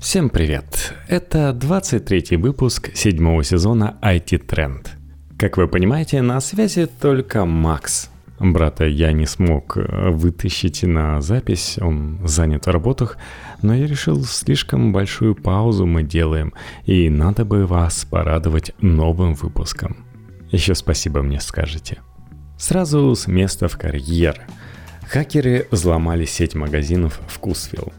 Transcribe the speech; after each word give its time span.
Всем 0.00 0.30
привет! 0.30 0.94
Это 1.08 1.52
23 1.52 2.38
выпуск 2.38 2.90
седьмого 2.94 3.44
сезона 3.44 3.98
IT 4.00 4.46
Trend. 4.46 4.88
Как 5.36 5.58
вы 5.58 5.68
понимаете, 5.68 6.22
на 6.22 6.40
связи 6.40 6.86
только 6.86 7.44
Макс. 7.44 8.08
Брата 8.38 8.86
я 8.86 9.12
не 9.12 9.26
смог 9.26 9.76
э, 9.76 10.08
вытащить 10.08 10.84
на 10.84 11.20
запись, 11.20 11.78
он 11.78 12.18
занят 12.24 12.64
в 12.64 12.70
работах, 12.70 13.18
но 13.60 13.74
я 13.74 13.86
решил, 13.86 14.24
слишком 14.24 14.90
большую 14.90 15.34
паузу 15.34 15.84
мы 15.84 16.02
делаем, 16.02 16.54
и 16.86 17.10
надо 17.10 17.44
бы 17.44 17.66
вас 17.66 18.06
порадовать 18.06 18.72
новым 18.80 19.34
выпуском. 19.34 19.98
Еще 20.50 20.74
спасибо 20.74 21.20
мне 21.22 21.42
скажете. 21.42 21.98
Сразу 22.56 23.14
с 23.14 23.26
места 23.26 23.68
в 23.68 23.76
карьер. 23.76 24.40
Хакеры 25.06 25.68
взломали 25.70 26.24
сеть 26.24 26.54
магазинов 26.54 27.20
«Вкусвилл». 27.28 27.92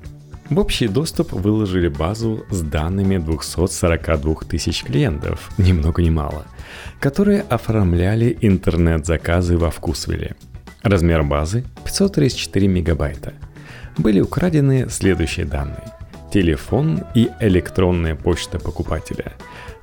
В 0.52 0.59
общий 0.59 0.89
доступ 0.89 1.31
выложили 1.31 1.88
базу 1.88 2.45
с 2.49 2.59
данными 2.61 3.17
242 3.17 4.35
тысяч 4.49 4.84
клиентов, 4.84 5.49
ни 5.57 5.71
много 5.71 6.02
ни 6.03 6.09
мало, 6.09 6.45
которые 6.99 7.39
оформляли 7.39 8.38
интернет-заказы 8.41 9.57
во 9.57 9.71
Вкусвилле. 9.71 10.35
Размер 10.84 11.23
базы 11.23 11.63
534 11.85 12.67
мегабайта. 12.67 13.34
Были 13.98 14.20
украдены 14.20 14.90
следующие 14.90 15.45
данные. 15.45 15.93
Телефон 16.34 17.05
и 17.15 17.29
электронная 17.40 18.15
почта 18.15 18.59
покупателя. 18.59 19.31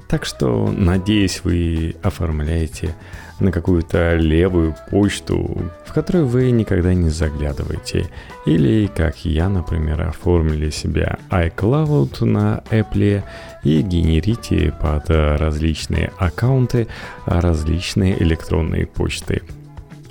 Так 0.07 0.27
что, 0.27 0.71
надеюсь, 0.71 1.41
вы 1.45 1.97
оформляете 2.03 2.95
на 3.41 3.53
какую-то 3.53 4.17
левую 4.17 4.75
почту, 4.91 5.71
в 5.85 5.93
которую 5.93 6.27
вы 6.27 6.51
никогда 6.51 6.95
не 6.95 7.11
заглядываете. 7.11 8.09
Или, 8.47 8.87
как 8.87 9.25
я, 9.25 9.49
например, 9.49 10.03
оформили 10.03 10.71
себе 10.71 11.17
iCloud 11.31 12.25
на 12.25 12.63
Apple 12.71 13.23
и 13.65 13.83
генерите 13.83 14.73
под 14.81 15.11
различные 15.11 16.13
аккаунты 16.19 16.89
различные 17.27 18.21
электронные 18.23 18.87
почты 18.87 19.43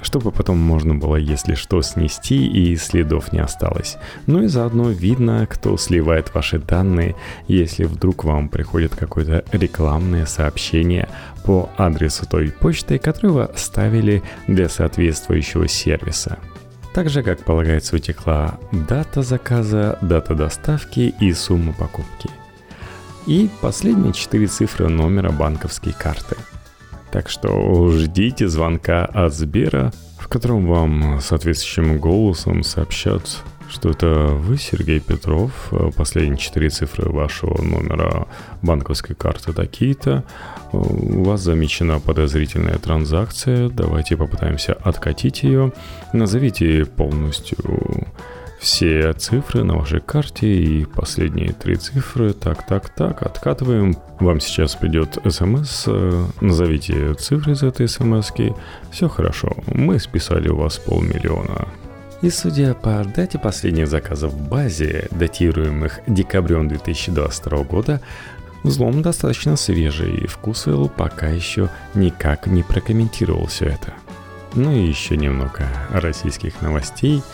чтобы 0.07 0.31
потом 0.31 0.57
можно 0.57 0.95
было, 0.95 1.17
если 1.17 1.53
что, 1.53 1.81
снести 1.81 2.47
и 2.47 2.77
следов 2.77 3.33
не 3.33 3.39
осталось. 3.39 3.97
Ну 4.25 4.41
и 4.41 4.47
заодно 4.47 4.89
видно, 4.89 5.45
кто 5.49 5.75
сливает 5.75 6.33
ваши 6.33 6.59
данные, 6.59 7.17
если 7.49 7.83
вдруг 7.83 8.23
вам 8.23 8.47
приходит 8.47 8.95
какое-то 8.95 9.43
рекламное 9.51 10.25
сообщение 10.25 11.09
по 11.43 11.69
адресу 11.75 12.25
той 12.25 12.51
почты, 12.51 12.99
которую 12.99 13.33
вы 13.33 13.49
ставили 13.57 14.23
для 14.47 14.69
соответствующего 14.69 15.67
сервиса. 15.67 16.39
Также, 16.93 17.21
как 17.21 17.43
полагается, 17.43 17.97
утекла 17.97 18.57
дата 18.71 19.21
заказа, 19.23 19.99
дата 20.01 20.35
доставки 20.35 21.13
и 21.19 21.33
сумма 21.33 21.73
покупки. 21.73 22.29
И 23.25 23.49
последние 23.59 24.13
четыре 24.13 24.47
цифры 24.47 24.87
номера 24.87 25.31
банковской 25.31 25.91
карты– 25.91 26.37
так 27.17 27.29
что 27.29 27.89
ждите 27.89 28.47
звонка 28.47 29.03
от 29.03 29.33
Сбера, 29.33 29.91
в 30.19 30.27
котором 30.27 30.67
вам 30.67 31.19
соответствующим 31.19 31.97
голосом 31.97 32.61
сообщат, 32.61 33.43
что 33.67 33.89
это 33.89 34.27
вы, 34.27 34.55
Сергей 34.59 34.99
Петров, 34.99 35.73
последние 35.95 36.37
четыре 36.37 36.69
цифры 36.69 37.09
вашего 37.09 37.59
номера 37.59 38.27
банковской 38.61 39.15
карты 39.15 39.51
такие-то, 39.51 40.25
у 40.71 41.23
вас 41.23 41.41
замечена 41.41 41.99
подозрительная 41.99 42.77
транзакция, 42.77 43.69
давайте 43.69 44.15
попытаемся 44.15 44.73
откатить 44.73 45.41
ее, 45.41 45.73
назовите 46.13 46.85
полностью 46.85 47.57
все 48.59 49.13
цифры 49.13 49.63
на 49.63 49.75
вашей 49.75 50.01
карте 50.01 50.47
и 50.47 50.85
последние 50.85 51.53
три 51.53 51.75
цифры. 51.75 52.33
Так, 52.33 52.65
так, 52.65 52.89
так, 52.89 53.21
откатываем. 53.21 53.95
Вам 54.19 54.39
сейчас 54.39 54.75
придет 54.75 55.17
смс. 55.29 55.87
Назовите 56.41 57.13
цифры 57.13 57.53
из 57.53 57.63
этой 57.63 57.87
смс. 57.87 58.31
-ки. 58.31 58.55
Все 58.91 59.07
хорошо. 59.07 59.55
Мы 59.67 59.99
списали 59.99 60.49
у 60.49 60.57
вас 60.57 60.77
полмиллиона. 60.77 61.67
И 62.23 62.31
судя 62.31 62.73
по 62.73 63.05
дате 63.15 63.37
последних 63.37 63.87
заказов 63.87 64.33
в 64.33 64.49
базе, 64.49 65.07
датируемых 65.11 65.99
декабрем 66.07 66.67
2022 66.67 67.63
года, 67.63 68.01
взлом 68.63 69.03
достаточно 69.03 69.55
свежий, 69.55 70.15
и 70.15 70.27
Вкусвилл 70.27 70.89
пока 70.89 71.27
еще 71.27 71.69
никак 71.93 72.47
не 72.47 72.63
прокомментировал 72.63 73.45
все 73.45 73.65
это. 73.65 73.93
Ну 74.55 74.71
и 74.71 74.87
еще 74.87 75.15
немного 75.15 75.67
российских 75.91 76.59
новостей– 76.63 77.21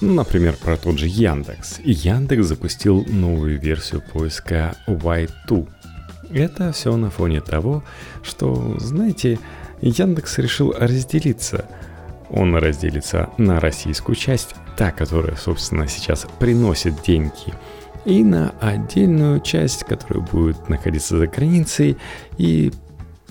Например, 0.00 0.54
про 0.56 0.76
тот 0.76 0.98
же 0.98 1.06
Яндекс. 1.06 1.80
Яндекс 1.82 2.46
запустил 2.46 3.04
новую 3.08 3.58
версию 3.58 4.02
поиска 4.12 4.76
Y2. 4.86 5.68
Это 6.30 6.72
все 6.72 6.96
на 6.96 7.10
фоне 7.10 7.40
того, 7.40 7.82
что, 8.22 8.76
знаете, 8.78 9.38
Яндекс 9.80 10.38
решил 10.38 10.72
разделиться. 10.72 11.66
Он 12.30 12.56
разделится 12.56 13.30
на 13.38 13.60
российскую 13.60 14.16
часть, 14.16 14.54
та, 14.76 14.90
которая, 14.90 15.36
собственно, 15.36 15.86
сейчас 15.86 16.26
приносит 16.38 17.02
деньги, 17.02 17.54
и 18.04 18.22
на 18.22 18.50
отдельную 18.60 19.40
часть, 19.40 19.84
которая 19.84 20.24
будет 20.24 20.68
находиться 20.68 21.16
за 21.16 21.26
границей 21.26 21.96
и 22.36 22.72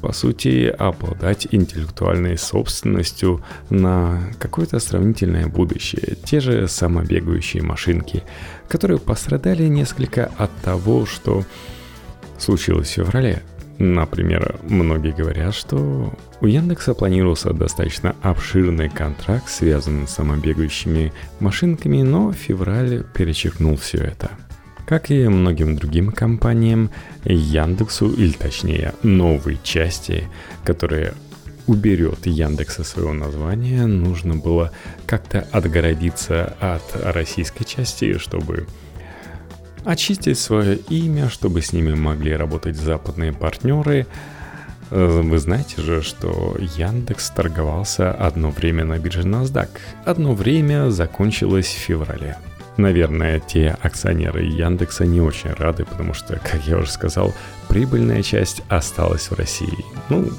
по 0.06 0.14
сути, 0.14 0.68
обладать 0.68 1.48
интеллектуальной 1.50 2.38
собственностью 2.38 3.42
на 3.72 4.22
какое-то 4.38 4.78
сравнительное 4.78 5.48
будущее. 5.48 6.16
Те 6.24 6.42
же 6.42 6.68
самобегающие 6.68 7.64
машинки, 7.64 8.22
которые 8.68 9.00
пострадали 9.00 9.64
несколько 9.64 10.30
от 10.38 10.52
того, 10.58 11.08
что 11.08 11.44
случилось 12.38 12.90
в 12.90 12.92
феврале. 12.92 13.42
Например, 13.80 14.60
многие 14.62 15.12
говорят, 15.12 15.56
что 15.56 16.14
у 16.40 16.46
Яндекса 16.46 16.94
планировался 16.94 17.52
достаточно 17.52 18.16
обширный 18.22 18.90
контракт, 18.90 19.50
связанный 19.50 20.08
с 20.08 20.12
самобегающими 20.12 21.14
машинками, 21.40 22.04
но 22.04 22.32
февраль 22.32 23.04
перечеркнул 23.16 23.76
все 23.76 23.98
это– 23.98 24.30
как 24.86 25.12
и 25.12 25.28
многим 25.28 25.76
другим 25.76 26.12
компаниям, 26.12 26.92
Яндексу, 27.24 28.12
или 28.12 28.32
точнее 28.32 28.94
новой 29.04 29.58
части, 29.64 30.28
которая 30.64 31.14
уберет 31.68 32.28
Яндекса 32.28 32.84
своего 32.84 33.14
названия, 33.14 33.88
нужно 33.88 34.36
было 34.36 34.72
как-то 35.08 35.48
отгородиться 35.52 36.56
от 36.60 36.84
российской 37.04 37.64
части, 37.64 38.18
чтобы 38.20 38.68
очистить 39.84 40.38
свое 40.38 40.78
имя, 40.78 41.30
чтобы 41.30 41.62
с 41.62 41.74
ними 41.74 41.94
могли 41.94 42.36
работать 42.36 42.76
западные 42.76 43.34
партнеры. 43.34 44.06
Вы 44.92 45.40
знаете 45.40 45.82
же, 45.82 46.04
что 46.04 46.56
Яндекс 46.78 47.32
торговался 47.32 48.12
одно 48.12 48.52
время 48.52 48.84
на 48.86 49.00
бирже 49.00 49.24
NASDAQ. 49.24 49.70
Одно 50.06 50.36
время 50.36 50.92
закончилось 50.92 51.66
в 51.66 51.80
феврале. 51.80 52.38
Наверное, 52.78 53.40
те 53.40 53.78
акционеры 53.82 54.44
Яндекса 54.44 55.06
не 55.06 55.22
очень 55.22 55.52
рады, 55.54 55.86
потому 55.86 56.14
что, 56.14 56.40
как 56.40 56.62
я 56.68 56.78
уже 56.78 56.92
сказал, 56.92 57.34
прибыльная 57.70 58.22
часть 58.22 58.64
осталась 58.68 59.32
в 59.32 59.38
России. 59.38 59.86
Ну, 60.10 60.30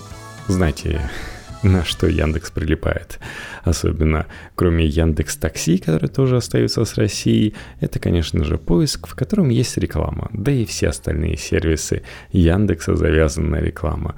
знаете, 0.47 1.01
на 1.63 1.85
что 1.85 2.07
Яндекс 2.07 2.51
прилипает. 2.51 3.19
Особенно, 3.65 4.27
кроме 4.55 4.85
Яндекс 4.87 5.37
Такси, 5.37 5.79
который 5.79 6.09
тоже 6.09 6.37
остается 6.37 6.85
с 6.85 6.95
Россией, 6.97 7.55
это, 7.81 7.99
конечно 7.99 8.45
же, 8.45 8.59
поиск, 8.59 9.07
в 9.07 9.15
котором 9.15 9.49
есть 9.49 9.77
реклама. 9.79 10.29
Да 10.33 10.53
и 10.53 10.65
все 10.65 10.89
остальные 10.89 11.39
сервисы 11.39 12.03
Яндекса 12.33 12.97
завязаны 12.97 13.49
на 13.49 13.61
реклама. 13.61 14.15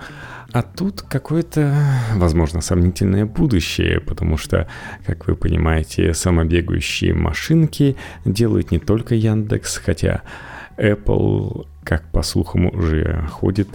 А 0.53 0.63
тут 0.63 1.03
какое-то, 1.03 1.77
возможно, 2.15 2.63
сомнительное 2.63 3.27
будущее, 3.27 4.01
потому 4.01 4.39
что, 4.39 4.67
как 5.05 5.27
вы 5.27 5.37
понимаете, 5.37 6.15
самобегающие 6.15 7.13
машинки 7.13 7.97
делают 8.25 8.71
не 8.71 8.79
только 8.79 9.15
Яндекс, 9.15 9.77
хотя 9.77 10.23
Apple, 10.79 11.67
как 11.85 12.11
по 12.11 12.23
слухам 12.23 12.67
уже 12.69 13.27
ходит, 13.31 13.69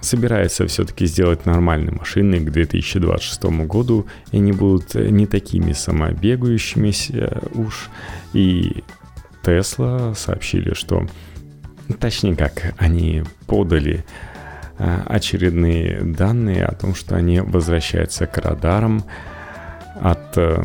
собирается 0.00 0.66
все-таки 0.68 1.04
сделать 1.04 1.44
нормальные 1.44 1.92
машины 1.92 2.40
к 2.40 2.50
2026 2.50 3.44
году, 3.66 4.06
и 4.32 4.38
они 4.38 4.52
будут 4.52 4.94
не 4.94 5.26
такими 5.26 5.72
самобегающимися 5.72 7.42
уж. 7.52 7.90
И 8.32 8.84
Tesla 9.44 10.14
сообщили, 10.14 10.72
что 10.72 11.06
точнее 11.98 12.36
как 12.36 12.74
они 12.78 13.22
подали 13.46 14.02
Э, 14.02 14.29
очередные 15.06 16.00
данные 16.02 16.64
о 16.64 16.74
том, 16.74 16.94
что 16.94 17.16
они 17.16 17.40
возвращаются 17.40 18.26
к 18.26 18.38
радарам 18.38 19.04
от 20.00 20.38
э, 20.38 20.62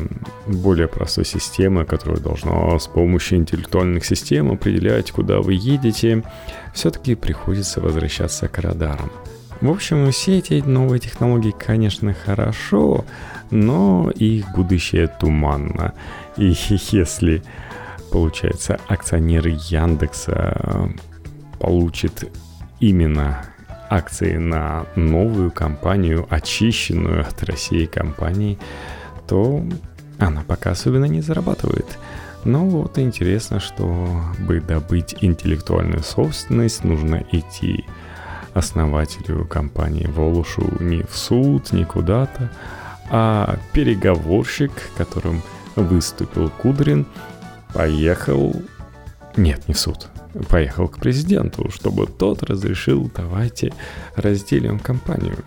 более 0.47 0.87
простой 0.87 1.25
системы, 1.25 1.83
которая 1.83 2.19
должна 2.19 2.79
с 2.79 2.87
помощью 2.87 3.39
интеллектуальных 3.39 4.05
систем 4.05 4.51
определять, 4.51 5.11
куда 5.11 5.41
вы 5.41 5.53
едете, 5.53 6.23
все-таки 6.73 7.15
приходится 7.15 7.81
возвращаться 7.81 8.47
к 8.47 8.57
радарам. 8.59 9.11
В 9.59 9.69
общем, 9.69 10.09
все 10.11 10.37
эти 10.37 10.61
новые 10.65 10.99
технологии, 10.99 11.53
конечно, 11.57 12.13
хорошо, 12.13 13.03
но 13.51 14.09
их 14.11 14.49
будущее 14.53 15.07
туманно. 15.07 15.93
И 16.37 16.53
если 16.91 17.43
получается, 18.11 18.79
акционер 18.87 19.47
Яндекса 19.47 20.89
получит 21.59 22.31
именно 22.79 23.43
акции 23.89 24.37
на 24.37 24.85
новую 24.95 25.51
компанию, 25.51 26.25
очищенную 26.29 27.21
от 27.21 27.43
России 27.43 27.85
компании, 27.85 28.57
то 29.27 29.63
она 30.19 30.43
пока 30.47 30.71
особенно 30.71 31.05
не 31.05 31.21
зарабатывает. 31.21 31.97
Но 32.43 32.65
вот 32.65 32.99
интересно, 32.99 33.59
чтобы 33.59 34.61
добыть 34.61 35.15
интеллектуальную 35.21 36.03
собственность, 36.03 36.83
нужно 36.83 37.25
идти 37.31 37.85
основателю 38.53 39.45
компании 39.45 40.05
Волушу 40.05 40.63
не 40.79 41.03
в 41.03 41.15
суд, 41.15 41.73
не 41.73 41.83
куда-то, 41.83 42.51
а 43.09 43.57
переговорщик, 43.73 44.71
которым 44.95 45.41
выступил 45.75 46.49
Кудрин, 46.49 47.05
поехал... 47.73 48.55
Нет, 49.35 49.67
не 49.67 49.73
в 49.73 49.79
суд. 49.79 50.07
Поехал 50.49 50.87
к 50.87 50.99
президенту, 50.99 51.69
чтобы 51.71 52.07
тот 52.07 52.43
разрешил, 52.43 53.09
давайте 53.15 53.73
разделим 54.15 54.79
компанию. 54.79 55.37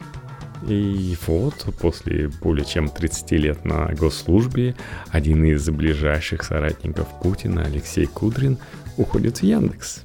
И 0.66 1.16
вот, 1.26 1.66
после 1.80 2.28
более 2.42 2.64
чем 2.64 2.88
30 2.88 3.30
лет 3.32 3.64
на 3.64 3.86
госслужбе, 3.94 4.74
один 5.10 5.44
из 5.44 5.68
ближайших 5.68 6.42
соратников 6.42 7.06
Путина, 7.22 7.64
Алексей 7.64 8.06
Кудрин, 8.06 8.58
уходит 8.96 9.38
в 9.38 9.42
Яндекс. 9.42 10.02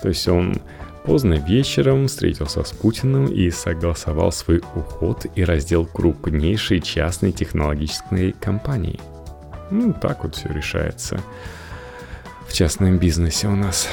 То 0.00 0.08
есть 0.08 0.26
он 0.28 0.60
поздно 1.04 1.34
вечером 1.34 2.06
встретился 2.06 2.62
с 2.62 2.70
Путиным 2.72 3.26
и 3.26 3.50
согласовал 3.50 4.32
свой 4.32 4.62
уход 4.74 5.26
и 5.34 5.44
раздел 5.44 5.86
крупнейшей 5.86 6.80
частной 6.80 7.32
технологической 7.32 8.32
компании. 8.32 9.00
Ну, 9.70 9.92
так 9.92 10.24
вот 10.24 10.36
все 10.36 10.48
решается 10.48 11.20
в 12.52 12.54
частном 12.54 12.98
бизнесе 12.98 13.48
у 13.48 13.56
нас. 13.56 13.88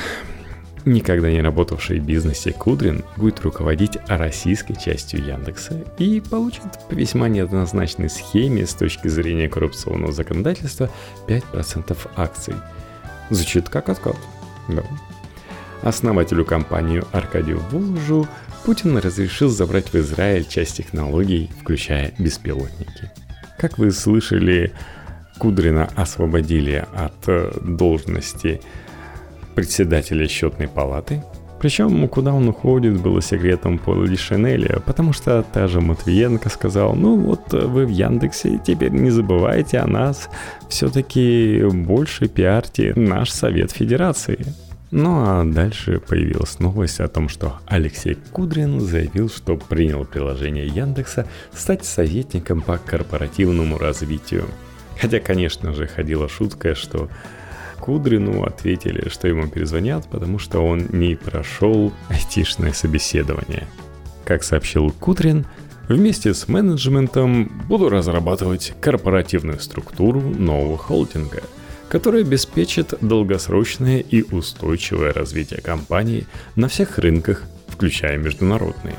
Никогда 0.83 1.31
не 1.31 1.41
работавший 1.41 2.01
в 2.01 2.03
бизнесе 2.03 2.51
Кудрин 2.51 3.05
будет 3.15 3.39
руководить 3.39 3.97
российской 4.09 4.73
частью 4.73 5.23
Яндекса 5.23 5.81
и 5.97 6.19
получит 6.19 6.63
по 6.89 6.93
весьма 6.93 7.29
неоднозначной 7.29 8.09
схеме 8.09 8.65
с 8.65 8.73
точки 8.73 9.07
зрения 9.07 9.47
коррупционного 9.47 10.11
законодательства 10.11 10.89
5% 11.29 11.97
акций. 12.17 12.53
Звучит 13.29 13.69
как 13.69 13.87
откат. 13.87 14.17
Да. 14.67 14.83
Основателю 15.81 16.43
компании 16.43 17.01
Аркадию 17.13 17.61
Волжу 17.71 18.27
Путин 18.65 18.97
разрешил 18.97 19.47
забрать 19.47 19.93
в 19.93 19.95
Израиль 19.95 20.45
часть 20.45 20.75
технологий, 20.75 21.49
включая 21.61 22.11
беспилотники. 22.19 23.09
Как 23.57 23.77
вы 23.77 23.91
слышали, 23.91 24.73
Кудрина 25.39 25.89
освободили 25.95 26.85
от 26.93 27.27
э, 27.27 27.51
должности 27.63 28.61
председателя 29.55 30.27
счетной 30.27 30.67
палаты. 30.67 31.23
Причем, 31.59 32.07
куда 32.07 32.33
он 32.33 32.47
уходит, 32.47 33.01
было 33.01 33.21
секретом 33.21 33.79
Пола 33.79 34.15
Шанеля, 34.15 34.79
потому 34.85 35.11
что 35.11 35.43
та 35.43 35.67
же 35.67 35.81
Матвиенко 35.81 36.49
сказал, 36.49 36.95
ну 36.95 37.17
вот 37.17 37.53
э, 37.53 37.65
вы 37.65 37.85
в 37.85 37.89
Яндексе, 37.89 38.59
теперь 38.65 38.91
не 38.91 39.09
забывайте 39.09 39.79
о 39.79 39.87
нас, 39.87 40.29
все-таки 40.69 41.63
больше 41.71 42.27
пиарьте 42.27 42.93
наш 42.95 43.31
Совет 43.31 43.71
Федерации. 43.71 44.45
Ну 44.91 45.19
а 45.19 45.43
дальше 45.45 45.99
появилась 45.99 46.59
новость 46.59 46.99
о 46.99 47.07
том, 47.07 47.29
что 47.29 47.59
Алексей 47.67 48.17
Кудрин 48.31 48.79
заявил, 48.79 49.29
что 49.29 49.55
принял 49.55 50.03
приложение 50.05 50.65
Яндекса 50.65 51.27
стать 51.53 51.85
советником 51.85 52.61
по 52.61 52.77
корпоративному 52.77 53.77
развитию. 53.77 54.45
Хотя, 54.99 55.19
конечно 55.19 55.73
же, 55.73 55.87
ходила 55.87 56.27
шутка, 56.27 56.75
что 56.75 57.09
Кудрину 57.79 58.43
ответили, 58.43 59.09
что 59.09 59.27
ему 59.27 59.47
перезвонят, 59.47 60.07
потому 60.09 60.39
что 60.39 60.59
он 60.59 60.87
не 60.91 61.15
прошел 61.15 61.93
айтишное 62.09 62.73
собеседование. 62.73 63.67
Как 64.25 64.43
сообщил 64.43 64.91
Кудрин, 64.91 65.45
вместе 65.87 66.33
с 66.33 66.47
менеджментом 66.47 67.49
буду 67.67 67.89
разрабатывать 67.89 68.73
корпоративную 68.81 69.59
структуру 69.59 70.21
нового 70.21 70.77
холдинга– 70.77 71.43
который 71.89 72.21
обеспечит 72.21 72.93
долгосрочное 73.01 73.99
и 73.99 74.21
устойчивое 74.21 75.11
развитие 75.11 75.59
компании 75.59 76.27
на 76.55 76.67
всех 76.67 76.99
рынках, 76.99 77.43
включая 77.67 78.17
международные. 78.17 78.95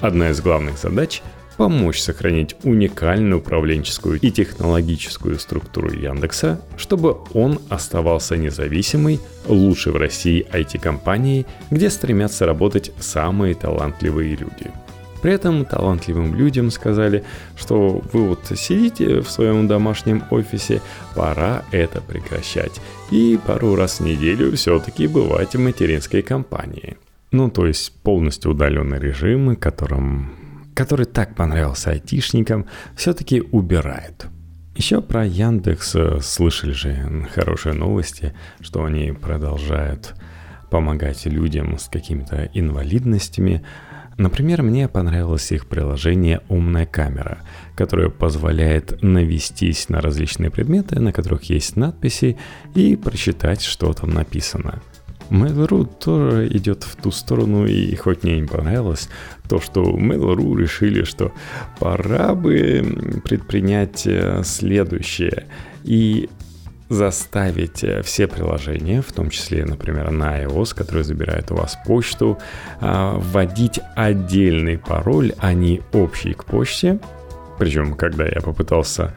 Одна 0.00 0.28
из 0.28 0.42
главных 0.42 0.76
задач– 0.78 1.22
помочь 1.56 2.00
сохранить 2.00 2.56
уникальную 2.62 3.38
управленческую 3.40 4.18
и 4.20 4.30
технологическую 4.30 5.38
структуру 5.38 5.90
Яндекса, 5.92 6.60
чтобы 6.76 7.16
он 7.32 7.60
оставался 7.68 8.36
независимой, 8.36 9.20
лучшей 9.46 9.92
в 9.92 9.96
России 9.96 10.46
IT-компанией, 10.52 11.46
где 11.70 11.90
стремятся 11.90 12.46
работать 12.46 12.92
самые 13.00 13.54
талантливые 13.54 14.36
люди– 14.36 14.70
при 15.24 15.32
этом 15.32 15.64
талантливым 15.64 16.34
людям 16.34 16.70
сказали, 16.70 17.24
что 17.56 18.02
вы 18.12 18.28
вот 18.28 18.40
сидите 18.56 19.22
в 19.22 19.30
своем 19.30 19.66
домашнем 19.66 20.22
офисе, 20.30 20.82
пора 21.14 21.64
это 21.72 22.02
прекращать. 22.02 22.78
И 23.10 23.40
пару 23.46 23.74
раз 23.74 24.00
в 24.00 24.04
неделю 24.04 24.54
все-таки 24.54 25.06
бывать 25.06 25.54
в 25.54 25.58
материнской 25.58 26.20
компании. 26.20 26.98
Ну, 27.30 27.48
то 27.48 27.66
есть 27.66 27.90
полностью 28.02 28.50
удаленный 28.50 28.98
режим, 28.98 29.56
которым, 29.56 30.30
который 30.74 31.06
так 31.06 31.34
понравился 31.34 31.90
айтишникам, 31.90 32.66
все-таки 32.96 33.40
убирают. 33.40 34.26
Еще 34.76 35.00
про 35.00 35.24
Яндекс 35.24 35.94
э, 35.94 36.18
слышали 36.20 36.72
же 36.72 37.28
хорошие 37.32 37.74
новости, 37.74 38.34
что 38.60 38.84
они 38.84 39.12
продолжают 39.12 40.14
помогать 40.70 41.26
людям 41.26 41.78
с 41.78 41.88
какими-то 41.88 42.50
инвалидностями, 42.52 43.64
Например, 44.16 44.62
мне 44.62 44.88
понравилось 44.88 45.50
их 45.50 45.66
приложение 45.66 46.40
«Умная 46.48 46.86
камера», 46.86 47.38
которое 47.74 48.10
позволяет 48.10 49.02
навестись 49.02 49.88
на 49.88 50.00
различные 50.00 50.50
предметы, 50.50 51.00
на 51.00 51.12
которых 51.12 51.44
есть 51.50 51.76
надписи, 51.76 52.38
и 52.74 52.94
прочитать, 52.94 53.62
что 53.62 53.92
там 53.92 54.10
написано. 54.10 54.82
Mail.ru 55.30 55.88
тоже 55.98 56.48
идет 56.48 56.84
в 56.84 56.96
ту 56.96 57.10
сторону, 57.10 57.66
и 57.66 57.94
хоть 57.96 58.22
мне 58.22 58.40
не 58.40 58.46
понравилось 58.46 59.08
то, 59.48 59.60
что 59.60 59.82
Mail.ru 59.82 60.56
решили, 60.56 61.04
что 61.04 61.32
пора 61.78 62.34
бы 62.34 63.22
предпринять 63.24 64.06
э, 64.06 64.42
следующее. 64.44 65.46
И 65.84 66.28
заставить 66.88 67.82
э, 67.82 68.02
все 68.02 68.26
приложения, 68.26 69.02
в 69.02 69.12
том 69.12 69.30
числе, 69.30 69.64
например, 69.64 70.10
на 70.10 70.42
iOS, 70.42 70.74
который 70.74 71.04
забирает 71.04 71.50
у 71.50 71.56
вас 71.56 71.78
почту, 71.86 72.38
а, 72.80 73.18
вводить 73.18 73.80
отдельный 73.96 74.78
пароль, 74.78 75.32
а 75.38 75.54
не 75.54 75.80
общий 75.92 76.34
к 76.34 76.44
почте. 76.44 76.98
Причем, 77.58 77.94
когда 77.94 78.24
я 78.24 78.40
попытался 78.40 79.14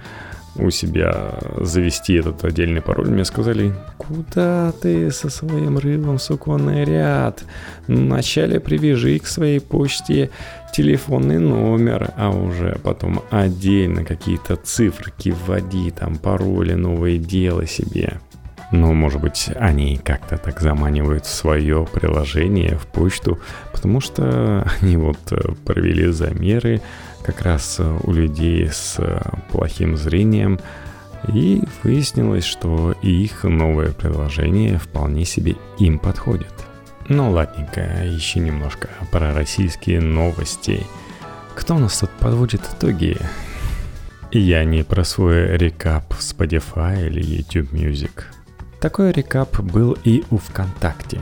у 0.59 0.69
себя 0.69 1.35
завести 1.57 2.15
этот 2.15 2.43
отдельный 2.43 2.81
пароль, 2.81 3.09
мне 3.09 3.25
сказали, 3.25 3.73
куда 3.97 4.71
ты 4.71 5.11
со 5.11 5.29
своим 5.29 5.77
рылом 5.77 6.19
суконный 6.19 6.83
ряд? 6.83 7.43
Вначале 7.87 8.59
привяжи 8.59 9.19
к 9.19 9.27
своей 9.27 9.59
почте 9.59 10.29
телефонный 10.73 11.39
номер, 11.39 12.11
а 12.17 12.29
уже 12.29 12.77
потом 12.83 13.23
отдельно 13.29 14.03
какие-то 14.03 14.55
циферки 14.55 15.29
вводи, 15.29 15.91
там 15.91 16.17
пароли 16.17 16.73
новые 16.73 17.17
делай 17.17 17.67
себе. 17.67 18.19
Но, 18.71 18.93
может 18.93 19.21
быть, 19.21 19.49
они 19.55 19.97
как-то 19.97 20.37
так 20.37 20.59
заманивают 20.59 21.25
свое 21.25 21.87
приложение, 21.91 22.77
в 22.77 22.85
почту, 22.87 23.39
потому 23.71 24.01
что 24.01 24.69
они 24.81 24.97
вот 24.97 25.19
э, 25.31 25.37
провели 25.65 26.07
замеры 26.07 26.81
как 27.27 27.41
раз 27.41 27.75
э, 27.79 27.99
у 28.03 28.13
людей 28.13 28.69
с 28.71 28.95
э, 28.99 29.19
плохим 29.51 29.97
зрением, 29.97 30.59
и 31.27 31.61
выяснилось, 31.83 32.45
что 32.45 32.93
их 33.01 33.43
новое 33.43 33.91
приложение 33.91 34.77
вполне 34.77 35.25
себе 35.25 35.57
им 35.77 35.99
подходит. 35.99 36.53
Ну 37.09 37.29
ладненько, 37.31 37.81
еще 38.05 38.39
немножко 38.39 38.87
про 39.11 39.33
российские 39.33 39.99
новости. 39.99 40.85
Кто 41.53 41.75
у 41.75 41.79
нас 41.79 41.99
тут 41.99 42.11
подводит 42.11 42.61
итоги? 42.61 43.17
Я 44.31 44.63
не 44.63 44.83
про 44.83 45.03
свой 45.03 45.57
рекап 45.57 46.13
в 46.13 46.19
Spotify 46.19 47.07
или 47.07 47.21
YouTube 47.21 47.73
Music. 47.73 48.23
Такой 48.79 49.11
рекап 49.11 49.59
был 49.59 49.97
и 50.03 50.23
у 50.29 50.37
ВКонтакте. 50.37 51.21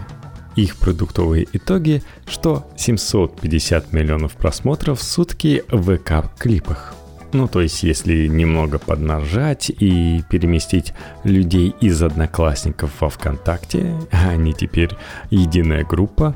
Их 0.56 0.78
продуктовые 0.78 1.48
итоги, 1.54 2.02
что 2.28 2.66
750 2.78 3.92
миллионов 3.94 4.34
просмотров 4.34 5.00
в 5.00 5.04
сутки 5.04 5.64
в 5.70 5.96
ВК-клипах. 5.96 6.96
Ну, 7.34 7.50
то 7.50 7.60
есть, 7.60 7.84
если 7.84 8.28
немного 8.28 8.80
поднажать 8.80 9.70
и 9.70 10.24
переместить 10.30 10.94
людей 11.26 11.76
из 11.82 12.02
одноклассников 12.02 12.92
во 13.02 13.10
ВКонтакте, 13.10 13.94
а 14.12 14.30
они 14.30 14.54
теперь 14.54 14.92
единая 15.30 15.84
группа, 15.84 16.36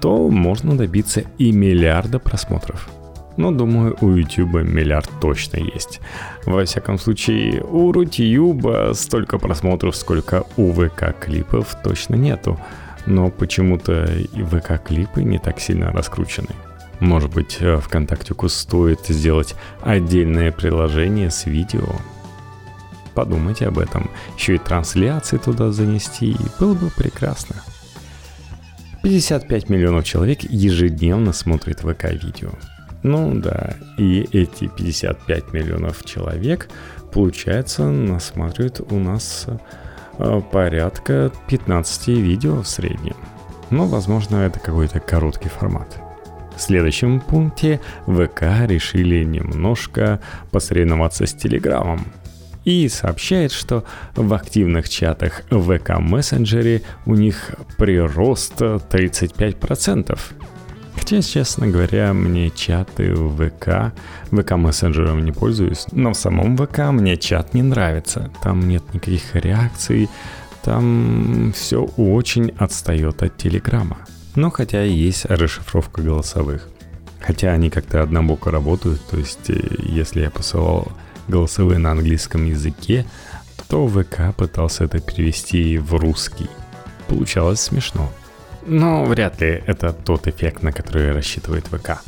то 0.00 0.28
можно 0.28 0.76
добиться 0.76 1.22
и 1.38 1.52
миллиарда 1.52 2.18
просмотров. 2.18 2.88
но 3.36 3.52
думаю, 3.52 3.96
у 4.00 4.10
YouTube 4.10 4.62
миллиард 4.64 5.08
точно 5.20 5.58
есть. 5.58 6.00
Во 6.44 6.64
всяком 6.64 6.98
случае, 6.98 7.62
у 7.62 7.92
Рутюба 7.92 8.92
столько 8.94 9.38
просмотров, 9.38 9.94
сколько 9.94 10.44
у 10.56 10.72
ВК 10.72 11.14
клипов 11.18 11.76
точно 11.84 12.16
нету. 12.16 12.58
Но 13.10 13.28
почему-то 13.28 14.04
и 14.04 14.42
ВК 14.44 14.80
клипы 14.84 15.24
не 15.24 15.40
так 15.40 15.58
сильно 15.58 15.90
раскручены. 15.90 16.50
Может 17.00 17.34
быть, 17.34 17.56
э, 17.58 17.78
ВКонтактику 17.78 18.48
стоит 18.48 19.00
сделать 19.08 19.56
отдельное 19.80 20.52
приложение 20.52 21.30
с 21.30 21.46
видео. 21.46 21.88
Подумайте 23.14 23.66
об 23.66 23.80
этом. 23.80 24.08
Еще 24.38 24.54
и 24.54 24.58
трансляции 24.58 25.38
туда 25.38 25.72
занести. 25.72 26.36
Было 26.60 26.74
бы 26.74 26.88
прекрасно. 26.90 27.56
55 29.02 29.68
миллионов 29.68 30.04
человек 30.04 30.44
ежедневно 30.44 31.32
смотрят 31.32 31.80
ВК-видео. 31.80 32.50
Ну 33.02 33.34
да, 33.34 33.74
и 33.98 34.28
эти 34.30 34.68
55 34.68 35.52
миллионов 35.52 36.04
человек, 36.04 36.68
получается, 37.12 37.90
насматривают 37.90 38.80
у 38.88 39.00
нас 39.00 39.46
э, 39.48 39.58
порядка 40.52 41.32
15 41.48 42.08
видео 42.08 42.62
в 42.62 42.68
среднем. 42.68 43.16
Но, 43.70 43.86
возможно, 43.86 44.36
это 44.36 44.58
какой-то 44.58 45.00
короткий 45.00 45.48
формат. 45.48 45.98
В 46.56 46.60
следующем 46.60 47.20
пункте 47.20 47.80
ВК 48.06 48.42
решили 48.66 49.24
немножко 49.24 50.20
посоревноваться 50.50 51.26
с 51.26 51.32
Телеграмом– 51.32 52.06
и 52.64 52.88
сообщает, 52.88 53.52
что 53.52 53.84
в 54.14 54.32
активных 54.34 54.88
чатах 54.88 55.42
ВК 55.50 55.98
мессенджере 55.98 56.82
у 57.06 57.14
них 57.14 57.52
прирост 57.78 58.60
35%. 58.60 60.18
Хотя, 61.10 61.22
честно 61.22 61.66
говоря, 61.66 62.12
мне 62.12 62.50
чаты 62.50 63.12
в 63.16 63.34
ВК, 63.36 63.92
ВК 64.30 64.52
мессенджером 64.52 65.24
не 65.24 65.32
пользуюсь, 65.32 65.86
но 65.90 66.12
в 66.12 66.16
самом 66.16 66.56
ВК 66.56 66.92
мне 66.92 67.16
чат 67.16 67.52
не 67.52 67.62
нравится. 67.62 68.30
Там 68.44 68.68
нет 68.68 68.94
никаких 68.94 69.34
реакций, 69.34 70.08
там 70.62 71.52
все 71.52 71.82
очень 71.96 72.50
отстает 72.56 73.24
от 73.24 73.36
Телеграма. 73.36 73.96
Но 74.36 74.52
хотя 74.52 74.84
есть 74.84 75.24
расшифровка 75.24 76.00
голосовых. 76.00 76.68
Хотя 77.18 77.50
они 77.50 77.70
как-то 77.70 78.02
однобоко 78.02 78.52
работают, 78.52 79.02
то 79.10 79.16
есть 79.16 79.50
э, 79.50 79.60
если 79.80 80.20
я 80.20 80.30
посылал 80.30 80.92
голосовые 81.26 81.78
на 81.78 81.90
английском 81.90 82.46
языке, 82.46 83.04
то 83.68 83.88
ВК 83.88 84.32
пытался 84.36 84.84
это 84.84 85.00
перевести 85.00 85.76
в 85.76 85.92
русский. 85.94 86.48
Получалось 87.08 87.62
смешно. 87.62 88.12
Но 88.66 89.04
вряд 89.04 89.40
ли 89.40 89.62
это 89.66 89.92
тот 89.92 90.26
эффект, 90.26 90.62
на 90.62 90.72
который 90.72 91.12
рассчитывает 91.12 91.66
ВК. 91.66 92.02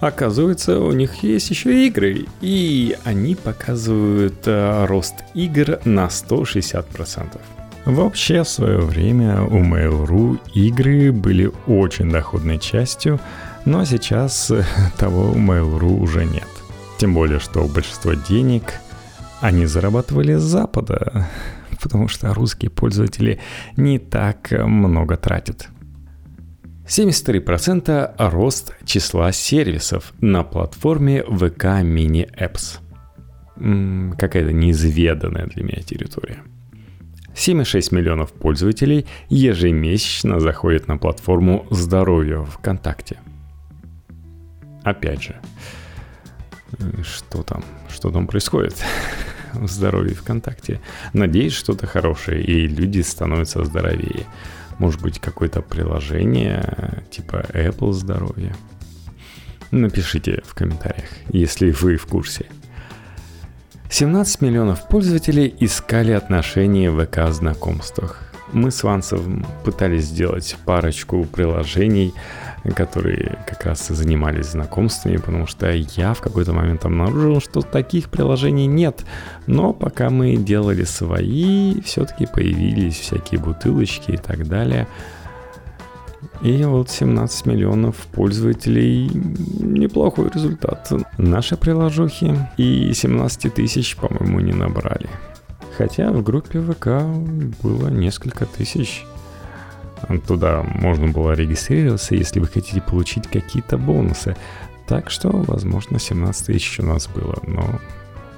Оказывается, 0.00 0.78
у 0.78 0.92
них 0.92 1.22
есть 1.22 1.50
еще 1.50 1.86
игры, 1.86 2.26
и 2.42 2.96
они 3.04 3.34
показывают 3.34 4.46
э, 4.46 4.84
рост 4.84 5.14
игр 5.34 5.78
на 5.86 6.06
160%. 6.06 7.40
Вообще, 7.86 8.42
в 8.42 8.48
свое 8.48 8.78
время 8.78 9.42
у 9.42 9.62
Mail.ru 9.62 10.38
игры 10.52 11.12
были 11.12 11.50
очень 11.66 12.10
доходной 12.10 12.58
частью, 12.58 13.20
но 13.64 13.86
сейчас 13.86 14.50
э, 14.50 14.64
того 14.98 15.30
у 15.30 15.36
Mail.ru 15.36 15.98
уже 15.98 16.26
нет. 16.26 16.48
Тем 16.98 17.14
более, 17.14 17.40
что 17.40 17.64
большинство 17.64 18.12
денег 18.12 18.74
они 19.40 19.64
зарабатывали 19.64 20.34
с 20.34 20.42
Запада, 20.42 21.26
потому 21.82 22.08
что 22.08 22.32
русские 22.34 22.70
пользователи 22.70 23.40
не 23.76 23.98
так 23.98 24.50
много 24.50 25.16
тратят. 25.16 25.68
73% 26.86 28.14
рост 28.30 28.74
числа 28.84 29.32
сервисов 29.32 30.12
на 30.20 30.44
платформе 30.44 31.22
VK 31.22 31.82
Mini 31.82 32.30
Apps. 32.38 32.78
Какая-то 34.16 34.52
неизведанная 34.52 35.46
для 35.46 35.64
меня 35.64 35.82
территория. 35.82 36.42
7,6 37.34 37.94
миллионов 37.94 38.32
пользователей 38.32 39.06
ежемесячно 39.28 40.40
заходят 40.40 40.88
на 40.88 40.96
платформу 40.96 41.66
здоровья 41.70 42.42
ВКонтакте. 42.44 43.18
Опять 44.84 45.22
же, 45.24 45.36
что 47.02 47.42
там, 47.42 47.62
что 47.88 48.10
там 48.10 48.26
происходит 48.26 48.82
в 49.60 49.70
здоровье 49.70 50.14
ВКонтакте. 50.14 50.80
Надеюсь, 51.12 51.52
что-то 51.52 51.86
хорошее, 51.86 52.42
и 52.42 52.66
люди 52.66 53.00
становятся 53.00 53.64
здоровее. 53.64 54.26
Может 54.78 55.00
быть, 55.00 55.18
какое-то 55.18 55.62
приложение 55.62 57.02
типа 57.10 57.46
Apple 57.52 57.92
здоровье. 57.92 58.54
Напишите 59.70 60.42
в 60.44 60.54
комментариях, 60.54 61.08
если 61.30 61.70
вы 61.70 61.96
в 61.96 62.06
курсе. 62.06 62.46
17 63.90 64.42
миллионов 64.42 64.88
пользователей 64.88 65.54
искали 65.60 66.12
отношения 66.12 66.90
в 66.90 67.04
ВК-знакомствах. 67.04 68.22
Мы 68.52 68.70
с 68.70 68.82
Ванцем 68.82 69.46
пытались 69.64 70.04
сделать 70.04 70.56
парочку 70.64 71.24
приложений, 71.24 72.14
которые 72.72 73.38
как 73.46 73.64
раз 73.64 73.90
и 73.90 73.94
занимались 73.94 74.50
знакомствами, 74.50 75.16
потому 75.16 75.46
что 75.46 75.70
я 75.70 76.14
в 76.14 76.20
какой-то 76.20 76.52
момент 76.52 76.84
обнаружил, 76.84 77.40
что 77.40 77.62
таких 77.62 78.08
приложений 78.08 78.66
нет. 78.66 79.04
Но 79.46 79.72
пока 79.72 80.10
мы 80.10 80.36
делали 80.36 80.84
свои, 80.84 81.80
все-таки 81.82 82.26
появились 82.26 82.98
всякие 82.98 83.40
бутылочки 83.40 84.12
и 84.12 84.16
так 84.16 84.46
далее. 84.48 84.86
И 86.42 86.64
вот 86.64 86.90
17 86.90 87.46
миллионов 87.46 87.96
пользователей– 88.12 89.10
неплохой 89.60 90.30
результат. 90.32 90.92
Наши 91.18 91.56
приложухи 91.56 92.36
и 92.56 92.92
17 92.92 93.54
тысяч, 93.54 93.96
по-моему, 93.96 94.40
не 94.40 94.52
набрали. 94.52 95.08
Хотя 95.76 96.10
в 96.10 96.22
группе 96.22 96.60
ВК 96.60 97.02
было 97.62 97.88
несколько 97.88 98.46
тысяч. 98.46 99.04
Туда 100.26 100.62
можно 100.62 101.08
было 101.08 101.32
регистрироваться, 101.32 102.14
если 102.14 102.40
вы 102.40 102.46
хотите 102.46 102.80
получить 102.80 103.26
какие-то 103.26 103.78
бонусы. 103.78 104.36
Так 104.86 105.10
что, 105.10 105.30
возможно, 105.30 105.98
17 105.98 106.46
тысяч 106.46 106.78
у 106.80 106.84
нас 106.84 107.08
было, 107.08 107.38
но, 107.46 107.80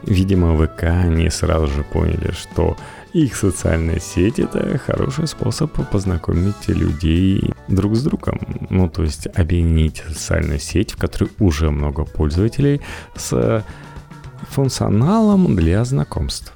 видимо, 0.05 0.57
ВК 0.57 0.85
не 1.07 1.31
сразу 1.31 1.67
же 1.67 1.83
поняли, 1.83 2.33
что 2.33 2.77
их 3.13 3.37
социальная 3.37 4.01
сеть— 4.01 4.39
это 4.41 4.79
хороший 4.79 5.27
способ 5.27 5.73
познакомить 5.91 6.69
людей 6.69 7.53
друг 7.69 7.97
с 7.97 8.03
другом. 8.03 8.41
Ну, 8.71 8.89
то 8.89 9.03
есть 9.03 9.27
объединить 9.35 10.03
социальную 10.09 10.59
сеть, 10.59 10.93
в 10.93 10.97
которой 10.97 11.31
уже 11.39 11.71
много 11.71 12.05
пользователей, 12.05 12.81
с 13.17 13.65
функционалом 14.51 15.57
для 15.57 15.85
знакомств. 15.85 16.55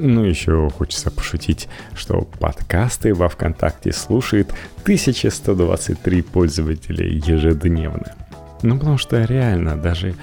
Ну, 0.00 0.22
еще 0.22 0.70
хочется 0.70 1.10
пошутить, 1.10 1.68
что 1.94 2.22
подкасты 2.38 3.12
во 3.14 3.28
ВКонтакте 3.28 3.92
слушает 3.92 4.54
1123 4.82 6.22
пользователя 6.22 7.04
ежедневно. 7.04 8.14
Ну, 8.62 8.78
потому 8.78 8.96
что 8.96 9.24
реально, 9.24 9.76
даже 9.76 10.14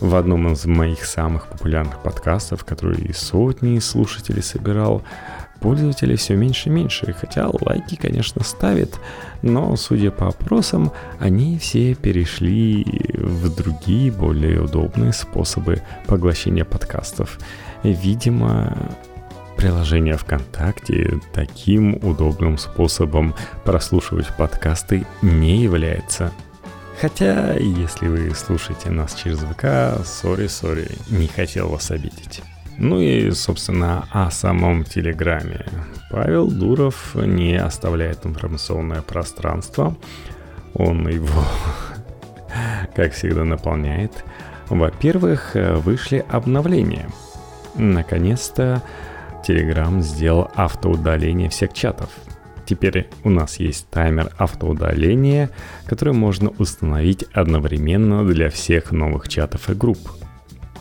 в 0.00 0.16
одном 0.16 0.52
из 0.52 0.66
моих 0.66 1.04
самых 1.04 1.46
популярных 1.46 2.02
подкастов, 2.02 2.64
который 2.64 3.02
и 3.02 3.12
сотни 3.12 3.78
слушателей 3.78 4.42
собирал, 4.42 5.04
пользователей 5.60 6.16
все 6.16 6.34
меньше 6.34 6.68
и 6.68 6.72
меньше. 6.72 7.14
Хотя 7.18 7.48
лайки, 7.48 7.94
конечно, 7.94 8.42
ставят, 8.42 9.00
но, 9.42 9.76
судя 9.76 10.10
по 10.10 10.26
опросам, 10.26 10.92
они 11.20 11.56
все 11.58 11.94
перешли 11.94 12.84
в 13.14 13.54
другие, 13.54 14.10
более 14.10 14.60
удобные 14.60 15.12
способы 15.12 15.82
поглощения 16.06 16.64
подкастов. 16.64 17.38
Видимо, 17.84 18.74
приложение 19.58 20.16
ВКонтакте 20.16 21.20
таким 21.34 21.96
удобным 22.02 22.56
способом 22.56 23.34
прослушивать 23.64 24.34
подкасты 24.36 25.06
не 25.20 25.58
является. 25.58 26.32
Хотя, 26.98 27.52
если 27.54 28.08
вы 28.08 28.34
слушаете 28.34 28.90
нас 28.90 29.14
через 29.14 29.40
ВК, 29.40 30.02
сори-сори, 30.06 30.88
не 31.10 31.26
хотел 31.26 31.68
вас 31.68 31.90
обидеть. 31.90 32.42
Ну 32.78 33.00
и, 33.00 33.30
собственно, 33.32 34.08
о 34.10 34.30
самом 34.30 34.84
Телеграме. 34.84 35.66
Павел 36.10 36.50
Дуров 36.50 37.14
не 37.14 37.56
оставляет 37.56 38.24
информационное 38.24 39.02
пространство. 39.02 39.94
Он 40.72 41.06
его, 41.06 41.44
как 42.96 43.12
всегда, 43.12 43.44
наполняет. 43.44 44.24
Во-первых, 44.70 45.50
вышли 45.54 46.24
обновления– 46.30 47.10
Наконец-то 47.76 48.82
Telegram 49.46 50.00
сделал 50.00 50.50
автоудаление 50.54 51.50
всех 51.50 51.72
чатов. 51.72 52.08
Теперь 52.66 53.10
у 53.24 53.30
нас 53.30 53.60
есть 53.60 53.88
таймер 53.90 54.32
автоудаления, 54.38 55.50
который 55.86 56.14
можно 56.14 56.50
установить 56.58 57.24
одновременно 57.32 58.26
для 58.26 58.48
всех 58.48 58.90
новых 58.90 59.28
чатов 59.28 59.68
и 59.68 59.74
групп. 59.74 59.98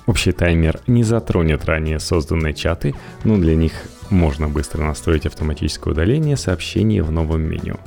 Общий 0.05 0.31
таймер 0.31 0.79
не 0.87 1.03
затронет 1.03 1.65
ранее 1.65 1.99
созданные 1.99 2.53
чаты, 2.53 2.93
но 3.23 3.37
для 3.37 3.55
них 3.55 3.73
можно 4.09 4.47
быстро 4.47 4.83
настроить 4.83 5.25
автоматическое 5.25 5.93
удаление 5.93 6.37
сообщений 6.37 7.01
в 7.01 7.11
новом 7.11 7.41
меню. 7.41 7.77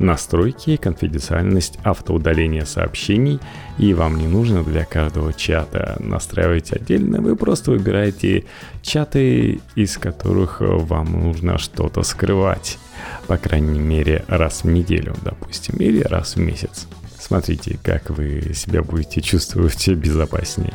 Настройки, 0.00 0.76
конфиденциальность, 0.76 1.78
автоудаление 1.84 2.66
сообщений, 2.66 3.38
и 3.78 3.94
вам 3.94 4.18
не 4.18 4.26
нужно 4.26 4.64
для 4.64 4.84
каждого 4.84 5.32
чата 5.32 5.96
настраивать 6.00 6.72
отдельно, 6.72 7.20
вы 7.20 7.36
просто 7.36 7.70
выбираете 7.70 8.44
чаты, 8.82 9.60
из 9.76 9.98
которых 9.98 10.56
вам 10.60 11.12
нужно 11.12 11.58
что-то 11.58 12.02
скрывать, 12.02 12.78
по 13.26 13.36
крайней 13.36 13.78
мере 13.78 14.24
раз 14.26 14.64
в 14.64 14.68
неделю, 14.68 15.14
допустим, 15.22 15.76
или 15.76 16.00
раз 16.00 16.34
в 16.34 16.40
месяц. 16.40 16.88
Смотрите, 17.18 17.78
как 17.82 18.10
вы 18.10 18.52
себя 18.54 18.82
будете 18.82 19.20
чувствовать 19.20 19.86
безопаснее. 19.88 20.72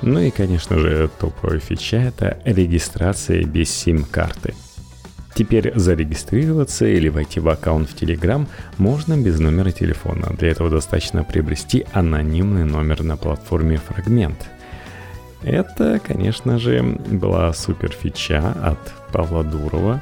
Ну 0.00 0.18
и, 0.18 0.30
конечно 0.30 0.78
же, 0.78 1.08
топовая 1.20 1.60
фича– 1.60 1.96
это 1.98 2.38
регистрация 2.44 3.44
без 3.44 3.70
сим-карты– 3.70 4.54
Теперь 5.34 5.72
зарегистрироваться 5.74 6.86
или 6.86 7.08
войти 7.08 7.40
в 7.40 7.48
аккаунт 7.48 7.88
в 7.88 7.94
Telegram 7.94 8.46
можно 8.78 9.16
без 9.16 9.38
номера 9.40 9.70
телефона. 9.70 10.34
Для 10.38 10.50
этого 10.50 10.68
достаточно 10.70 11.24
приобрести 11.24 11.86
анонимный 11.92 12.64
номер 12.64 13.02
на 13.02 13.16
платформе 13.16 13.78
Фрагмент. 13.78 14.50
Это, 15.42 16.00
конечно 16.06 16.58
же, 16.58 16.82
была 16.82 17.52
супер 17.52 17.90
фича 17.90 18.54
от 18.62 18.78
Павла 19.12 19.42
Дурова. 19.42 20.00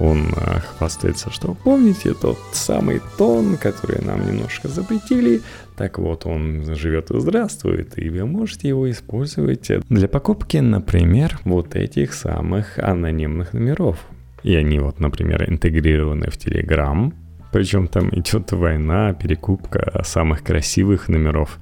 Он 0.00 0.32
э, 0.34 0.60
хвастается, 0.60 1.30
что 1.30 1.54
помните 1.62 2.14
тот 2.14 2.38
самый 2.52 3.02
тон, 3.18 3.58
который 3.58 4.02
нам 4.02 4.26
немножко 4.26 4.68
запретили, 4.68 5.42
так 5.80 5.98
вот, 5.98 6.26
он 6.26 6.74
живет 6.74 7.10
и 7.10 7.18
здравствует, 7.20 7.98
и 7.98 8.10
вы 8.10 8.26
можете 8.26 8.68
его 8.68 8.90
использовать 8.90 9.70
для 9.88 10.08
покупки, 10.08 10.58
например, 10.58 11.38
вот 11.44 11.74
этих 11.74 12.12
самых 12.12 12.78
анонимных 12.78 13.54
номеров. 13.54 13.98
И 14.42 14.54
они 14.54 14.78
вот, 14.78 15.00
например, 15.00 15.48
интегрированы 15.48 16.30
в 16.30 16.36
Telegram, 16.36 17.12
причем 17.52 17.88
там 17.88 18.10
идет 18.12 18.52
война, 18.52 19.12
перекупка 19.12 20.02
самых 20.04 20.42
красивых 20.42 21.08
номеров. 21.08 21.58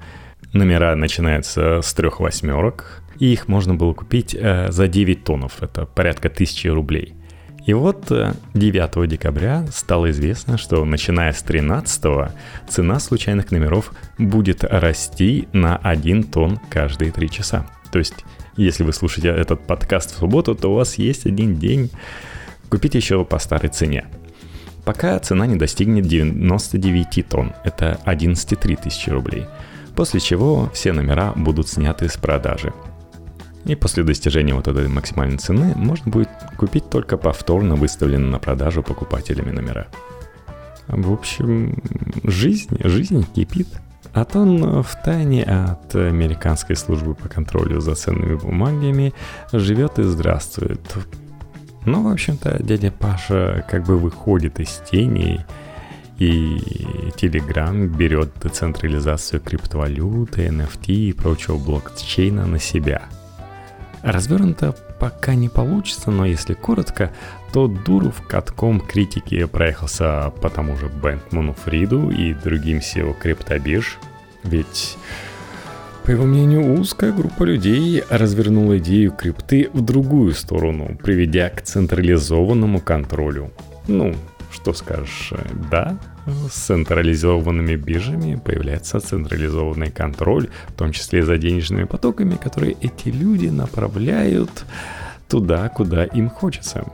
Номера 0.53 0.95
начинаются 0.95 1.83
с 1.83 1.93
трех 1.95 2.21
восьмерок, 2.21 3.03
и 3.19 3.33
их 3.33 3.49
можно 3.49 3.75
было 3.75 3.93
купить 3.93 4.35
э, 4.39 4.71
за 4.71 4.89
9 4.89 5.25
тоннов, 5.25 5.63
это 5.63 5.87
порядка 5.87 6.29
тысячи 6.31 6.69
рублей. 6.69 7.15
И 7.67 7.75
вот 7.75 8.11
9 8.55 8.97
э, 8.97 9.07
декабря 9.07 9.67
стало 9.71 10.11
известно, 10.11 10.57
что 10.57 10.85
начиная 10.85 11.33
с 11.33 11.43
13 11.43 12.31
цена 12.69 13.01
случайных 13.01 13.51
номеров 13.51 13.93
будет 14.17 14.65
расти 14.65 15.49
на 15.53 15.77
1 15.77 16.25
тонн 16.25 16.59
каждые 16.71 17.13
3 17.13 17.31
часа. 17.31 17.67
То 17.93 17.99
есть, 17.99 18.25
если 18.57 18.85
вы 18.85 18.93
слушаете 18.93 19.29
этот 19.29 19.67
подкаст 19.67 20.15
в 20.15 20.19
субботу, 20.19 20.55
то 20.55 20.71
у 20.71 20.77
вас 20.77 20.95
есть 20.97 21.27
один 21.27 21.57
день 21.57 21.91
Купить 22.71 22.95
еще 22.95 23.25
по 23.25 23.39
старой 23.39 23.69
цене. 23.69 24.07
Пока 24.85 25.19
цена 25.19 25.47
не 25.47 25.57
достигнет 25.57 26.07
99 26.07 27.29
тонн, 27.29 27.53
это 27.65 28.01
11,3 28.07 28.83
тысячи 28.83 29.11
рублей. 29.11 29.47
После 29.95 30.21
чего 30.21 30.71
все 30.73 30.93
номера 30.93 31.33
будут 31.35 31.69
сняты 31.69 32.09
с 32.09 32.17
продажи. 32.17 32.73
И 33.65 33.75
после 33.75 34.03
достижения 34.03 34.55
вот 34.55 34.69
этой 34.69 34.89
максимальной 34.89 35.39
цены 35.39 35.75
можно 35.75 36.11
будет 36.11 36.31
купить 36.57 36.89
только 36.89 37.17
повторно 37.17 37.75
выставленные 37.75 38.31
на 38.31 38.39
продажу 38.39 38.83
покупателями 38.83 39.51
номера. 39.51 39.89
В 40.87 41.13
общем, 41.13 41.77
жизнь, 42.23 42.79
жизнь 42.83 43.27
кипит. 43.35 43.69
А 44.15 44.25
то 44.25 44.41
он 44.41 44.83
в 44.83 45.03
тайне 45.05 45.45
от 45.45 45.95
американской 45.95 46.77
службы 46.77 47.15
по 47.15 47.29
контролю 47.29 47.81
за 47.81 47.95
ценными 47.95 48.37
бумагами 48.37 49.13
живет 49.53 49.99
и 49.99 50.03
здравствует. 50.03 50.81
Ну, 51.89 52.03
в 52.03 52.09
общем-то, 52.09 52.63
дядя 52.63 52.91
Паша 52.91 53.65
как 53.67 53.85
бы 53.85 53.97
выходит 53.97 54.61
из 54.61 54.83
тени, 54.91 55.47
и 56.19 56.59
Telegram 57.17 57.87
берет 57.87 58.31
децентрализацию 58.43 59.41
криптовалюты, 59.41 60.49
NFT 60.49 60.93
и 60.93 61.13
прочего 61.15 61.57
блокчейна 61.57 62.45
на 62.47 62.59
себя. 62.59 63.05
Развернуто 64.03 64.77
пока 65.01 65.35
не 65.35 65.49
получится, 65.49 66.11
но 66.11 66.27
если 66.27 66.53
коротко, 66.53 67.11
то 67.55 67.69
Дуров 67.69 68.21
катком 68.29 68.81
критики 68.81 69.47
проехался 69.47 70.31
по 70.43 70.51
тому 70.51 70.77
же 70.77 70.89
Бэнкману 70.89 71.55
Фриду 71.55 72.11
и 72.11 72.35
другим 72.35 72.79
SEO 72.79 73.19
криптобирж, 73.19 73.97
ведь 74.45 74.99
по 76.09 76.13
его 76.13 76.25
мнению, 76.25 76.81
узкая 76.81 77.13
группа 77.13 77.43
людей 77.43 78.03
развернула 78.09 78.79
идею 78.79 79.13
крипты 79.13 79.69
в 79.75 79.83
другую 79.83 80.33
сторону, 80.33 80.97
приведя 81.03 81.51
к 81.51 81.61
централизованному 81.61 82.81
контролю. 82.81 83.51
Ну, 83.89 84.15
что 84.51 84.73
скажешь, 84.73 85.35
да, 85.71 85.99
с 86.51 86.55
централизованными 86.55 87.77
биржами 87.77 88.41
появляется 88.43 89.01
централизованный 89.01 89.91
контроль, 89.91 90.49
в 90.69 90.73
том 90.73 90.93
числе 90.93 91.23
за 91.23 91.37
денежными 91.37 91.85
потоками, 91.85 92.37
которые 92.37 92.75
эти 92.81 93.11
люди 93.11 93.49
направляют 93.49 94.65
туда, 95.29 95.69
куда 95.69 96.05
им 96.05 96.31
хочется. 96.31 96.87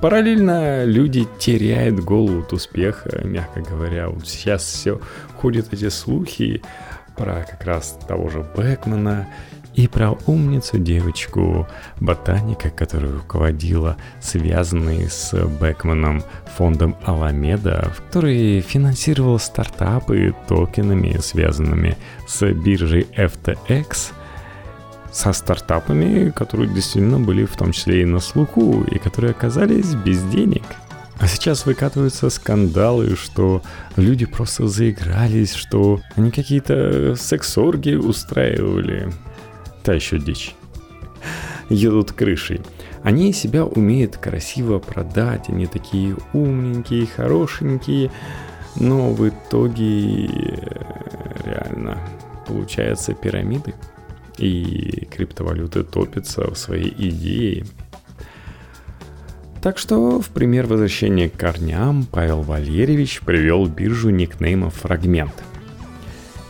Параллельно 0.00 0.84
люди 0.84 1.28
теряют 1.38 2.00
голову 2.00 2.40
от 2.40 2.52
успеха, 2.52 3.20
мягко 3.22 3.60
говоря. 3.60 4.08
Вот 4.08 4.26
сейчас 4.26 4.64
все 4.64 5.00
ходят 5.36 5.72
эти 5.72 5.90
слухи 5.90 6.60
про 7.16 7.44
как 7.48 7.64
раз 7.64 7.98
того 8.06 8.28
же 8.28 8.44
Бэкмана 8.56 9.28
и 9.74 9.88
про 9.88 10.12
умницу 10.26 10.78
девочку 10.78 11.66
ботаника, 12.00 12.70
которая 12.70 13.12
руководила 13.12 13.96
связанный 14.20 15.08
с 15.08 15.32
Бэкманом 15.32 16.22
фондом 16.56 16.96
Аламеда, 17.04 17.92
который 18.08 18.60
финансировал 18.60 19.38
стартапы 19.38 20.34
токенами, 20.46 21.16
связанными 21.18 21.96
с 22.26 22.46
биржей 22.52 23.06
FTX, 23.16 24.12
со 25.10 25.32
стартапами, 25.32 26.30
которые 26.30 26.72
действительно 26.72 27.18
были 27.18 27.44
в 27.44 27.56
том 27.56 27.72
числе 27.72 28.02
и 28.02 28.06
на 28.06 28.18
слуху, 28.18 28.82
и 28.84 28.98
которые 28.98 29.32
оказались 29.32 29.94
без 29.94 30.22
денег– 30.24 30.62
а 31.22 31.28
сейчас 31.28 31.66
выкатываются 31.66 32.30
скандалы, 32.30 33.14
что 33.14 33.62
люди 33.94 34.26
просто 34.26 34.66
заигрались, 34.66 35.54
что 35.54 36.00
они 36.16 36.32
какие-то 36.32 37.14
сексорги 37.14 37.94
устраивали. 37.94 39.08
Та 39.84 39.92
еще 39.92 40.18
дичь. 40.18 40.56
Едут 41.68 42.10
крышей. 42.10 42.60
Они 43.04 43.32
себя 43.32 43.64
умеют 43.64 44.16
красиво 44.16 44.80
продать, 44.80 45.48
они 45.48 45.66
такие 45.66 46.16
умненькие, 46.32 47.06
хорошенькие, 47.06 48.10
но 48.74 49.12
в 49.12 49.28
итоге 49.28 50.26
реально 51.44 51.98
получаются 52.48 53.14
пирамиды, 53.14 53.74
и 54.38 55.06
криптовалюты 55.08 55.84
топятся 55.84 56.50
в 56.52 56.58
своей 56.58 56.92
идее– 56.98 57.64
так 59.62 59.78
что 59.78 60.20
в 60.20 60.28
пример 60.28 60.66
возвращения 60.66 61.30
к 61.30 61.36
корням 61.36 62.04
Павел 62.04 62.42
Валерьевич 62.42 63.20
привел 63.20 63.66
биржу 63.66 64.10
никнейма 64.10 64.70
«Фрагмент». 64.70 65.32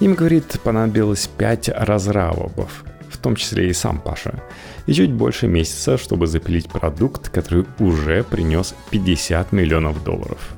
Им, 0.00 0.14
говорит, 0.14 0.58
понадобилось 0.64 1.28
5 1.36 1.68
разравов, 1.76 2.84
в 3.08 3.18
том 3.18 3.36
числе 3.36 3.68
и 3.68 3.72
сам 3.74 4.00
Паша, 4.00 4.42
и 4.86 4.94
чуть 4.94 5.12
больше 5.12 5.46
месяца, 5.46 5.98
чтобы 5.98 6.26
запилить 6.26 6.68
продукт, 6.68 7.28
который 7.28 7.66
уже 7.78 8.24
принес 8.24 8.74
50 8.90 9.52
миллионов 9.52 10.02
долларов. 10.02 10.56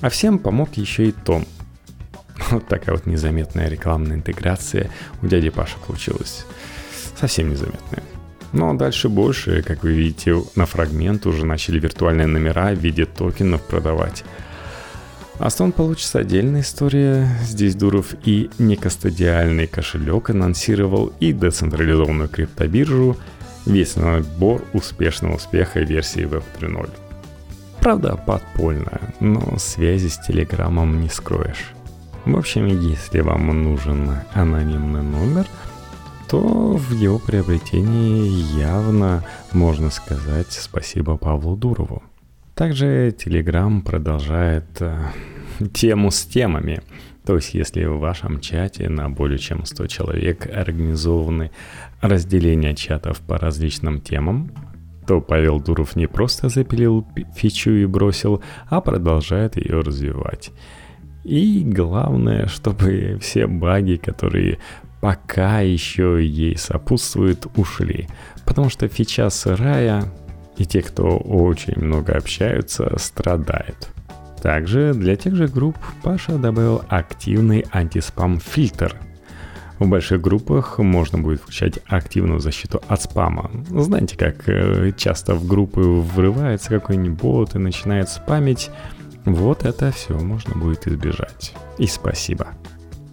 А 0.00 0.10
всем 0.10 0.40
помог 0.40 0.74
еще 0.74 1.08
и 1.08 1.12
Том. 1.12 1.46
Вот 2.50 2.66
такая 2.66 2.96
вот 2.96 3.06
незаметная 3.06 3.68
рекламная 3.68 4.16
интеграция 4.16 4.90
у 5.22 5.26
дяди 5.26 5.50
Паши 5.50 5.76
получилась. 5.86 6.44
Совсем 7.18 7.50
незаметная. 7.50 8.02
Но 8.52 8.74
дальше 8.74 9.08
больше, 9.08 9.62
как 9.62 9.82
вы 9.82 9.92
видите, 9.92 10.42
на 10.56 10.66
фрагмент 10.66 11.26
уже 11.26 11.46
начали 11.46 11.80
виртуальные 11.80 12.26
номера 12.26 12.74
в 12.74 12.78
виде 12.78 13.06
токенов 13.06 13.62
продавать. 13.62 14.24
Астон 15.38 15.72
получится 15.72 16.18
отдельная 16.18 16.60
история. 16.60 17.26
Здесь 17.42 17.74
Дуров 17.74 18.14
и 18.24 18.50
некостадиальный 18.58 19.66
кошелек 19.66 20.30
анонсировал 20.30 21.12
и 21.18 21.32
децентрализованную 21.32 22.28
криптобиржу, 22.28 23.16
весь 23.64 23.96
набор 23.96 24.62
успешного 24.74 25.36
успеха 25.36 25.80
версии 25.80 26.22
Web 26.22 26.44
3.0. 26.60 26.90
Правда, 27.80 28.16
подпольно, 28.16 29.00
но 29.18 29.58
связи 29.58 30.08
с 30.08 30.18
Телеграмом 30.18 31.00
не 31.00 31.08
скроешь. 31.08 31.72
В 32.26 32.36
общем, 32.36 32.66
если 32.66 33.20
вам 33.20 33.64
нужен 33.64 34.10
анонимный 34.34 35.02
номер– 35.02 35.46
то 36.32 36.38
в 36.78 36.92
его 36.92 37.18
приобретении 37.18 38.58
явно 38.58 39.22
можно 39.52 39.90
сказать 39.90 40.50
спасибо 40.50 41.18
Павлу 41.18 41.56
Дурову. 41.56 42.02
Также 42.54 43.10
Telegram 43.10 43.82
продолжает 43.82 44.64
э, 44.80 44.98
тему 45.74 46.10
с 46.10 46.22
темами. 46.22 46.80
То 47.26 47.36
есть, 47.36 47.52
если 47.52 47.84
в 47.84 47.98
вашем 47.98 48.40
чате 48.40 48.88
на 48.88 49.10
более 49.10 49.38
чем 49.38 49.66
100 49.66 49.86
человек 49.88 50.46
организованы 50.46 51.50
разделения 52.00 52.74
чатов 52.74 53.20
по 53.20 53.36
различным 53.36 54.00
темам, 54.00 54.52
то 55.06 55.20
Павел 55.20 55.60
Дуров 55.60 55.96
не 55.96 56.06
просто 56.06 56.48
запилил 56.48 57.06
фичу 57.36 57.72
и 57.72 57.84
бросил, 57.84 58.42
а 58.70 58.80
продолжает 58.80 59.58
ее 59.58 59.80
развивать. 59.80 60.50
И 61.24 61.62
главное, 61.62 62.46
чтобы 62.46 63.18
все 63.20 63.46
баги, 63.46 63.96
которые 63.96 64.58
пока 65.02 65.58
еще 65.62 66.24
ей 66.24 66.56
сопутствуют, 66.56 67.48
ушли. 67.56 68.08
Потому 68.46 68.70
что 68.70 68.86
фича 68.86 69.30
сырая, 69.30 70.04
и 70.56 70.64
те, 70.64 70.80
кто 70.80 71.18
очень 71.18 71.76
много 71.76 72.12
общаются, 72.12 72.96
страдают. 72.98 73.88
Также 74.40 74.94
для 74.94 75.16
тех 75.16 75.34
же 75.34 75.48
групп 75.48 75.76
Паша 76.04 76.38
добавил 76.38 76.84
активный 76.88 77.66
антиспам-фильтр. 77.72 78.96
В 79.80 79.88
больших 79.88 80.20
группах 80.20 80.78
можно 80.78 81.18
будет 81.18 81.40
включать 81.40 81.80
активную 81.88 82.38
защиту 82.38 82.80
от 82.86 83.02
спама. 83.02 83.50
Знаете, 83.70 84.16
как 84.16 84.48
э, 84.48 84.92
часто 84.96 85.34
в 85.34 85.48
группы 85.48 85.80
врывается 85.80 86.68
какой-нибудь 86.68 87.20
бот 87.20 87.56
и 87.56 87.58
начинает 87.58 88.08
спамить. 88.08 88.70
Вот 89.24 89.64
это 89.64 89.90
все 89.90 90.16
можно 90.16 90.54
будет 90.54 90.86
избежать. 90.86 91.54
И 91.78 91.88
спасибо. 91.88 92.54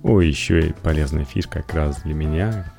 Ой, 0.03 0.27
еще 0.27 0.69
и 0.69 0.73
полезная 0.83 1.25
фишка 1.25 1.61
как 1.61 1.73
раз 1.73 2.01
для 2.03 2.13
меня, 2.13 2.73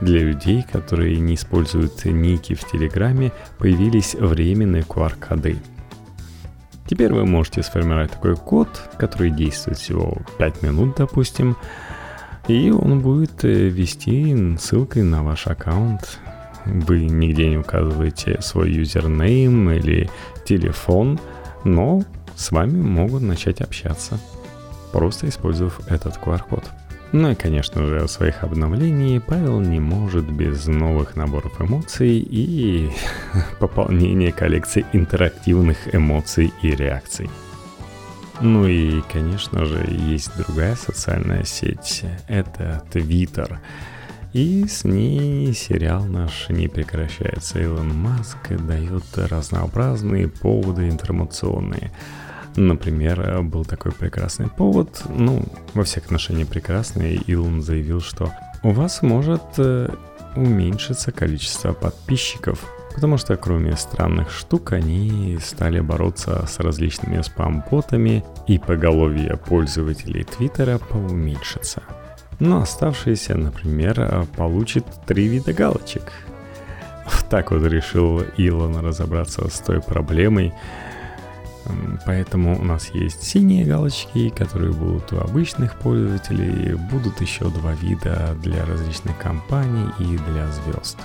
для 0.00 0.20
людей, 0.20 0.64
которые 0.70 1.18
не 1.18 1.34
используют 1.34 2.04
ники 2.04 2.54
в 2.54 2.64
Телеграме, 2.70 3.32
появились 3.58 4.14
временные 4.14 4.82
QR-коды. 4.82 5.58
Теперь 6.86 7.12
вы 7.12 7.26
можете 7.26 7.62
сформировать 7.62 8.12
такой 8.12 8.36
код, 8.36 8.68
который 8.96 9.30
действует 9.30 9.78
всего 9.78 10.18
5 10.38 10.62
минут, 10.62 10.96
допустим, 10.96 11.56
и 12.48 12.70
он 12.70 13.00
будет 13.00 13.44
э, 13.44 13.68
вести 13.68 14.56
ссылкой 14.56 15.02
на 15.02 15.24
ваш 15.24 15.48
аккаунт. 15.48 16.20
Вы 16.64 17.06
нигде 17.06 17.48
не 17.48 17.58
указываете 17.58 18.40
свой 18.40 18.72
юзернейм 18.72 19.70
или 19.70 20.08
телефон, 20.44 21.18
но 21.64 22.02
с 22.36 22.52
вами 22.52 22.80
могут 22.80 23.22
начать 23.22 23.60
общаться, 23.60 24.20
просто 24.96 25.28
использовав 25.28 25.78
этот 25.90 26.16
QR-код. 26.16 26.64
Ну 27.12 27.30
и, 27.30 27.34
конечно 27.34 27.86
же, 27.86 28.08
своих 28.08 28.42
обновлений 28.42 29.20
Павел 29.20 29.60
не 29.60 29.78
может 29.78 30.24
без 30.24 30.66
новых 30.66 31.16
наборов 31.16 31.60
эмоций 31.60 32.18
и 32.18 32.90
пополнения 33.60 34.32
коллекции 34.32 34.86
интерактивных 34.94 35.94
эмоций 35.94 36.50
и 36.62 36.70
реакций. 36.70 37.28
Ну 38.40 38.66
и, 38.66 39.02
конечно 39.12 39.66
же, 39.66 39.84
есть 39.86 40.30
другая 40.38 40.76
социальная 40.76 41.44
сеть. 41.44 42.04
Это 42.26 42.82
Твиттер. 42.90 43.60
И 44.32 44.66
с 44.66 44.84
ней 44.84 45.52
сериал 45.52 46.04
наш 46.04 46.48
не 46.48 46.68
прекращается. 46.68 47.60
Илон 47.60 47.94
Маск 47.94 48.38
дает 48.48 49.04
разнообразные 49.14 50.28
поводы 50.28 50.88
информационные– 50.88 51.92
Например, 52.56 53.42
был 53.42 53.64
такой 53.64 53.92
прекрасный 53.92 54.48
повод, 54.48 55.02
ну, 55.08 55.44
во 55.74 55.84
всех 55.84 56.06
отношениях 56.06 56.48
прекрасный, 56.48 57.14
Илон 57.14 57.60
заявил, 57.62 58.00
что 58.00 58.32
у 58.62 58.70
вас 58.70 59.02
может 59.02 59.42
э, 59.58 59.90
уменьшиться 60.34 61.12
количество 61.12 61.72
подписчиков, 61.72 62.64
потому 62.94 63.18
что 63.18 63.36
кроме 63.36 63.76
странных 63.76 64.30
штук 64.30 64.72
они 64.72 65.38
стали 65.42 65.80
бороться 65.80 66.46
с 66.46 66.58
различными 66.58 67.20
спам-ботами 67.20 68.24
и 68.46 68.58
поголовье 68.58 69.36
пользователей 69.36 70.24
Твиттера 70.24 70.78
поуменьшится. 70.78 71.82
Но 72.38 72.62
оставшиеся, 72.62 73.34
например, 73.34 74.26
получит 74.36 74.84
три 75.06 75.28
вида 75.28 75.52
галочек. 75.52 76.12
Так 77.30 77.50
вот 77.50 77.64
решил 77.66 78.22
Илон 78.36 78.76
разобраться 78.84 79.48
с 79.48 79.60
той 79.60 79.80
проблемой, 79.80 80.52
Поэтому 82.04 82.60
у 82.60 82.64
нас 82.64 82.90
есть 82.94 83.22
синие 83.22 83.64
галочки, 83.64 84.28
которые 84.30 84.72
будут 84.72 85.12
у 85.12 85.18
обычных 85.18 85.76
пользователей. 85.78 86.74
Будут 86.90 87.20
еще 87.20 87.48
два 87.48 87.72
вида 87.74 88.36
для 88.42 88.64
различных 88.64 89.16
компаний 89.18 89.88
и 89.98 90.04
для 90.04 90.48
звезд. 90.48 90.98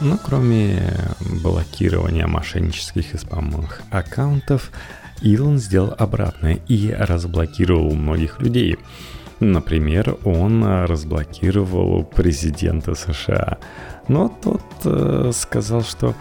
Но 0.00 0.16
кроме 0.16 0.94
блокирования 1.42 2.26
мошеннических 2.26 3.14
и 3.14 3.18
спамовых 3.18 3.82
аккаунтов, 3.90 4.70
Илон 5.20 5.58
сделал 5.58 5.94
обратное 5.98 6.58
и 6.68 6.90
разблокировал 6.90 7.94
многих 7.94 8.40
людей. 8.40 8.78
Например, 9.40 10.16
он 10.24 10.64
разблокировал 10.64 12.04
президента 12.04 12.94
США. 12.94 13.58
Но 14.08 14.28
тот 14.42 14.62
э, 14.84 15.32
сказал, 15.34 15.82
что 15.82 16.14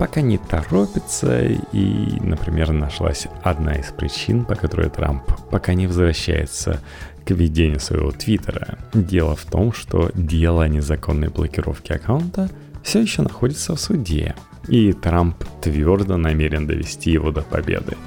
пока 0.00 0.22
не 0.22 0.38
торопится, 0.38 1.44
и, 1.44 2.18
например, 2.20 2.72
нашлась 2.72 3.26
одна 3.42 3.74
из 3.74 3.92
причин, 3.92 4.46
по 4.46 4.54
которой 4.54 4.88
Трамп 4.88 5.24
пока 5.50 5.74
не 5.74 5.86
возвращается 5.86 6.80
к 7.26 7.32
ведению 7.32 7.80
своего 7.80 8.10
твиттера. 8.10 8.78
Дело 8.94 9.36
в 9.36 9.44
том, 9.44 9.74
что 9.74 10.10
дело 10.14 10.64
о 10.64 10.68
незаконной 10.68 11.28
блокировке 11.28 11.96
аккаунта 11.96 12.48
все 12.82 13.02
еще 13.02 13.20
находится 13.20 13.76
в 13.76 13.80
суде, 13.80 14.34
и 14.68 14.94
Трамп 14.94 15.44
твердо 15.60 16.16
намерен 16.16 16.66
довести 16.66 17.10
его 17.10 17.30
до 17.30 17.42
победы. 17.42 17.98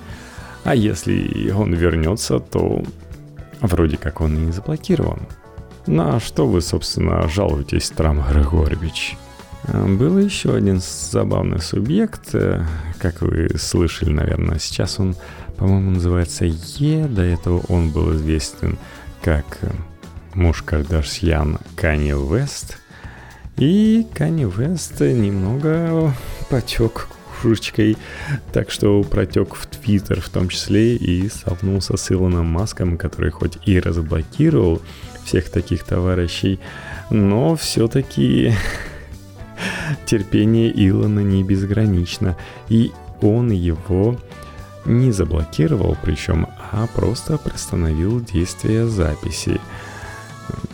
А 0.63 0.73
если 0.73 1.51
он 1.51 1.75
вернется, 1.75 2.39
то 2.39 2.81
вроде 3.61 3.97
как 3.97 4.19
он 4.19 4.35
и 4.35 4.41
не 4.47 4.51
заблокирован. 4.51 5.19
На 5.85 6.19
что 6.19 6.47
вы, 6.47 6.61
собственно, 6.61 7.29
жалуетесь, 7.29 7.91
Трамп 7.91 8.27
Григорьевич? 8.31 9.15
Был 9.67 10.17
еще 10.17 10.55
один 10.55 10.81
забавный 10.81 11.61
субъект, 11.61 12.33
э, 12.35 12.65
как 12.99 13.21
вы 13.21 13.49
слышали, 13.57 14.11
наверное. 14.11 14.59
Сейчас 14.59 14.99
он, 14.99 15.15
по-моему, 15.57 15.91
называется 15.91 16.45
Е. 16.45 17.07
До 17.07 17.21
этого 17.21 17.63
он 17.69 17.89
был 17.91 18.13
известен 18.15 18.77
как 19.21 19.45
э, 19.61 19.71
муж 20.33 20.63
Кардашьян 20.63 21.59
Канни 21.75 22.11
Вест. 22.11 22.77
И 23.55 24.05
Канни 24.13 24.45
Вест 24.45 24.99
немного 24.99 26.13
потек 26.49 27.07
кружечкой, 27.43 27.97
так 28.53 28.71
что 28.71 29.03
протек 29.03 29.55
в 29.55 29.67
Твиттер 29.67 30.21
в 30.21 30.29
том 30.29 30.47
числе 30.49 30.95
и 30.95 31.27
столкнулся 31.27 31.97
с 31.97 32.11
Илоном 32.11 32.45
Маском, 32.45 32.97
который 32.97 33.31
хоть 33.31 33.57
и 33.65 33.79
разблокировал 33.79 34.81
всех 35.25 35.49
таких 35.49 35.83
товарищей, 35.83 36.59
но 37.09 37.55
все-таки 37.55 38.53
терпение 40.05 40.71
Илона 40.87 41.21
не 41.21 41.43
безгранично, 41.43 42.37
и 42.69 42.91
он 43.21 43.51
его 43.51 44.17
не 44.85 45.11
заблокировал 45.11 45.97
причем, 46.03 46.47
а 46.71 46.87
просто 46.87 47.37
приостановил 47.37 48.19
действие 48.19 48.87
записи. 48.87 49.59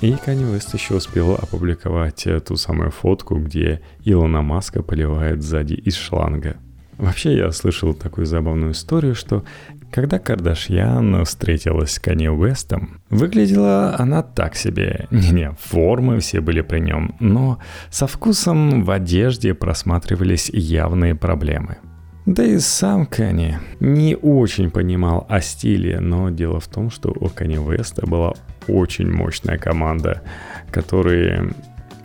И 0.01 0.11
Kanye 0.11 0.55
West 0.55 0.69
еще 0.73 0.95
успел 0.95 1.33
опубликовать 1.33 2.27
ту 2.45 2.55
самую 2.55 2.91
фотку, 2.91 3.35
где 3.35 3.81
Илона 4.03 4.41
Маска 4.41 4.81
поливает 4.81 5.43
сзади 5.43 5.73
из 5.73 5.95
шланга. 5.95 6.57
Вообще 6.97 7.37
я 7.37 7.51
слышал 7.51 7.93
такую 7.93 8.25
забавную 8.25 8.73
историю, 8.73 9.15
что 9.15 9.43
когда 9.91 10.19
Кардашьян 10.19 11.23
встретилась 11.25 11.93
с 11.93 11.99
Канье 11.99 12.31
Уэстом, 12.31 13.01
выглядела 13.09 13.95
она 13.97 14.23
так 14.23 14.55
себе. 14.55 15.07
Не-не, 15.11 15.51
формы 15.59 16.19
все 16.19 16.41
были 16.41 16.61
при 16.61 16.79
нем, 16.79 17.15
но 17.19 17.59
со 17.89 18.07
вкусом 18.07 18.83
в 18.83 18.91
одежде 18.91 19.53
просматривались 19.53 20.49
явные 20.49 21.15
проблемы. 21.15 21.77
Да 22.25 22.43
и 22.43 22.59
сам 22.59 23.07
Кани 23.07 23.57
не 23.79 24.15
очень 24.15 24.69
понимал 24.69 25.25
о 25.29 25.41
стиле, 25.41 25.99
но 25.99 26.29
дело 26.29 26.59
в 26.59 26.67
том, 26.67 26.91
что 26.91 27.09
у 27.09 27.27
Кани 27.27 27.57
Веста 27.57 28.05
была 28.05 28.33
очень 28.67 29.11
мощная 29.11 29.57
команда, 29.57 30.21
которые 30.69 31.53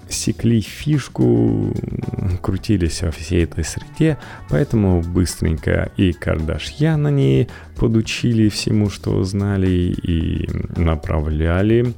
секли 0.08 0.60
фишку, 0.60 1.74
крутились 2.42 3.02
во 3.02 3.10
всей 3.10 3.44
этой 3.44 3.64
среде, 3.64 4.18
поэтому 4.48 5.02
быстренько 5.02 5.90
и 5.96 6.12
Кардашьян 6.12 7.48
подучили 7.76 8.48
всему, 8.48 8.90
что 8.90 9.22
знали, 9.24 9.68
и 9.68 10.48
направляли 10.76 11.94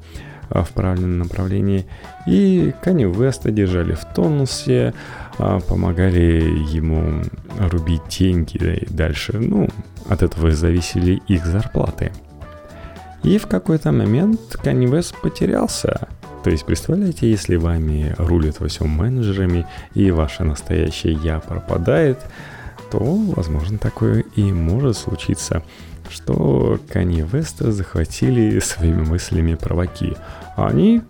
а, 0.48 0.62
в 0.62 0.70
правильном 0.70 1.18
направлении. 1.18 1.86
И 2.26 2.72
Канни 2.82 3.04
Веста 3.04 3.50
держали 3.50 3.94
в 3.94 4.04
тонусе, 4.14 4.94
а, 5.38 5.60
помогали 5.60 6.42
ему 6.70 7.22
рубить 7.58 8.02
деньги 8.08 8.56
и 8.56 8.86
дальше. 8.92 9.38
Ну, 9.38 9.68
от 10.08 10.22
этого 10.22 10.50
зависели 10.52 11.22
их 11.28 11.44
зарплаты. 11.46 12.12
И 13.22 13.38
в 13.38 13.46
какой-то 13.46 13.92
момент 13.92 14.40
Канни 14.62 14.86
Вест 14.86 15.20
потерялся. 15.20 16.08
То 16.46 16.52
есть, 16.52 16.64
представляете, 16.64 17.28
если 17.28 17.56
вами 17.56 18.14
рулят 18.18 18.60
во 18.60 18.68
всем 18.68 18.88
менеджерами, 18.88 19.66
и 19.94 20.12
ваше 20.12 20.44
настоящее 20.44 21.14
«я» 21.14 21.40
пропадает, 21.40 22.20
то, 22.92 23.00
возможно, 23.00 23.78
такое 23.78 24.24
и 24.36 24.52
может 24.52 24.96
случиться, 24.96 25.64
что 26.08 26.78
Канье 26.88 27.26
Веста 27.26 27.72
захватили 27.72 28.60
своими 28.60 29.02
мыслями 29.02 29.56
провоки. 29.56 30.16
А 30.54 30.68
они 30.68 31.02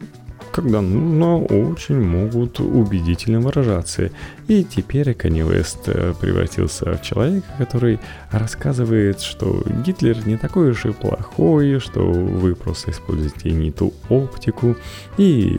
когда 0.57 0.81
нужно, 0.81 1.37
очень 1.37 2.01
могут 2.01 2.61
убедительно 2.61 3.41
выражаться. 3.41 4.11
И 4.49 4.65
теперь 4.65 5.13
Канни 5.15 5.43
Вест 5.43 5.81
э, 5.87 6.15
превратился 6.19 6.95
в 6.95 7.03
человека, 7.03 7.47
который 7.59 8.01
рассказывает, 8.31 9.21
что 9.21 9.63
Гитлер 9.85 10.27
не 10.27 10.39
такой 10.39 10.71
уж 10.71 10.87
и 10.87 10.93
плохой, 10.93 11.79
что 11.79 12.01
вы 12.11 12.55
просто 12.55 12.91
используете 12.91 13.51
не 13.51 13.71
ту 13.71 13.93
оптику, 14.09 14.77
и 15.19 15.59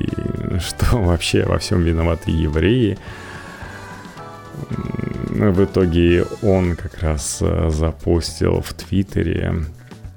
что 0.60 0.86
вообще 0.98 1.44
во 1.44 1.60
всем 1.60 1.84
виноваты 1.84 2.32
евреи. 2.32 2.98
В 5.30 5.64
итоге 5.64 6.26
он 6.42 6.76
как 6.76 6.98
раз 7.04 7.38
э, 7.42 7.70
запустил 7.70 8.62
в 8.62 8.74
Твиттере 8.74 9.54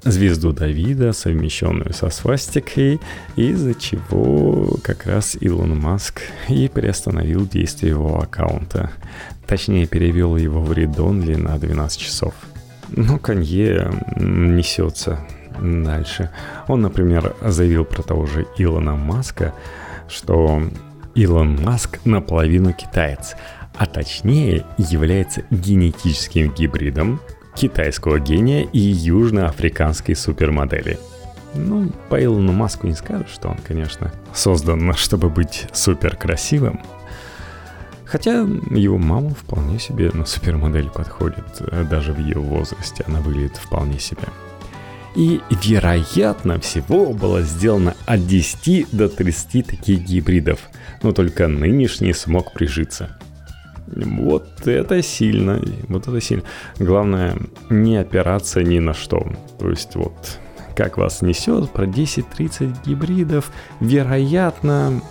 звезду 0.03 0.51
Давида, 0.51 1.13
совмещенную 1.13 1.93
со 1.93 2.09
свастикой, 2.09 2.99
из-за 3.35 3.73
чего 3.75 4.77
как 4.83 5.05
раз 5.05 5.37
Илон 5.39 5.79
Маск 5.79 6.21
и 6.49 6.67
приостановил 6.67 7.47
действие 7.47 7.91
его 7.91 8.19
аккаунта. 8.19 8.91
Точнее, 9.47 9.85
перевел 9.85 10.37
его 10.37 10.61
в 10.61 10.73
редонли 10.73 11.35
на 11.35 11.57
12 11.57 11.99
часов. 11.99 12.33
Но 12.89 13.19
Канье 13.19 13.91
несется 14.17 15.19
дальше. 15.59 16.29
Он, 16.67 16.81
например, 16.81 17.35
заявил 17.41 17.85
про 17.85 18.01
того 18.01 18.25
же 18.25 18.47
Илона 18.57 18.95
Маска, 18.95 19.53
что 20.09 20.61
Илон 21.15 21.61
Маск 21.61 21.99
наполовину 22.05 22.73
китаец, 22.73 23.35
а 23.75 23.85
точнее 23.85 24.65
является 24.77 25.43
генетическим 25.49 26.53
гибридом 26.53 27.21
китайского 27.55 28.19
гения 28.19 28.63
и 28.63 28.79
южноафриканской 28.79 30.15
супермодели. 30.15 30.99
Ну, 31.53 31.91
по 32.09 32.23
Илону 32.23 32.53
Маску 32.53 32.87
не 32.87 32.93
скажешь, 32.93 33.31
что 33.31 33.49
он, 33.49 33.57
конечно, 33.57 34.11
создан, 34.33 34.93
чтобы 34.95 35.29
быть 35.29 35.67
супер 35.73 36.15
красивым. 36.15 36.81
Хотя 38.05 38.41
его 38.71 38.97
мама 38.97 39.29
вполне 39.29 39.79
себе 39.79 40.11
на 40.13 40.25
супермодель 40.25 40.89
подходит, 40.89 41.45
даже 41.89 42.11
в 42.11 42.19
ее 42.19 42.39
возрасте 42.39 43.05
она 43.07 43.21
выглядит 43.21 43.55
вполне 43.55 43.99
себе. 43.99 44.27
И, 45.15 45.41
вероятно, 45.49 46.59
всего 46.59 47.13
было 47.13 47.41
сделано 47.41 47.95
от 48.05 48.27
10 48.27 48.87
до 48.91 49.07
30 49.09 49.67
таких 49.67 49.99
гибридов, 50.01 50.59
но 51.03 51.11
только 51.13 51.47
нынешний 51.47 52.13
смог 52.13 52.53
прижиться– 52.53 53.17
вот 53.95 54.67
это 54.67 55.01
сильно, 55.01 55.61
вот 55.87 56.07
это 56.07 56.21
сильно. 56.21 56.43
Главное, 56.79 57.35
не 57.69 57.97
опираться 57.97 58.63
ни 58.63 58.79
на 58.79 58.93
что. 58.93 59.25
То 59.59 59.69
есть 59.69 59.95
вот 59.95 60.39
как 60.75 60.97
вас 60.97 61.21
несет 61.21 61.69
про 61.71 61.85
10-30 61.85 62.85
гибридов, 62.85 63.51
вероятно... 63.79 65.01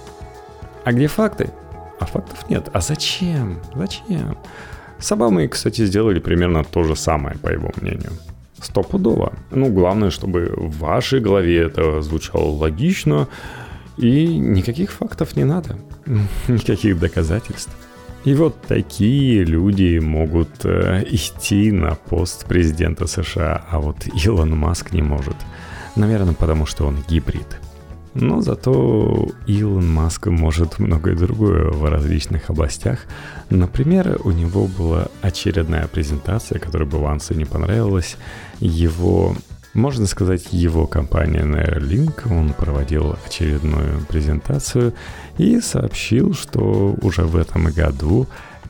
А 0.84 0.92
где 0.92 1.06
факты? 1.06 1.50
А 1.98 2.06
фактов 2.06 2.48
нет. 2.48 2.68
А 2.72 2.80
зачем? 2.80 3.60
Зачем? 3.74 4.38
С 4.98 5.12
Обамой, 5.12 5.48
кстати, 5.48 5.84
сделали 5.86 6.18
примерно 6.18 6.64
то 6.64 6.82
же 6.84 6.96
самое, 6.96 7.36
по 7.38 7.48
его 7.48 7.70
мнению. 7.80 8.12
Стопудово. 8.60 9.32
Ну, 9.50 9.72
главное, 9.72 10.10
чтобы 10.10 10.52
в 10.56 10.78
вашей 10.78 11.20
голове 11.20 11.62
это 11.62 12.02
звучало 12.02 12.50
логично, 12.50 13.28
и 13.96 14.26
никаких 14.26 14.90
фактов 14.92 15.36
не 15.36 15.44
надо. 15.44 15.78
Никаких 16.48 16.98
доказательств. 16.98 17.74
И 18.24 18.34
вот 18.34 18.60
такие 18.62 19.44
люди 19.44 19.98
могут 19.98 20.64
э, 20.64 21.04
идти 21.10 21.72
на 21.72 21.94
пост 21.94 22.44
президента 22.44 23.06
США, 23.06 23.64
а 23.70 23.80
вот 23.80 23.96
Илон 24.24 24.56
Маск 24.56 24.92
не 24.92 25.00
может. 25.00 25.36
Наверное, 25.96 26.34
потому 26.34 26.66
что 26.66 26.86
он 26.86 26.98
гибрид. 27.08 27.58
Но 28.12 28.40
зато 28.42 29.28
Илон 29.46 29.90
Маск 29.90 30.26
может 30.26 30.78
многое 30.78 31.14
другое 31.14 31.70
в 31.70 31.88
различных 31.88 32.50
областях. 32.50 33.06
Например, 33.48 34.20
у 34.24 34.32
него 34.32 34.66
была 34.66 35.06
очередная 35.22 35.86
презентация, 35.86 36.58
которая 36.58 36.88
бы 36.88 36.98
Вансу 36.98 37.34
не 37.34 37.44
понравилась. 37.44 38.16
Его 38.58 39.34
можно 39.74 40.06
сказать, 40.06 40.52
его 40.52 40.86
компания 40.86 41.42
Neuralink, 41.42 42.32
он 42.32 42.52
проводил 42.52 43.16
очередную 43.26 44.04
презентацию 44.06 44.94
и 45.38 45.60
сообщил, 45.60 46.34
что 46.34 46.96
уже 47.02 47.22
в 47.22 47.36
этом 47.36 47.66
году 47.66 48.26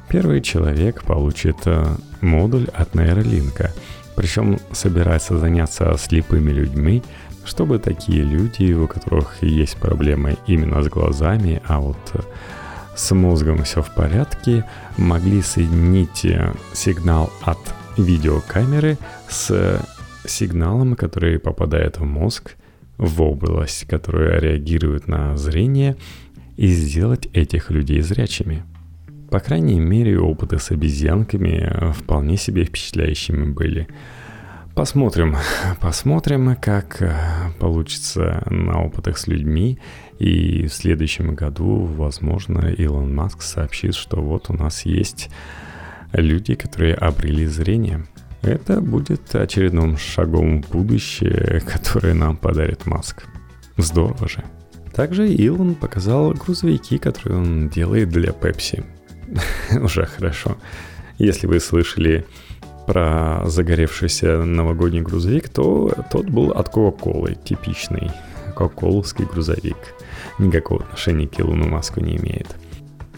первый 0.09 0.43
человек 0.43 1.03
получит 1.05 1.57
э, 1.65 1.87
модуль 2.21 2.67
от 2.75 2.95
Neuralink. 2.95 3.71
Причем 4.15 4.59
собирается 4.73 5.39
заняться 5.39 5.97
слепыми 5.99 6.51
людьми, 6.51 7.03
чтобы 7.47 7.79
такие 7.79 8.23
люди, 8.23 8.73
у 8.73 8.87
которых 8.87 9.43
есть 9.43 9.77
проблемы 9.77 10.37
именно 10.47 10.83
с 10.83 10.89
глазами, 10.89 11.63
а 11.67 11.81
вот 11.81 11.97
э, 12.13 12.21
с 12.95 13.15
мозгом 13.15 13.65
все 13.65 13.83
в 13.83 13.91
порядке, 13.95 14.67
могли 14.99 15.41
соединить 15.41 16.27
э, 16.27 16.53
сигнал 16.75 17.33
от 17.43 17.59
видеокамеры 17.97 18.99
с 19.29 19.81
сигналом, 20.27 20.97
который 20.97 21.39
попадает 21.39 21.99
в 21.99 22.05
мозг, 22.05 22.57
в 22.99 23.23
область, 23.23 23.87
которая 23.87 24.41
реагирует 24.41 25.09
на 25.09 25.37
зрение, 25.37 25.97
и 26.57 26.69
сделать 26.69 27.29
этих 27.33 27.71
людей 27.71 28.01
зрячими. 28.03 28.65
По 29.31 29.41
крайней 29.41 29.81
мере, 29.81 30.19
опыты 30.19 30.59
с 30.59 30.71
обезьянками 30.71 31.93
вполне 31.93 32.37
себе 32.37 32.65
впечатляющими 32.65 33.51
были. 33.51 33.89
Посмотрим, 34.75 35.37
посмотрим, 35.81 36.57
как 36.57 37.01
э, 37.01 37.15
получится 37.59 38.43
на 38.51 38.83
опытах 38.83 39.19
с 39.19 39.27
людьми. 39.27 39.79
И 40.19 40.67
в 40.67 40.75
следующем 40.75 41.35
году, 41.35 41.85
возможно, 41.85 42.69
Илон 42.69 43.15
Маск 43.15 43.41
сообщит, 43.43 43.95
что 43.95 44.21
вот 44.21 44.51
у 44.51 44.53
нас 44.53 44.85
есть 44.85 45.31
люди, 46.13 46.55
которые 46.55 46.95
обрели 46.95 47.47
зрение– 47.47 48.05
это 48.43 48.81
будет 48.81 49.35
очередным 49.35 49.97
шагом 49.97 50.63
в 50.63 50.71
будущее, 50.71 51.61
которое 51.67 52.15
нам 52.15 52.37
подарит 52.37 52.87
Маск. 52.87 53.25
Здорово 53.77 54.29
же. 54.29 54.45
Также 54.95 55.29
Илон 55.29 55.75
показал 55.75 56.33
грузовики, 56.33 56.99
которые 56.99 57.39
он 57.39 57.69
делает 57.69 58.09
для 58.09 58.31
Pepsi. 58.31 58.85
Уже 59.83 60.07
хорошо. 60.07 60.57
Если 61.19 61.47
вы 61.47 61.61
слышали 61.61 62.27
про 62.87 63.43
загоревшийся 63.47 64.43
новогодний 64.43 65.03
грузовик, 65.03 65.49
то 65.49 65.93
тот 66.11 66.29
был 66.29 66.51
от 66.51 66.75
Coca-Cola, 66.75 67.39
типичный 67.45 68.11
кока-коловский 68.55 69.25
грузовик. 69.25 69.77
Никакого 70.39 70.83
отношения 70.83 71.29
к 71.29 71.39
Илону 71.41 71.69
Маску 71.69 72.01
не 72.01 72.17
имеет. 72.17 72.49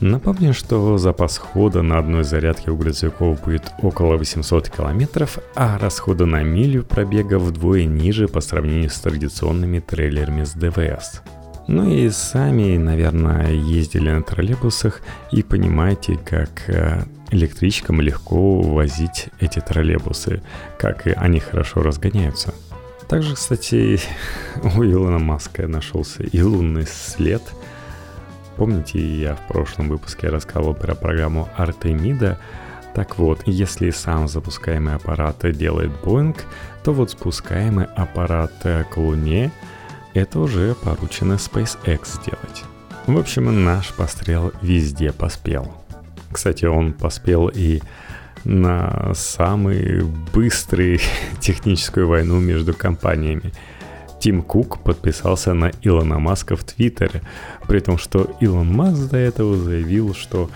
Напомню, 0.03 0.53
что 0.53 0.99
запас 0.99 1.39
хода 1.39 1.81
на 1.81 1.97
одной 1.97 2.25
зарядке 2.25 2.73
у 2.73 2.77
грузовиков 2.77 3.41
будет 3.41 3.73
около 3.83 4.17
800 4.17 4.69
километров, 4.69 5.39
а 5.55 5.79
расходы 5.79 6.27
на 6.27 6.43
милю 6.43 6.83
пробега 6.83 7.39
вдвое 7.39 7.85
ниже 7.85 8.27
по 8.27 8.41
сравнению 8.41 8.91
с 8.91 8.99
традиционными 8.99 9.79
трейлерами 9.79 10.43
с 10.43 10.55
ДВС. 10.55 11.23
Ну 11.69 11.89
и 11.89 12.11
сами, 12.11 12.77
наверное, 12.79 13.53
ездили 13.53 14.11
на 14.11 14.25
троллейбусах 14.25 15.03
и 15.31 15.45
понимаете, 15.45 16.19
как 16.19 16.51
э, 16.67 17.05
электричкам 17.31 18.01
легко 18.01 18.61
возить 18.61 19.29
эти 19.39 19.61
троллейбусы, 19.61 20.43
как 20.81 21.07
они 21.15 21.39
хорошо 21.39 21.81
разгоняются. 21.81 22.53
Также, 23.09 23.37
кстати, 23.37 24.01
у 24.65 24.83
Илона 24.83 25.21
Маска 25.21 25.69
нашелся 25.69 26.25
и 26.25 26.43
лунный 26.43 26.89
след– 26.89 27.43
Помните, 28.57 29.01
я 29.01 29.35
в 29.35 29.47
прошлом 29.49 29.89
выпуске 29.89 30.29
рассказывал 30.29 30.75
про 30.75 30.95
программу 30.95 31.49
Артемида? 31.57 32.39
Так 32.95 33.17
вот, 33.19 33.41
если 33.47 33.91
сам 33.91 34.29
запускаемый 34.29 34.95
аппарат 34.95 35.39
делает 35.57 35.91
Boeing, 36.03 36.39
то 36.85 36.93
вот 36.93 37.11
спускаемый 37.11 37.87
аппарат 37.87 38.53
к 38.63 38.97
Луне 38.97 39.51
это 40.13 40.41
уже 40.41 40.75
поручено 40.75 41.35
SpaceX 41.35 42.21
сделать. 42.21 42.65
В 43.07 43.19
общем, 43.19 43.65
наш 43.65 43.95
пострел 43.95 44.53
везде 44.61 45.13
поспел. 45.13 45.73
Кстати, 46.31 46.67
он 46.67 46.93
поспел 46.93 47.49
и 47.49 47.81
на 48.45 49.13
самую 49.15 50.07
быструю 50.35 50.99
техническую 51.41 52.07
войну 52.09 52.39
между 52.41 52.75
компаниями– 52.75 53.53
Тим 54.23 54.43
Кук 54.43 54.79
подписался 54.79 55.53
на 55.53 55.73
Илона 55.83 56.21
Маска 56.21 56.55
в 56.55 56.63
Твиттере, 56.63 57.23
при 57.67 57.81
том, 57.81 57.99
что 57.99 58.37
Илон 58.39 58.73
Маск 58.73 59.11
до 59.11 59.17
этого 59.17 59.57
заявил, 59.57 60.15
что 60.15 60.49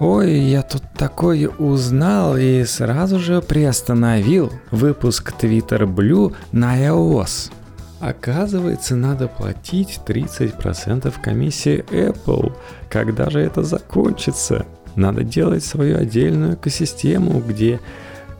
Ой, 0.00 0.38
я 0.38 0.62
тут 0.62 0.82
такое 0.96 1.50
узнал 1.50 2.38
и 2.38 2.64
сразу 2.64 3.18
же 3.18 3.42
приостановил 3.42 4.50
выпуск 4.70 5.34
Twitter 5.38 5.82
Blue 5.82 6.34
на 6.52 6.78
iOS. 6.78 7.52
Оказывается, 8.00 8.96
надо 8.96 9.28
платить 9.28 10.00
30% 10.06 11.12
комиссии 11.22 11.84
Apple. 11.90 12.54
Когда 12.88 13.28
же 13.28 13.40
это 13.40 13.62
закончится? 13.62 14.64
Надо 14.96 15.22
делать 15.22 15.64
свою 15.64 15.98
отдельную 15.98 16.54
экосистему, 16.54 17.40
где 17.46 17.78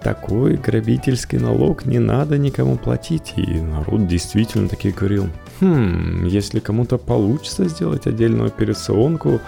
такой 0.05 0.57
грабительский 0.57 1.39
налог 1.39 1.87
не 1.87 1.99
надо 1.99 2.37
никому 2.37 2.77
платить. 2.77 3.33
И 3.37 3.61
народ 3.61 4.07
действительно 4.07 4.69
таки 4.69 4.91
говорил, 4.91 5.31
хм, 5.61 6.27
если 6.27 6.61
кому-то 6.61 6.99
получится 6.99 7.67
сделать 7.69 8.07
отдельную 8.07 8.49
операционку, 8.49 9.41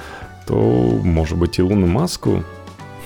то, 0.46 0.56
может 1.04 1.36
быть, 1.36 1.60
Илону 1.60 1.86
Маску. 1.86 2.42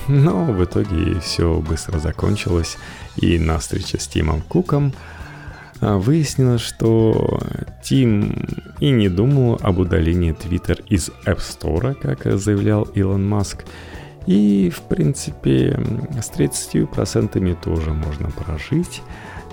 Но 0.07 0.45
в 0.45 0.63
итоге 0.63 1.19
все 1.19 1.59
быстро 1.59 1.99
закончилось, 1.99 2.77
и 3.17 3.37
на 3.37 3.59
встрече 3.59 3.99
с 3.99 4.07
Тимом 4.07 4.41
Куком 4.41 4.93
а, 5.81 5.97
выяснилось, 5.97 6.61
что 6.61 7.39
Тим 7.83 8.47
и 8.79 8.89
не 8.91 9.09
думал 9.09 9.59
об 9.61 9.79
удалении 9.79 10.33
Twitter 10.33 10.81
из 10.87 11.09
App 11.25 11.39
Store, 11.39 11.93
как 11.95 12.39
заявлял 12.39 12.83
Илон 12.95 13.27
Маск, 13.27 13.65
и, 14.25 14.69
в 14.69 14.81
принципе, 14.81 15.79
с 16.21 16.31
30% 16.31 17.61
тоже 17.61 17.93
можно 17.93 18.29
прожить. 18.29 19.01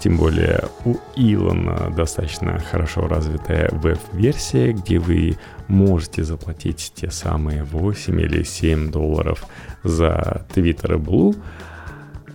Тем 0.00 0.16
более 0.16 0.64
у 0.84 0.96
Илона 1.16 1.90
достаточно 1.90 2.60
хорошо 2.60 3.08
развитая 3.08 3.68
веб-версия, 3.72 4.72
где 4.72 4.98
вы 4.98 5.36
можете 5.66 6.22
заплатить 6.22 6.92
те 6.94 7.10
самые 7.10 7.64
8 7.64 8.20
или 8.20 8.44
7 8.44 8.92
долларов 8.92 9.44
за 9.82 10.46
Twitter 10.54 10.96
Blue. 10.98 11.36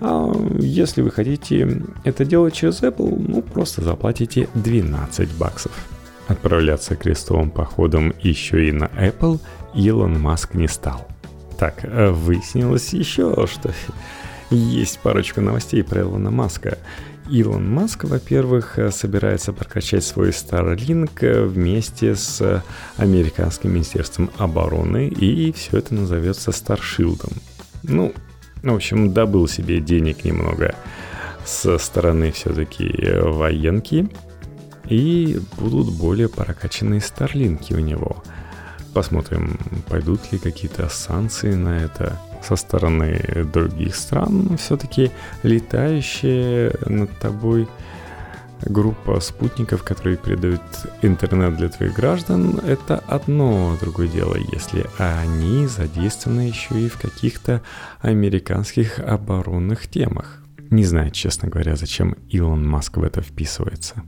А 0.02 0.30
если 0.60 1.02
вы 1.02 1.12
хотите 1.12 1.82
это 2.04 2.26
делать 2.26 2.54
через 2.54 2.82
Apple, 2.82 3.16
ну 3.18 3.42
просто 3.42 3.82
заплатите 3.82 4.50
12 4.56 5.34
баксов. 5.38 5.72
Отправляться 6.28 6.96
крестовым 6.96 7.50
походом 7.50 8.14
еще 8.22 8.68
и 8.68 8.72
на 8.74 8.86
Apple 8.86 9.40
Илон 9.74 10.20
Маск 10.20 10.54
не 10.54 10.68
стал. 10.68 11.08
Так, 11.64 11.86
э, 11.86 12.10
выяснилось 12.10 12.92
еще, 12.92 13.48
что 13.48 13.72
есть 14.50 15.00
парочку 15.00 15.40
новостей 15.40 15.82
про 15.82 16.02
Илона 16.02 16.30
Маска. 16.30 16.78
Илон 17.30 17.74
Маск, 17.74 18.04
во-первых, 18.04 18.78
э, 18.78 18.92
собирается 18.92 19.54
прокачать 19.54 20.04
свой 20.04 20.32
Starlink 20.32 21.12
э, 21.22 21.46
вместе 21.46 22.16
с 22.16 22.62
американским 22.98 23.72
министерством 23.72 24.30
обороны, 24.38 25.08
и 25.08 25.54
все 25.54 25.78
это 25.78 25.94
назовется 25.94 26.52
Старшилдом. 26.52 27.32
Ну, 27.84 28.12
в 28.62 28.76
общем, 28.76 29.14
добыл 29.14 29.48
себе 29.48 29.80
денег 29.80 30.26
немного 30.26 30.76
со 31.46 31.78
стороны 31.78 32.34
все-таки 32.34 32.92
военки, 33.22 34.10
и 34.90 35.40
будут 35.58 35.94
более 35.94 36.28
прокачанные 36.28 37.00
Старлинки 37.00 37.72
у 37.72 37.80
него– 37.80 38.22
Посмотрим, 38.94 39.58
пойдут 39.90 40.32
ли 40.32 40.38
какие-то 40.38 40.88
санкции 40.88 41.56
на 41.56 41.78
это 41.78 42.20
со 42.44 42.56
стороны 42.56 43.46
других 43.52 43.96
стран. 43.96 44.58
Все-таки 44.58 45.12
летающая 45.42 46.74
над 46.86 47.10
тобой 47.18 47.68
группа 48.66 49.20
спутников, 49.20 49.84
которые 49.84 50.16
передают 50.18 50.62
интернет 51.02 51.58
для 51.58 51.70
твоих 51.70 51.94
граждан, 51.94 52.60
это 52.60 53.04
одно 53.08 53.76
другое 53.82 54.08
дело, 54.08 54.38
если 54.52 54.86
они 54.98 55.68
задействованы 55.68 56.42
еще 56.42 56.80
и 56.80 56.88
в 56.88 56.98
каких-то 56.98 57.62
американских 58.00 59.00
оборонных 59.00 59.88
темах. 59.88 60.44
Не 60.70 60.86
знаю, 60.86 61.12
честно 61.12 61.50
говоря, 61.50 61.76
зачем 61.76 62.16
Илон 62.30 62.68
Маск 62.68 62.98
в 62.98 63.04
это 63.04 63.22
вписывается. 63.22 64.04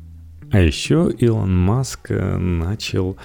А 0.52 0.60
еще 0.60 1.12
Илон 1.18 1.58
Маск 1.58 2.10
начал 2.12 3.18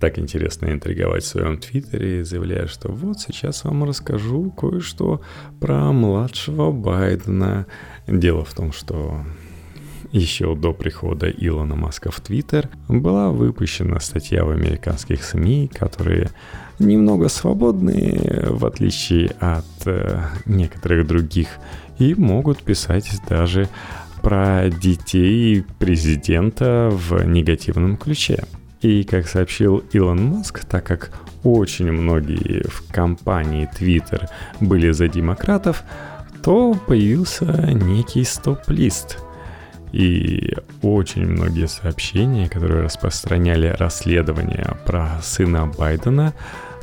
так 0.00 0.18
интересно 0.18 0.66
интриговать 0.72 1.24
в 1.24 1.26
своем 1.26 1.58
твиттере, 1.58 2.24
заявляя, 2.24 2.66
что 2.66 2.88
вот 2.92 3.20
сейчас 3.20 3.64
вам 3.64 3.84
расскажу 3.84 4.50
кое-что 4.50 5.22
про 5.60 5.92
младшего 5.92 6.70
Байдена. 6.70 7.66
Дело 8.06 8.44
в 8.44 8.52
том, 8.52 8.72
что 8.72 9.24
еще 10.12 10.54
до 10.54 10.72
прихода 10.72 11.28
Илона 11.28 11.76
Маска 11.76 12.10
в 12.10 12.20
Твиттер 12.20 12.68
была 12.88 13.30
выпущена 13.30 14.00
статья 14.00 14.44
в 14.44 14.50
американских 14.50 15.24
СМИ, 15.24 15.68
которые 15.68 16.30
немного 16.78 17.28
свободные, 17.28 18.46
в 18.50 18.66
отличие 18.66 19.30
от 19.40 19.64
э, 19.86 20.20
некоторых 20.44 21.06
других, 21.06 21.48
и 21.98 22.14
могут 22.14 22.62
писать 22.62 23.10
даже 23.28 23.68
про 24.22 24.68
детей 24.68 25.64
президента 25.78 26.90
в 26.92 27.24
негативном 27.24 27.96
ключе. 27.96 28.44
И, 28.86 29.02
как 29.02 29.26
сообщил 29.26 29.82
Илон 29.90 30.26
Маск, 30.26 30.64
так 30.64 30.84
как 30.84 31.10
очень 31.42 31.90
многие 31.90 32.62
в 32.68 32.92
компании 32.92 33.68
Twitter 33.76 34.28
были 34.60 34.92
за 34.92 35.08
демократов, 35.08 35.82
то 36.40 36.72
появился 36.86 37.46
некий 37.72 38.22
стоп-лист. 38.22 39.18
И 39.90 40.54
очень 40.82 41.26
многие 41.26 41.66
сообщения, 41.66 42.48
которые 42.48 42.84
распространяли 42.84 43.74
расследование 43.76 44.76
про 44.86 45.20
сына 45.20 45.66
Байдена, 45.66 46.32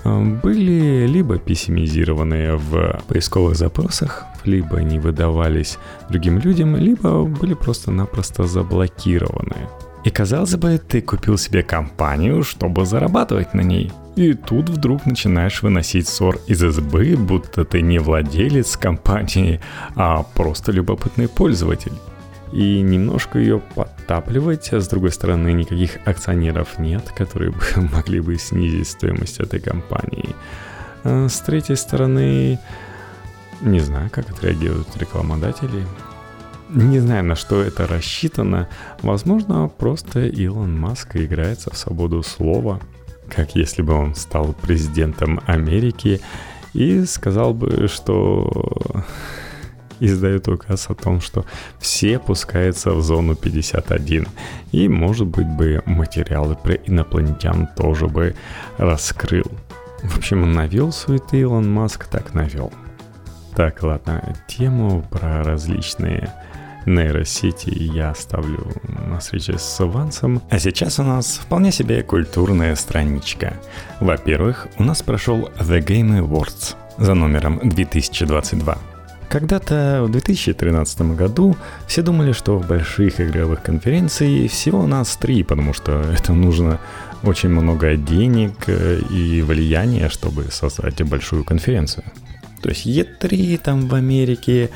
были 0.04 1.08
либо 1.08 1.38
пессимизированы 1.38 2.58
в 2.58 3.02
поисковых 3.08 3.56
запросах, 3.56 4.26
либо 4.44 4.82
не 4.82 5.00
выдавались 5.00 5.78
другим 6.10 6.40
людям, 6.40 6.76
либо 6.76 7.24
были 7.24 7.54
просто-напросто 7.54 8.44
заблокированы. 8.44 9.70
И 10.04 10.10
казалось 10.10 10.56
бы, 10.56 10.78
ты 10.78 11.02
купил 11.02 11.38
себе 11.38 11.64
компанию, 11.64 12.44
чтобы 12.44 12.86
зарабатывать 12.86 13.54
на 13.54 13.62
ней. 13.62 13.92
И 14.16 14.34
тут 14.34 14.70
вдруг 14.70 15.06
начинаешь 15.06 15.64
выносить 15.64 16.08
ссор 16.08 16.40
из 16.46 16.64
избы, 16.64 17.16
будто 17.18 17.66
ты 17.66 17.82
не 17.82 18.00
владелец 18.00 18.78
компании, 18.78 19.60
а 19.96 20.24
просто 20.24 20.72
любопытный 20.72 21.28
пользователь. 21.28 21.94
И 22.52 22.82
немножко 22.82 23.40
ее 23.40 23.60
подтапливать, 23.74 24.72
а 24.74 24.80
с 24.80 24.88
другой 24.88 25.12
стороны 25.12 25.54
никаких 25.54 25.98
акционеров 26.06 26.78
нет, 26.78 27.10
которые 27.16 27.52
бы 27.52 27.62
могли 27.94 28.20
бы 28.20 28.38
снизить 28.38 28.90
стоимость 28.90 29.40
этой 29.40 29.60
компании. 29.60 30.36
А 31.04 31.28
с 31.28 31.40
третьей 31.40 31.76
стороны, 31.76 32.60
не 33.62 33.80
знаю, 33.80 34.10
как 34.12 34.30
отреагируют 34.30 34.96
рекламодатели. 34.98 35.84
Не 36.74 37.00
знаю, 37.00 37.24
на 37.24 37.36
что 37.36 37.62
это 37.62 37.86
рассчитано. 37.86 38.68
Возможно, 39.04 39.68
просто 39.68 40.26
Илон 40.26 40.80
Маск 40.80 41.16
играется 41.16 41.70
в 41.70 41.78
свободу 41.78 42.24
слова, 42.24 42.80
как 43.30 43.56
если 43.56 43.84
бы 43.84 43.94
он 43.94 44.16
стал 44.16 44.54
президентом 44.54 45.40
Америки 45.46 46.20
и 46.74 47.06
сказал 47.06 47.54
бы, 47.54 47.88
что 47.88 49.06
издает 50.00 50.48
указ 50.48 50.90
о 50.90 50.96
том, 50.96 51.22
что 51.22 51.46
все 51.78 52.18
пускаются 52.18 52.92
в 52.94 53.04
зону 53.04 53.36
51. 53.36 54.28
И, 54.72 54.90
может 54.90 55.28
быть, 55.28 55.48
бы 55.48 55.84
материалы 55.86 56.56
про 56.56 56.74
инопланетян 56.74 57.70
тоже 57.78 58.08
бы 58.08 58.36
раскрыл. 58.80 59.46
В 60.02 60.18
общем, 60.18 60.52
навел 60.54 60.92
суеты 60.92 61.42
Илон 61.42 61.72
Маск, 61.72 62.08
так 62.08 62.34
навел. 62.34 62.74
Так, 63.56 63.84
ладно, 63.84 64.36
тему 64.48 65.06
про 65.12 65.44
различные 65.44 66.34
нейросети 66.86 67.70
я 67.70 68.12
оставлю 68.12 68.72
на 69.08 69.20
встрече 69.20 69.58
с 69.58 69.84
Вансом. 69.84 70.42
А 70.50 70.60
сейчас 70.60 71.00
у 71.00 71.04
нас 71.04 71.38
вполне 71.38 71.72
себе 71.72 72.04
культурная 72.04 72.76
страничка. 72.76 73.54
Во-первых, 74.00 74.68
у 74.78 74.84
нас 74.84 75.02
прошел 75.02 75.50
The 75.60 75.80
Game 75.80 76.20
Awards 76.20 76.76
за 76.98 77.14
номером 77.14 77.60
2022. 77.64 78.78
Когда-то 79.30 80.04
в 80.06 80.12
2013 80.12 81.02
году 81.16 81.58
все 81.88 82.04
думали, 82.04 82.34
что 82.34 82.60
в 82.60 82.68
больших 82.68 83.20
игровых 83.20 83.64
конференций 83.64 84.48
всего 84.48 84.82
у 84.82 84.88
нас 84.88 85.16
три, 85.16 85.44
потому 85.44 85.74
что 85.74 86.02
это 86.02 86.34
нужно 86.34 86.80
очень 87.24 87.50
много 87.50 87.96
денег 87.96 88.54
э, 88.68 89.00
и 89.10 89.42
влияния, 89.42 90.10
чтобы 90.10 90.52
создать 90.52 91.02
большую 91.04 91.44
конференцию. 91.44 92.04
То 92.62 92.70
есть 92.70 92.86
E3 92.86 93.58
там 93.58 93.88
в 93.88 93.96
Америке, 93.96 94.70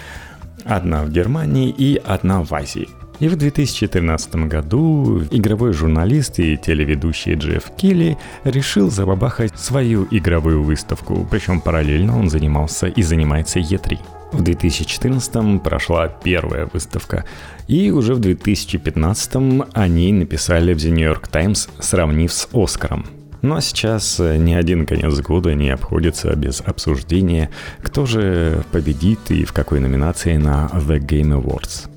одна 0.65 1.03
в 1.03 1.09
Германии 1.09 1.69
и 1.69 2.01
одна 2.05 2.43
в 2.43 2.53
Азии. 2.53 2.89
И 3.19 3.27
в 3.27 3.35
2013 3.35 4.35
году 4.47 5.23
игровой 5.31 5.73
журналист 5.73 6.39
и 6.39 6.55
телеведущий 6.55 7.33
Джефф 7.33 7.71
Келли 7.75 8.17
решил 8.43 8.91
забабахать 8.91 9.57
свою 9.57 10.07
игровую 10.11 10.61
выставку, 10.63 11.27
причем 11.29 11.61
параллельно 11.61 12.19
он 12.19 12.29
занимался 12.29 12.87
и 12.87 13.01
занимается 13.01 13.59
E3. 13.59 13.97
В 14.33 14.43
2014 14.43 15.63
прошла 15.63 16.09
первая 16.09 16.69
выставка, 16.71 17.25
и 17.67 17.89
уже 17.91 18.13
в 18.13 18.19
2015 18.19 19.65
они 19.73 20.13
написали 20.13 20.73
в 20.73 20.77
The 20.77 20.89
New 20.89 21.07
York 21.07 21.27
Times, 21.29 21.69
сравнив 21.79 22.31
с 22.31 22.47
Оскаром– 22.53 23.05
ну 23.41 23.55
а 23.55 23.61
сейчас 23.61 24.19
э, 24.19 24.37
ни 24.37 24.53
один 24.53 24.85
конец 24.85 25.19
года 25.19 25.53
не 25.53 25.69
обходится 25.69 26.35
без 26.35 26.61
обсуждения, 26.61 27.49
кто 27.81 28.05
же 28.05 28.63
победит 28.71 29.19
и 29.29 29.45
в 29.45 29.53
какой 29.53 29.79
номинации 29.79 30.37
на 30.37 30.69
The 30.73 30.99
Game 30.99 31.41
Awards. 31.41 31.89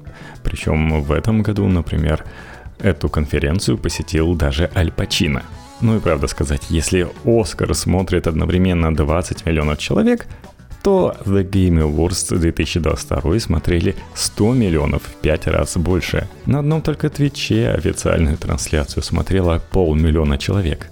Причем 0.42 1.02
в 1.02 1.12
этом 1.12 1.42
году, 1.42 1.66
например, 1.66 2.24
эту 2.78 3.08
конференцию 3.08 3.78
посетил 3.78 4.34
даже 4.34 4.70
Аль 4.74 4.92
Пачино. 4.92 5.42
Ну 5.80 5.96
и 5.96 6.00
правда 6.00 6.26
сказать, 6.26 6.62
если 6.68 7.08
Оскар 7.24 7.74
смотрит 7.74 8.26
одновременно 8.26 8.94
20 8.94 9.46
миллионов 9.46 9.78
человек, 9.78 10.26
то 10.82 11.14
The 11.24 11.48
Game 11.48 11.80
Awards 11.80 12.36
2022 12.38 13.38
смотрели 13.40 13.94
100 14.14 14.52
миллионов, 14.54 15.02
в 15.02 15.14
5 15.20 15.46
раз 15.48 15.76
больше. 15.76 16.28
На 16.46 16.60
одном 16.60 16.82
только 16.82 17.08
Твиче 17.08 17.70
официальную 17.70 18.36
трансляцию 18.36 19.02
смотрело 19.02 19.60
полмиллиона 19.70 20.38
человек. 20.38 20.90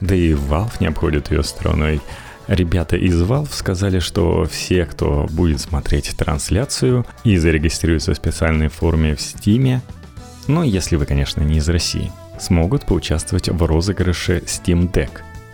Да 0.00 0.14
и 0.14 0.32
Valve 0.32 0.74
не 0.80 0.86
обходит 0.86 1.30
ее 1.30 1.42
стороной. 1.42 2.00
Ребята 2.48 2.96
из 2.96 3.20
Valve 3.20 3.52
сказали, 3.52 3.98
что 3.98 4.44
все, 4.44 4.84
кто 4.84 5.26
будет 5.30 5.60
смотреть 5.60 6.16
трансляцию 6.16 7.04
и 7.24 7.36
зарегистрируется 7.36 8.12
в 8.12 8.16
специальной 8.16 8.68
форме 8.68 9.16
в 9.16 9.18
Steam, 9.18 9.80
но 10.46 10.62
если 10.62 10.96
вы, 10.96 11.06
конечно, 11.06 11.42
не 11.42 11.58
из 11.58 11.68
России, 11.68 12.12
смогут 12.38 12.86
поучаствовать 12.86 13.48
в 13.48 13.62
розыгрыше 13.64 14.44
Steam 14.46 14.90
Deck. 14.92 15.10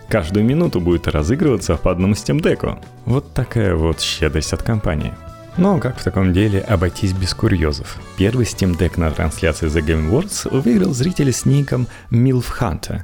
Каждую 0.07 0.45
минуту 0.45 0.79
будет 0.79 1.07
разыгрываться 1.07 1.75
по 1.77 1.91
одному 1.91 2.13
Steam 2.13 2.41
Deck. 2.41 2.79
Вот 3.05 3.33
такая 3.33 3.75
вот 3.75 3.99
щедрость 3.99 4.53
от 4.53 4.61
компании. 4.61 5.13
Но 5.57 5.79
как 5.79 5.97
в 5.97 6.03
таком 6.03 6.33
деле 6.33 6.59
обойтись 6.59 7.13
без 7.13 7.33
курьезов? 7.33 7.97
Первый 8.17 8.45
Steam 8.45 8.77
Deck 8.77 8.99
на 8.99 9.09
трансляции 9.11 9.67
The 9.67 9.85
Game 9.85 10.09
Awards 10.09 10.49
выиграл 10.61 10.93
зритель 10.93 11.31
с 11.31 11.45
ником 11.45 11.87
MILF 12.11 12.45
Hunter. 12.59 13.01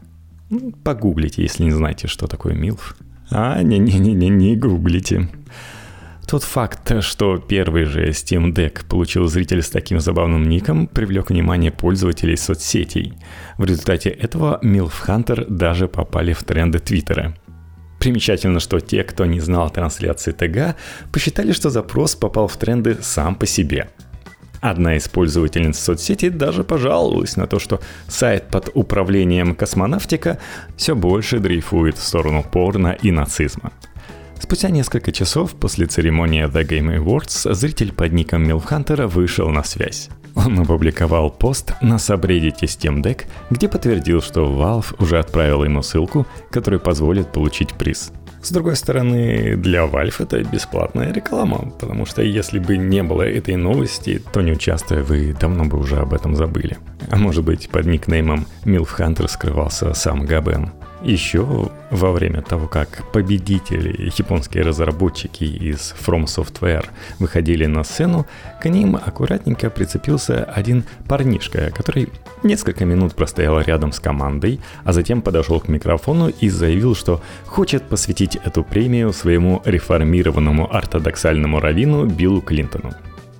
Погуглите, 0.83 1.43
если 1.43 1.63
не 1.63 1.71
знаете, 1.71 2.07
что 2.07 2.27
такое 2.27 2.55
MILF. 2.55 2.95
А, 3.31 3.61
не-не-не, 3.61 4.29
не 4.29 4.55
гуглите. 4.55 5.29
Тот 6.27 6.43
факт, 6.43 7.03
что 7.03 7.37
первый 7.37 7.85
же 7.85 8.09
Steam 8.09 8.53
Deck 8.53 8.85
получил 8.87 9.27
зритель 9.27 9.61
с 9.61 9.69
таким 9.69 9.99
забавным 9.99 10.47
ником, 10.47 10.87
привлек 10.87 11.29
внимание 11.29 11.71
пользователей 11.71 12.37
соцсетей. 12.37 13.13
В 13.57 13.65
результате 13.65 14.09
этого 14.09 14.59
MILF 14.63 14.93
Hunter 15.07 15.45
даже 15.49 15.87
попали 15.87 16.33
в 16.33 16.43
тренды 16.43 16.79
Твиттера. 16.79 17.35
Примечательно, 17.99 18.59
что 18.59 18.79
те, 18.79 19.03
кто 19.03 19.25
не 19.25 19.39
знал 19.39 19.69
трансляции 19.69 20.31
ТГ, 20.31 20.75
посчитали, 21.11 21.51
что 21.51 21.69
запрос 21.69 22.15
попал 22.15 22.47
в 22.47 22.57
тренды 22.57 22.97
сам 23.01 23.35
по 23.35 23.45
себе. 23.45 23.89
Одна 24.61 24.97
из 24.97 25.07
пользовательниц 25.07 25.79
соцсети 25.79 26.29
даже 26.29 26.63
пожаловалась 26.63 27.37
на 27.37 27.47
то, 27.47 27.59
что 27.59 27.79
сайт 28.07 28.49
под 28.49 28.69
управлением 28.73 29.55
космонавтика 29.55 30.37
все 30.75 30.95
больше 30.95 31.39
дрейфует 31.39 31.97
в 31.97 32.03
сторону 32.03 32.43
порно 32.43 32.97
и 33.01 33.11
нацизма. 33.11 33.71
Спустя 34.39 34.69
несколько 34.69 35.11
часов 35.11 35.53
после 35.55 35.85
церемонии 35.85 36.45
The 36.45 36.67
Game 36.67 36.97
Awards 36.97 37.53
зритель 37.53 37.93
под 37.93 38.13
ником 38.13 38.47
Милхантера 38.47 39.07
вышел 39.07 39.49
на 39.49 39.63
связь. 39.63 40.09
Он 40.35 40.59
опубликовал 40.59 41.29
пост 41.29 41.73
на 41.81 41.95
subreddit 41.95 42.59
Steam 42.61 43.01
Deck, 43.01 43.23
где 43.49 43.67
подтвердил, 43.67 44.21
что 44.21 44.45
Valve 44.45 44.95
уже 44.99 45.19
отправила 45.19 45.65
ему 45.65 45.81
ссылку, 45.81 46.25
которая 46.51 46.79
позволит 46.79 47.31
получить 47.31 47.73
приз. 47.73 48.11
С 48.41 48.51
другой 48.51 48.75
стороны, 48.75 49.55
для 49.57 49.85
Valve 49.85 50.15
это 50.19 50.41
бесплатная 50.43 51.11
реклама, 51.11 51.71
потому 51.79 52.05
что 52.05 52.21
если 52.21 52.59
бы 52.59 52.77
не 52.77 53.03
было 53.03 53.23
этой 53.23 53.55
новости, 53.55 54.21
то 54.31 54.41
не 54.41 54.53
участвуя, 54.53 55.03
вы 55.03 55.35
давно 55.39 55.65
бы 55.65 55.77
уже 55.77 55.97
об 55.97 56.13
этом 56.13 56.35
забыли. 56.35 56.77
А 57.11 57.17
может 57.17 57.43
быть, 57.43 57.69
под 57.69 57.85
никнеймом 57.85 58.45
Milf 58.63 58.97
Hunter 58.97 59.27
скрывался 59.27 59.93
сам 59.93 60.25
Габен. 60.25 60.71
Еще 61.01 61.69
во 61.91 62.11
время 62.11 62.41
того, 62.41 62.67
как 62.67 63.09
победители, 63.13 64.11
японские 64.17 64.63
разработчики 64.63 65.45
из 65.45 65.95
From 65.97 66.25
Software 66.25 66.85
выходили 67.19 67.65
на 67.67 67.85
сцену, 67.85 68.27
к 68.61 68.67
ним 68.67 68.97
аккуратненько 68.97 69.69
прицепился 69.69 70.43
один 70.43 70.83
парнишка, 71.07 71.71
который 71.71 72.09
несколько 72.43 72.83
минут 72.83 73.15
простоял 73.15 73.61
рядом 73.61 73.93
с 73.93 73.99
командой, 74.01 74.59
а 74.83 74.91
затем 74.91 75.21
подошел 75.21 75.61
к 75.61 75.69
микрофону 75.69 76.29
и 76.29 76.49
заявил, 76.49 76.95
что 76.95 77.21
хочет 77.45 77.83
посвятить 77.83 78.35
эту 78.35 78.63
премию 78.65 79.13
своему 79.13 79.61
реформированному 79.63 80.73
ортодоксальному 80.75 81.61
раввину 81.61 82.05
Биллу 82.05 82.41
Клинтону. 82.41 82.93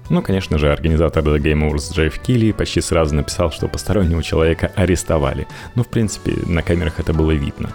Ну, 0.10 0.22
конечно 0.24 0.58
же, 0.58 0.72
организатор 0.72 1.24
The 1.24 1.40
Game 1.40 1.70
Awards 1.70 1.94
Джефф 1.94 2.20
Килли 2.20 2.52
почти 2.52 2.82
сразу 2.82 3.14
написал, 3.16 3.52
что 3.52 3.68
постороннего 3.68 4.24
человека 4.24 4.72
арестовали. 4.76 5.48
Ну, 5.76 5.84
в 5.84 5.88
принципе, 5.88 6.34
на 6.46 6.64
камерах 6.64 7.00
это 7.00 7.14
было 7.14 7.32
видно. 7.32 7.70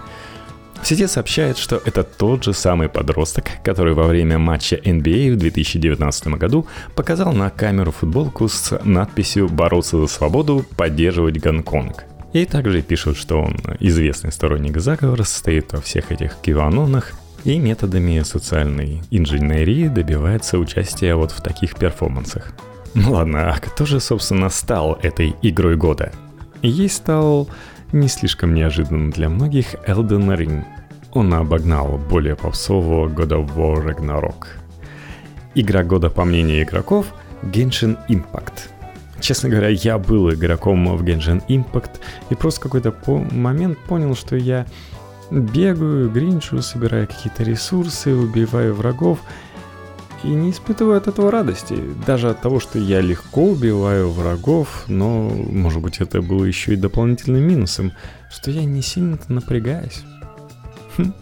В 0.82 0.86
сети 0.86 1.06
сообщает, 1.06 1.56
что 1.56 1.80
это 1.82 2.02
тот 2.02 2.44
же 2.44 2.52
самый 2.52 2.90
подросток, 2.90 3.46
который 3.64 3.94
во 3.94 4.06
время 4.06 4.38
матча 4.38 4.76
NBA 4.76 5.32
в 5.32 5.38
2019 5.38 6.26
году 6.26 6.66
показал 6.94 7.32
на 7.32 7.48
камеру 7.48 7.90
футболку 7.90 8.48
с 8.48 8.78
надписью 8.84 9.48
«Бороться 9.48 9.98
за 9.98 10.08
свободу, 10.08 10.66
поддерживать 10.76 11.38
Гонконг». 11.38 12.04
И 12.34 12.44
также 12.44 12.82
пишут, 12.82 13.16
что 13.16 13.40
он 13.40 13.56
известный 13.80 14.32
сторонник 14.32 14.78
заговора, 14.78 15.22
состоит 15.22 15.72
во 15.72 15.80
всех 15.80 16.10
этих 16.10 16.36
киванонах 16.42 17.12
и 17.44 17.58
методами 17.58 18.22
социальной 18.22 19.02
инженерии 19.10 19.88
добивается 19.88 20.58
участия 20.58 21.14
вот 21.14 21.30
в 21.30 21.42
таких 21.42 21.76
перформансах. 21.76 22.52
Ну 22.94 23.12
ладно, 23.12 23.52
а 23.52 23.58
кто 23.58 23.86
же, 23.86 24.00
собственно, 24.00 24.48
стал 24.48 24.98
этой 25.02 25.34
игрой 25.42 25.76
года? 25.76 26.12
Ей 26.62 26.88
стал 26.88 27.48
не 27.92 28.08
слишком 28.08 28.54
неожиданно 28.54 29.10
для 29.10 29.28
многих 29.28 29.74
Elden 29.86 30.36
Ring. 30.36 30.64
Он 31.12 31.34
обогнал 31.34 31.98
более 31.98 32.34
попсового 32.34 33.08
God 33.08 33.28
of 33.28 33.54
War 33.56 33.84
Ragnarok. 33.84 34.46
Игра 35.54 35.84
года, 35.84 36.10
по 36.10 36.24
мнению 36.24 36.62
игроков, 36.62 37.06
Genshin 37.42 37.98
Impact. 38.08 38.70
Честно 39.20 39.48
говоря, 39.48 39.68
я 39.68 39.98
был 39.98 40.32
игроком 40.32 40.96
в 40.96 41.02
Genshin 41.02 41.42
Impact 41.48 42.00
и 42.30 42.34
просто 42.34 42.60
какой-то 42.60 42.90
по- 42.90 43.18
момент 43.18 43.78
понял, 43.78 44.14
что 44.16 44.36
я 44.36 44.66
Бегаю, 45.30 46.10
гринчу, 46.10 46.60
собираю 46.62 47.06
какие-то 47.06 47.42
ресурсы, 47.42 48.14
убиваю 48.14 48.74
врагов 48.74 49.20
и 50.22 50.28
не 50.28 50.50
испытываю 50.50 50.96
от 50.96 51.08
этого 51.08 51.30
радости. 51.30 51.78
Даже 52.06 52.30
от 52.30 52.40
того, 52.40 52.60
что 52.60 52.78
я 52.78 53.00
легко 53.00 53.44
убиваю 53.44 54.10
врагов, 54.10 54.84
но, 54.86 55.28
может 55.28 55.82
быть, 55.82 56.00
это 56.00 56.22
было 56.22 56.44
еще 56.44 56.74
и 56.74 56.76
дополнительным 56.76 57.42
минусом, 57.42 57.92
что 58.30 58.50
я 58.50 58.64
не 58.64 58.82
сильно-то 58.82 59.32
напрягаюсь. 59.32 60.02
Хм. 60.96 61.12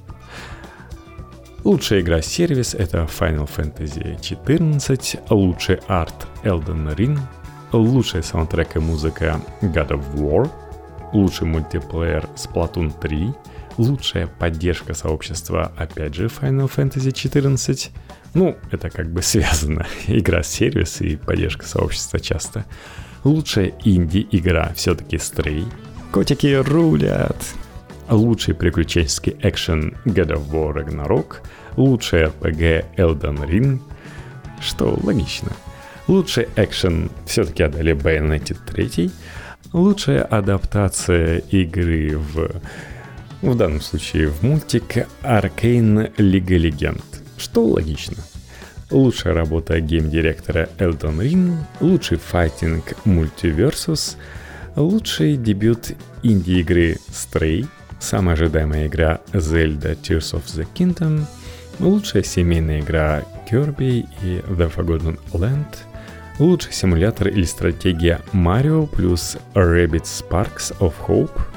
Лучшая 1.64 2.00
игра-сервис 2.00 2.74
это 2.74 3.08
Final 3.18 3.48
Fantasy 3.48 4.18
XIV, 4.18 5.20
лучший 5.30 5.76
арт 5.86 6.26
Elden 6.42 6.94
Ring, 6.96 7.18
лучшая 7.72 8.22
саундтрек 8.22 8.76
и 8.76 8.80
музыка 8.80 9.40
God 9.62 9.88
of 9.90 10.14
War, 10.14 10.50
лучший 11.12 11.46
мультиплеер 11.46 12.28
Splatoon 12.36 12.92
3, 13.00 13.32
лучшая 13.76 14.26
поддержка 14.26 14.94
сообщества, 14.94 15.72
опять 15.76 16.14
же, 16.14 16.26
Final 16.26 16.70
Fantasy 16.70 17.12
XIV. 17.12 17.90
Ну, 18.34 18.56
это 18.70 18.90
как 18.90 19.10
бы 19.10 19.22
связано. 19.22 19.86
Игра-сервис 20.06 21.00
и 21.00 21.16
поддержка 21.16 21.66
сообщества 21.66 22.20
часто. 22.20 22.64
Лучшая 23.24 23.72
инди-игра 23.84 24.72
все-таки 24.74 25.16
Stray. 25.16 25.66
Котики 26.12 26.54
рулят. 26.54 27.36
Лучший 28.08 28.54
приключенческий 28.54 29.36
экшен 29.40 29.96
God 30.04 30.32
of 30.32 30.50
War 30.50 30.74
Ragnarok. 30.74 31.36
Лучший 31.76 32.24
RPG 32.24 32.96
Elden 32.96 33.48
Ring. 33.48 33.80
Что 34.60 34.98
логично. 35.02 35.52
Лучший 36.08 36.48
экшен 36.56 37.10
все-таки 37.26 37.62
отдали 37.62 37.94
Bayonetta 37.94 38.56
3. 38.66 39.10
Лучшая 39.72 40.22
адаптация 40.22 41.38
игры 41.38 42.18
в 42.18 42.50
в 43.42 43.56
данном 43.56 43.80
случае 43.80 44.28
в 44.28 44.42
мультик 44.42 45.08
Arcane 45.22 46.12
Лига 46.16 46.56
Легенд, 46.56 47.04
что 47.36 47.64
логично. 47.64 48.16
Лучшая 48.90 49.34
работа 49.34 49.80
гейм-директора 49.80 50.68
Элдон 50.78 51.20
Рин, 51.20 51.56
лучший 51.80 52.18
файтинг 52.18 52.92
Multiversus, 53.04 54.16
лучший 54.76 55.36
дебют 55.36 55.92
инди-игры 56.22 56.98
Stray, 57.08 57.66
самая 57.98 58.34
ожидаемая 58.34 58.86
игра 58.86 59.20
Zelda 59.32 59.98
Tears 60.00 60.34
of 60.34 60.44
the 60.44 60.66
Kingdom, 60.74 61.24
лучшая 61.80 62.22
семейная 62.22 62.80
игра 62.80 63.24
Kirby 63.50 64.06
и 64.22 64.38
The 64.46 64.72
Forgotten 64.72 65.18
Land, 65.32 65.66
лучший 66.38 66.72
симулятор 66.72 67.28
или 67.28 67.44
стратегия 67.44 68.20
Mario 68.32 68.86
плюс 68.86 69.36
Rabbit 69.54 70.04
Sparks 70.04 70.76
of 70.78 70.94
Hope– 71.08 71.40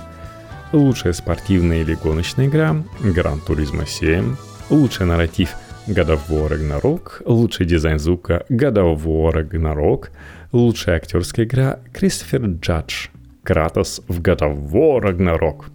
лучшая 0.76 1.14
спортивная 1.14 1.82
или 1.82 1.96
гоночная 1.96 2.48
игра 2.48 2.76
Gran 3.02 3.40
Turismo 3.48 3.88
7, 3.88 4.36
лучший 4.70 5.06
нарратив 5.06 5.56
God 5.88 6.08
of 6.08 6.20
War 6.30 6.50
Ragnarok, 6.50 7.24
лучший 7.26 7.66
дизайн 7.66 8.00
звука 8.00 8.44
God 8.50 8.76
of 8.76 9.04
War 9.04 9.34
Ragnarok, 9.34 10.10
лучшая 10.52 10.98
актерская 10.98 11.46
игра 11.46 11.80
Кристофер 11.94 12.46
Джадж, 12.46 13.08
Кратос 13.44 14.02
в 14.08 14.20
God 14.22 14.40
of 14.40 14.70
War 14.72 15.02
Ragnarok, 15.02 15.66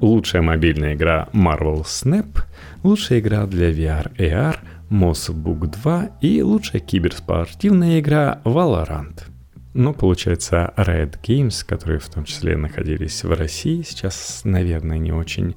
лучшая 0.00 0.42
мобильная 0.42 0.94
игра 0.94 1.28
Marvel 1.32 1.82
Snap, 1.84 2.40
лучшая 2.82 3.20
игра 3.20 3.46
для 3.46 3.70
VR 3.70 4.14
AR 4.16 4.56
Moss 4.90 5.32
Book 5.32 5.72
2 5.82 6.18
и 6.20 6.42
лучшая 6.42 6.82
киберспортивная 6.82 8.00
игра 8.00 8.40
Valorant– 8.44 9.24
но, 9.74 9.92
получается, 9.92 10.72
Riot 10.76 11.18
Games, 11.22 11.64
которые 11.66 11.98
в 11.98 12.08
том 12.08 12.24
числе 12.24 12.56
находились 12.56 13.22
в 13.24 13.32
России, 13.32 13.82
сейчас, 13.82 14.42
наверное, 14.44 14.98
не 14.98 15.12
очень 15.12 15.54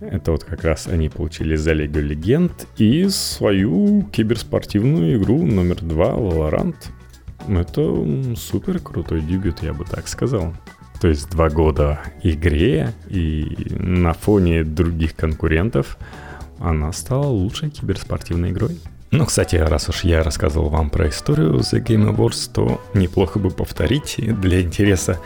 Это 0.00 0.32
вот 0.32 0.44
как 0.44 0.62
раз 0.62 0.86
они 0.86 1.08
получили 1.08 1.56
за 1.56 1.72
Лего 1.72 1.98
Легенд 1.98 2.68
и 2.76 3.08
свою 3.08 4.02
киберспортивную 4.12 5.18
игру 5.18 5.44
номер 5.46 5.76
два 5.76 6.10
Valorant. 6.10 6.76
Это 7.48 8.36
супер 8.36 8.78
крутой 8.78 9.22
дебют, 9.22 9.62
я 9.62 9.72
бы 9.72 9.84
так 9.86 10.06
сказал. 10.08 10.52
То 11.00 11.08
есть 11.08 11.30
два 11.30 11.48
года 11.48 12.00
игре, 12.22 12.92
и 13.08 13.56
на 13.70 14.12
фоне 14.12 14.64
других 14.64 15.14
конкурентов 15.14 15.96
она 16.58 16.92
стала 16.92 17.26
лучшей 17.26 17.70
киберспортивной 17.70 18.50
игрой. 18.50 18.78
Ну, 19.16 19.24
кстати, 19.24 19.56
раз 19.56 19.88
уж 19.88 20.04
я 20.04 20.22
рассказывал 20.22 20.68
вам 20.68 20.90
про 20.90 21.08
историю 21.08 21.54
The 21.54 21.82
Game 21.82 22.14
Awards, 22.14 22.50
то 22.52 22.82
неплохо 22.92 23.38
бы 23.38 23.48
повторить 23.50 24.16
для 24.18 24.60
интереса 24.60 25.18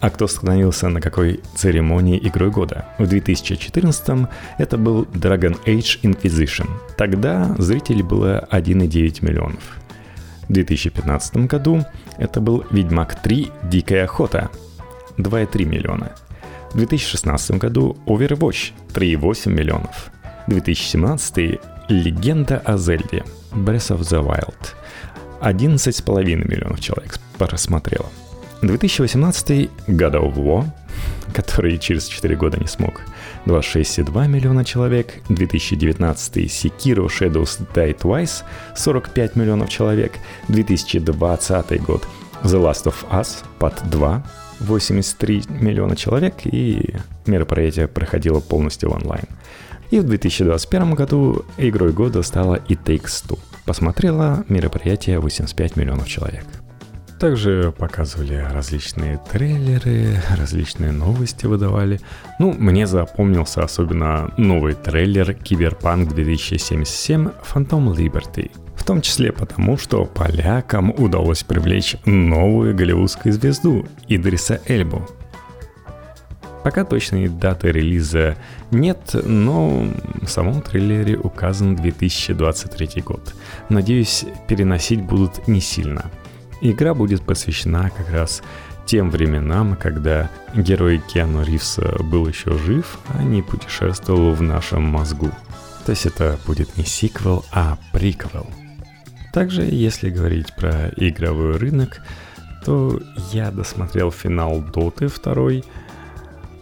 а 0.00 0.08
кто 0.08 0.26
становился 0.28 0.88
на 0.88 1.02
какой 1.02 1.40
церемонии 1.54 2.18
игрой 2.22 2.50
года? 2.50 2.86
В 2.98 3.06
2014 3.06 4.28
это 4.56 4.78
был 4.78 5.02
Dragon 5.12 5.58
Age 5.66 6.00
Inquisition. 6.02 6.70
Тогда 6.96 7.54
зрителей 7.58 8.02
было 8.02 8.48
1,9 8.50 9.22
миллионов. 9.22 9.76
В 10.48 10.52
2015 10.52 11.48
году 11.48 11.84
это 12.16 12.40
был 12.40 12.64
Ведьмак 12.70 13.20
3 13.20 13.50
Дикая 13.64 14.04
охота 14.04 14.50
2,3 15.18 15.64
миллиона. 15.66 16.12
В 16.70 16.76
2016 16.76 17.58
году 17.58 17.98
Overwatch 18.06 18.72
3,8 18.94 19.50
миллионов. 19.50 20.12
2017 20.46 21.60
Легенда 21.88 22.58
о 22.66 22.76
Зельде 22.76 23.24
Breath 23.50 23.96
of 23.96 24.00
the 24.00 24.22
Wild 24.22 24.74
11,5 25.40 26.22
миллионов 26.22 26.80
человек 26.80 27.18
просмотрело. 27.38 28.10
2018 28.60 29.70
God 29.88 30.12
of 30.12 30.34
War, 30.34 30.66
который 31.32 31.78
через 31.78 32.06
4 32.08 32.36
года 32.36 32.58
не 32.60 32.66
смог. 32.66 33.00
26,2 33.46 34.28
миллиона 34.28 34.66
человек. 34.66 35.14
2019 35.30 36.36
Sekiro 36.44 37.06
Shadows 37.06 37.58
Die 37.74 37.96
Twice 37.96 38.42
45 38.76 39.36
миллионов 39.36 39.70
человек. 39.70 40.12
2020 40.48 41.82
год 41.82 42.06
The 42.42 42.62
Last 42.62 42.84
of 42.84 42.96
Us 43.10 43.44
Part 43.58 43.88
2 43.88 44.22
83 44.60 45.44
миллиона 45.48 45.96
человек, 45.96 46.34
и 46.44 46.94
мероприятие 47.26 47.88
проходило 47.88 48.40
полностью 48.40 48.90
онлайн. 48.90 49.24
И 49.90 50.00
в 50.00 50.04
2021 50.04 50.94
году 50.94 51.44
игрой 51.56 51.92
года 51.92 52.22
стала 52.22 52.56
It 52.56 52.84
Takes 52.84 53.26
Two. 53.26 53.38
Посмотрела 53.64 54.44
мероприятие 54.48 55.18
85 55.18 55.76
миллионов 55.76 56.08
человек. 56.08 56.44
Также 57.18 57.74
показывали 57.76 58.46
различные 58.52 59.18
трейлеры, 59.30 60.20
различные 60.38 60.92
новости 60.92 61.46
выдавали. 61.46 62.00
Ну, 62.38 62.52
мне 62.52 62.86
запомнился 62.86 63.62
особенно 63.64 64.32
новый 64.36 64.74
трейлер 64.74 65.34
Киберпанк 65.34 66.14
2077 66.14 67.30
Phantom 67.52 67.92
Liberty. 67.92 68.52
В 68.76 68.84
том 68.84 69.02
числе 69.02 69.32
потому, 69.32 69.76
что 69.76 70.04
полякам 70.04 70.92
удалось 70.96 71.42
привлечь 71.42 71.96
новую 72.04 72.76
голливудскую 72.76 73.32
звезду 73.32 73.86
Идриса 74.06 74.60
Эльбу. 74.66 75.04
Пока 76.68 76.84
точной 76.84 77.28
даты 77.28 77.72
релиза 77.72 78.36
нет, 78.70 79.14
но 79.24 79.88
в 80.20 80.28
самом 80.28 80.60
трейлере 80.60 81.16
указан 81.16 81.74
2023 81.74 83.00
год. 83.00 83.34
Надеюсь, 83.70 84.26
переносить 84.46 85.00
будут 85.02 85.48
не 85.48 85.60
сильно– 85.62 86.10
Игра 86.60 86.94
будет 86.94 87.22
посвящена 87.22 87.90
как 87.90 88.10
раз 88.10 88.42
тем 88.84 89.10
временам, 89.10 89.76
когда 89.76 90.28
герой 90.54 90.98
Киану 90.98 91.44
Ривса 91.44 91.96
был 92.02 92.26
еще 92.26 92.56
жив, 92.58 92.98
а 93.08 93.22
не 93.22 93.42
путешествовал 93.42 94.32
в 94.32 94.42
нашем 94.42 94.82
мозгу. 94.82 95.30
То 95.86 95.92
есть 95.92 96.06
это 96.06 96.38
будет 96.46 96.76
не 96.76 96.84
сиквел, 96.84 97.44
а 97.52 97.78
приквел. 97.92 98.46
Также, 99.32 99.62
если 99.62 100.10
говорить 100.10 100.54
про 100.56 100.88
игровой 100.96 101.58
рынок, 101.58 102.00
то 102.64 103.00
я 103.32 103.50
досмотрел 103.52 104.10
финал 104.10 104.60
Доты 104.60 105.08
2, 105.08 105.62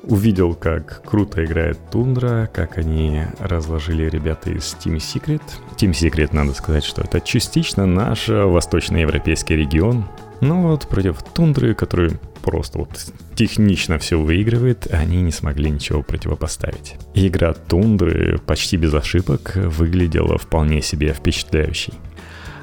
увидел, 0.06 0.54
как 0.54 1.02
круто 1.04 1.44
играет 1.44 1.78
Тундра, 1.90 2.48
как 2.52 2.78
они 2.78 3.22
разложили 3.38 4.08
ребята 4.08 4.50
из 4.50 4.76
Team 4.80 4.96
Secret. 4.96 5.42
Team 5.76 5.90
Secret, 5.90 6.30
надо 6.32 6.54
сказать, 6.54 6.84
что 6.84 7.02
это 7.02 7.20
частично 7.20 7.86
наш 7.86 8.28
восточноевропейский 8.28 9.56
регион. 9.56 10.06
Но 10.40 10.68
вот 10.68 10.86
против 10.88 11.22
Тундры, 11.22 11.74
который 11.74 12.18
просто 12.42 12.78
вот 12.78 12.90
технично 13.34 13.98
все 13.98 14.20
выигрывает, 14.20 14.86
они 14.92 15.22
не 15.22 15.32
смогли 15.32 15.70
ничего 15.70 16.02
противопоставить. 16.02 16.96
Игра 17.14 17.52
Тундры 17.54 18.38
почти 18.46 18.76
без 18.76 18.94
ошибок 18.94 19.52
выглядела 19.56 20.38
вполне 20.38 20.82
себе 20.82 21.12
впечатляющей. 21.12 21.94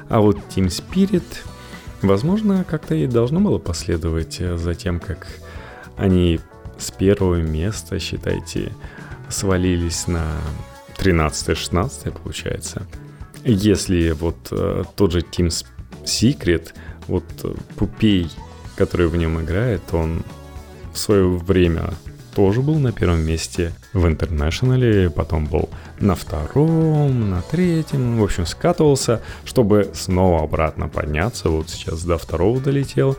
А 0.08 0.20
вот 0.20 0.38
Team 0.54 0.66
Spirit, 0.66 1.24
возможно, 2.02 2.64
как-то 2.68 2.94
и 2.94 3.06
должно 3.06 3.40
было 3.40 3.58
последовать 3.58 4.38
за 4.38 4.74
тем, 4.74 5.00
как 5.00 5.26
они 5.96 6.40
с 6.78 6.90
первого 6.90 7.36
места, 7.36 7.98
считайте, 7.98 8.72
свалились 9.28 10.06
на 10.06 10.26
13-16, 10.98 12.12
получается. 12.22 12.86
Если 13.44 14.12
вот 14.12 14.36
э, 14.50 14.84
тот 14.96 15.12
же 15.12 15.20
Team 15.20 15.52
Secret, 16.04 16.72
вот 17.08 17.24
э, 17.42 17.54
Puppey, 17.76 18.30
который 18.76 19.08
в 19.08 19.16
нем 19.16 19.40
играет, 19.40 19.82
он 19.92 20.24
в 20.92 20.98
свое 20.98 21.28
время 21.28 21.94
тоже 22.34 22.62
был 22.62 22.76
на 22.78 22.92
первом 22.92 23.24
месте 23.24 23.72
в 23.92 24.06
Интернешнале, 24.06 25.08
потом 25.08 25.46
был 25.46 25.68
на 26.00 26.14
втором, 26.14 27.30
на 27.30 27.42
третьем, 27.42 28.18
в 28.18 28.24
общем, 28.24 28.46
скатывался, 28.46 29.22
чтобы 29.44 29.90
снова 29.94 30.42
обратно 30.42 30.88
подняться, 30.88 31.48
вот 31.48 31.70
сейчас 31.70 32.04
до 32.04 32.18
второго 32.18 32.60
долетел, 32.60 33.16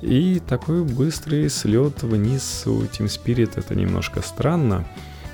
и 0.00 0.40
такой 0.40 0.84
быстрый 0.84 1.48
слет 1.48 2.02
вниз 2.02 2.62
у 2.66 2.82
Team 2.82 3.06
Spirit 3.06 3.52
это 3.56 3.74
немножко 3.74 4.22
странно. 4.22 4.84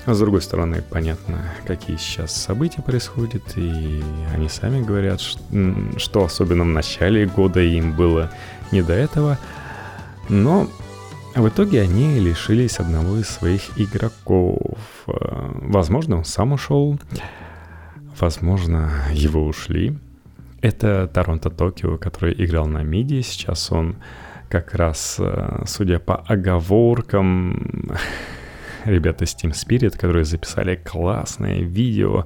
А 0.05 0.13
с 0.13 0.19
другой 0.19 0.41
стороны, 0.41 0.83
понятно, 0.87 1.41
какие 1.65 1.97
сейчас 1.97 2.35
события 2.35 2.83
происходят, 2.83 3.43
и 3.55 4.03
они 4.33 4.49
сами 4.49 4.83
говорят, 4.83 5.19
что 5.19 6.23
особенно 6.23 6.63
в 6.63 6.67
начале 6.67 7.25
года 7.25 7.59
им 7.59 7.93
было 7.93 8.31
не 8.71 8.83
до 8.83 8.93
этого. 8.93 9.39
Но 10.29 10.67
в 11.35 11.47
итоге 11.47 11.81
они 11.81 12.19
лишились 12.19 12.79
одного 12.79 13.17
из 13.17 13.27
своих 13.27 13.77
игроков. 13.77 14.77
Э, 15.07 15.51
возможно, 15.61 16.17
он 16.17 16.25
сам 16.25 16.53
ушел, 16.53 16.99
возможно, 18.19 18.91
его 19.11 19.45
ушли. 19.45 19.97
Это 20.61 21.07
Торонто 21.13 21.49
Токио, 21.49 21.97
который 21.97 22.33
играл 22.37 22.67
на 22.67 22.83
миди, 22.83 23.21
сейчас 23.21 23.71
он 23.71 23.97
как 24.49 24.73
раз, 24.73 25.17
э, 25.19 25.63
судя 25.65 25.99
по 25.99 26.15
оговоркам, 26.15 27.91
ребята 28.85 29.25
с 29.25 29.35
Team 29.35 29.51
Spirit, 29.51 29.97
которые 29.97 30.25
записали 30.25 30.75
классное 30.75 31.61
видео 31.61 32.25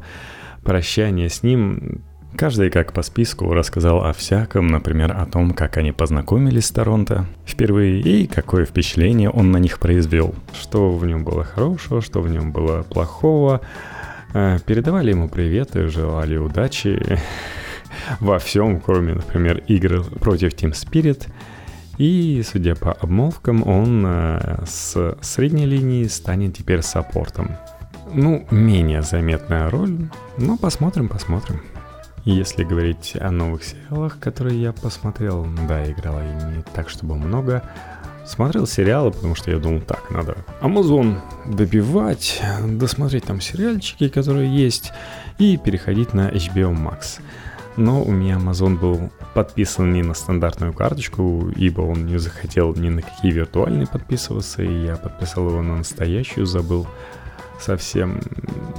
прощания 0.63 1.30
с 1.30 1.43
ним, 1.43 2.03
Каждый, 2.38 2.70
как 2.70 2.93
по 2.93 3.01
списку, 3.01 3.51
рассказал 3.53 4.05
о 4.05 4.13
всяком, 4.13 4.67
например, 4.67 5.11
о 5.17 5.26
том, 5.26 5.51
как 5.51 5.78
они 5.78 5.91
познакомились 5.91 6.67
с 6.67 6.72
Торонто 6.72 7.26
впервые 7.45 7.99
и 7.99 8.28
какое 8.28 8.65
впечатление 8.65 9.32
он 9.32 9.51
на 9.51 9.57
них 9.57 9.80
произвел. 9.80 10.36
Что 10.53 10.91
в 10.91 11.05
нем 11.07 11.24
было 11.24 11.43
хорошего, 11.43 12.01
что 12.01 12.22
в 12.22 12.30
нем 12.30 12.51
было 12.51 12.84
плохого. 12.84 13.61
Э, 14.36 14.59
передавали 14.63 15.09
ему 15.09 15.28
привет 15.28 15.76
и 15.76 15.88
желали 15.88 16.38
удачи 16.38 17.01
во 18.20 18.38
всем, 18.38 18.80
кроме, 18.80 19.15
например, 19.15 19.63
игр 19.67 20.03
против 20.03 20.53
Team 20.53 20.72
Spirit– 20.74 21.28
и, 22.00 22.41
судя 22.50 22.76
по 22.76 22.93
обмолвкам, 22.93 23.68
он 23.68 24.06
э, 24.08 24.64
с 24.66 25.18
средней 25.22 25.66
линии 25.66 26.06
станет 26.06 26.58
теперь 26.58 26.82
саппортом. 26.82 27.52
Ну, 28.14 28.47
менее 28.52 29.02
заметная 29.02 29.70
роль, 29.70 30.10
но 30.38 30.58
посмотрим, 30.58 31.10
посмотрим. 31.10 31.62
Если 32.24 32.64
говорить 32.64 33.18
о 33.20 33.32
новых 33.32 33.66
сериалах, 33.66 34.18
которые 34.18 34.62
я 34.62 34.72
посмотрел, 34.72 35.45
да, 35.68 35.91
играл 35.91 36.22
я 36.22 36.52
не 36.56 36.64
так, 36.74 36.89
чтобы 36.89 37.16
много. 37.16 37.64
Смотрел 38.26 38.66
сериалы, 38.66 39.12
потому 39.12 39.36
что 39.36 39.52
я 39.52 39.60
думал, 39.60 39.82
так, 39.82 40.10
надо 40.10 40.38
Amazon 40.62 41.18
добивать, 41.47 42.41
досмотреть 42.64 43.26
там 43.26 43.41
сериальчики, 43.41 44.08
которые 44.08 44.56
есть, 44.56 44.93
и 45.38 45.58
переходить 45.58 46.14
на 46.14 46.30
HBO 46.30 46.74
Max 46.74 47.20
но 47.80 48.03
у 48.03 48.11
меня 48.11 48.36
Amazon 48.36 48.77
был 48.77 49.09
подписан 49.34 49.93
не 49.93 50.03
на 50.03 50.13
стандартную 50.13 50.73
карточку, 50.73 51.49
ибо 51.55 51.82
он 51.82 52.05
не 52.05 52.19
захотел 52.19 52.75
ни 52.75 52.89
на 52.89 53.01
какие 53.01 53.32
виртуальные 53.32 53.88
подписываться, 53.88 54.61
и 54.61 54.86
я 54.86 54.97
подписал 54.97 55.47
его 55.47 55.61
на 55.61 55.77
настоящую, 55.77 56.45
забыл 56.45 56.88
совсем. 57.59 58.19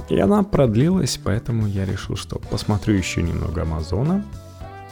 И 0.09 0.19
она 0.19 0.43
продлилась, 0.43 1.19
поэтому 1.21 1.67
я 1.67 1.85
решил, 1.85 2.15
что 2.15 2.37
посмотрю 2.37 2.95
еще 2.95 3.23
немного 3.23 3.63
Амазона, 3.63 4.23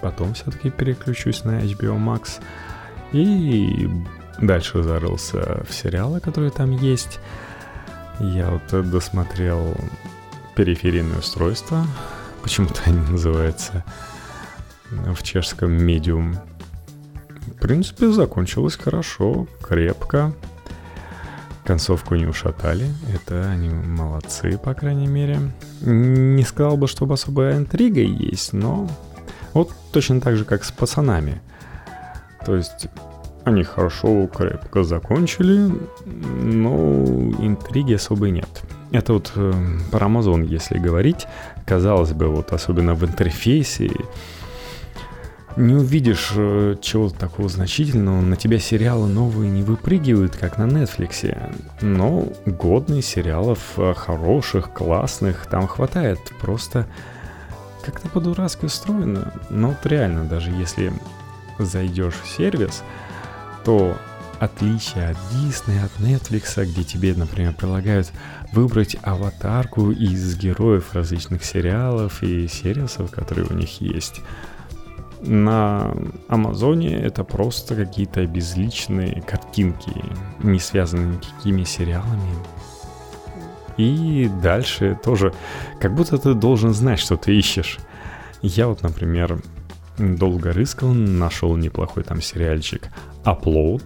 потом 0.02 0.34
все-таки 0.34 0.72
переключусь 0.72 1.44
на 1.44 1.62
HBO 1.62 1.98
Max, 1.98 2.42
и 3.12 3.90
дальше 4.42 4.82
зарылся 4.82 5.64
в 5.70 5.74
сериалы, 5.74 6.20
которые 6.20 6.52
там 6.52 6.72
есть. 6.72 7.20
Я 8.20 8.50
вот 8.50 8.90
досмотрел 8.90 9.78
периферийное 10.56 11.20
устройство, 11.20 11.86
почему-то 12.50 12.82
они 12.88 12.98
называются 13.12 13.84
в 14.90 15.22
чешском 15.22 15.72
медиум. 15.72 16.36
В 17.46 17.60
принципе, 17.60 18.12
закончилось 18.12 18.76
хорошо, 18.76 19.46
крепко. 19.62 20.34
Концовку 21.64 22.16
не 22.16 22.26
ушатали, 22.26 22.88
это 23.14 23.52
они 23.52 23.70
молодцы, 23.70 24.58
по 24.58 24.74
крайней 24.74 25.06
мере. 25.06 25.38
Не 25.82 26.42
сказал 26.42 26.76
бы, 26.76 26.88
чтобы 26.88 27.14
особая 27.14 27.56
интрига 27.56 28.02
есть, 28.02 28.54
но 28.54 28.90
вот 29.54 29.72
точно 29.92 30.20
так 30.20 30.36
же, 30.36 30.44
как 30.44 30.64
с 30.64 30.72
пацанами. 30.72 31.44
То 32.44 32.56
есть 32.56 32.88
они 33.44 33.64
хорошо, 33.64 34.26
крепко 34.26 34.84
закончили, 34.84 35.72
но 36.04 37.06
интриги 37.38 37.94
особой 37.94 38.32
нет. 38.32 38.50
Это 38.92 39.14
вот 39.14 39.32
э, 39.36 39.54
про 39.92 40.08
Amazon, 40.08 40.46
если 40.46 40.80
говорить, 40.80 41.28
казалось 41.66 42.14
бы, 42.14 42.28
вот 42.28 42.54
особенно 42.54 42.96
в 42.96 43.06
интерфейсе, 43.06 43.92
не 45.56 45.76
увидишь 45.76 46.32
э, 46.36 46.76
чего-то 46.82 47.16
такого 47.16 47.50
значительного, 47.50 48.22
на 48.22 48.36
тебя 48.36 48.60
сериалы 48.60 49.08
новые 49.08 49.52
не 49.52 49.62
выпрыгивают, 49.62 50.36
как 50.36 50.58
на 50.58 50.64
Netflix. 50.64 51.36
Но 51.82 52.28
годные 52.46 53.02
сериалов, 53.02 53.60
э, 53.78 53.94
хороших, 53.96 54.74
классных, 54.74 55.46
там 55.48 55.68
хватает. 55.68 56.20
Просто 56.40 56.88
как-то 57.84 58.08
по-дурацки 58.10 58.66
устроено. 58.66 59.34
Но 59.50 59.70
вот 59.70 59.86
реально, 59.86 60.26
даже 60.26 60.52
если 60.52 60.94
зайдешь 61.60 62.20
в 62.24 62.28
сервис, 62.28 62.84
то 63.66 63.96
отличие 64.40 65.10
от 65.10 65.18
Disney, 65.34 65.84
от 65.84 65.92
Netflix, 66.00 66.64
где 66.66 66.84
тебе, 66.84 67.14
например, 67.14 67.54
предлагают 67.54 68.12
выбрать 68.52 68.98
аватарку 69.04 69.92
из 69.92 70.38
героев 70.38 70.94
различных 70.94 71.44
сериалов 71.44 72.24
и 72.24 72.48
сервисов, 72.48 73.12
которые 73.12 73.48
у 73.48 73.54
них 73.54 73.82
есть. 73.82 74.22
На 75.22 75.94
Амазоне 76.30 76.96
это 76.98 77.24
просто 77.24 77.76
какие-то 77.76 78.26
безличные 78.26 79.22
картинки, 79.22 79.92
не 80.42 80.60
связанные 80.60 81.18
никакими 81.18 81.64
сериалами. 81.64 82.36
И 83.78 84.30
дальше 84.42 84.98
тоже, 85.04 85.34
как 85.80 85.94
будто 85.94 86.18
ты 86.18 86.34
должен 86.34 86.74
знать, 86.74 87.00
что 87.00 87.18
ты 87.18 87.38
ищешь. 87.38 87.78
Я 88.42 88.68
вот, 88.68 88.82
например, 88.82 89.42
долго 89.98 90.54
рыскал, 90.54 90.94
нашел 90.94 91.56
неплохой 91.56 92.04
там 92.04 92.22
сериальчик 92.22 92.88
Upload, 93.24 93.84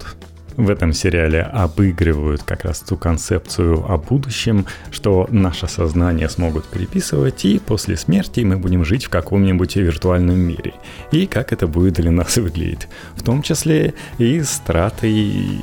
в 0.56 0.70
этом 0.70 0.92
сериале 0.92 1.42
обыгрывают 1.42 2.42
как 2.42 2.64
раз 2.64 2.80
ту 2.80 2.96
концепцию 2.96 3.84
о 3.90 3.98
будущем, 3.98 4.66
что 4.90 5.26
наше 5.30 5.68
сознание 5.68 6.28
смогут 6.28 6.66
переписывать, 6.66 7.44
и 7.44 7.58
после 7.58 7.96
смерти 7.96 8.40
мы 8.40 8.56
будем 8.56 8.84
жить 8.84 9.04
в 9.04 9.08
каком-нибудь 9.08 9.76
виртуальном 9.76 10.38
мире. 10.38 10.74
И 11.10 11.26
как 11.26 11.52
это 11.52 11.66
будет 11.66 11.94
для 11.94 12.10
нас 12.10 12.36
выглядеть. 12.36 12.88
В 13.16 13.22
том 13.22 13.42
числе 13.42 13.94
и 14.18 14.42
с 14.42 14.60
тратой 14.64 15.60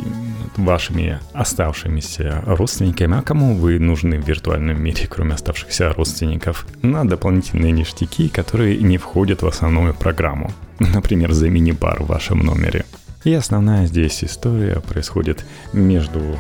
вашими 0.58 1.20
оставшимися 1.34 2.44
родственниками, 2.46 3.18
а 3.18 3.22
кому 3.22 3.56
вы 3.56 3.80
нужны 3.80 4.20
в 4.20 4.28
виртуальном 4.28 4.82
мире, 4.82 5.08
кроме 5.10 5.36
оставшихся 5.36 5.94
родственников, 5.94 6.66
на 6.82 7.06
дополнительные 7.06 7.72
ништяки, 7.72 8.28
которые 8.30 8.78
не 8.78 8.98
входят 8.98 9.42
в 9.42 9.48
основную 9.48 9.94
программу. 9.94 10.52
Например, 10.80 11.32
за 11.32 11.50
мини-бар 11.50 12.02
в 12.02 12.08
вашем 12.08 12.40
номере. 12.40 12.86
И 13.24 13.34
основная 13.34 13.86
здесь 13.86 14.24
история 14.24 14.80
происходит 14.80 15.46
между 15.74 16.38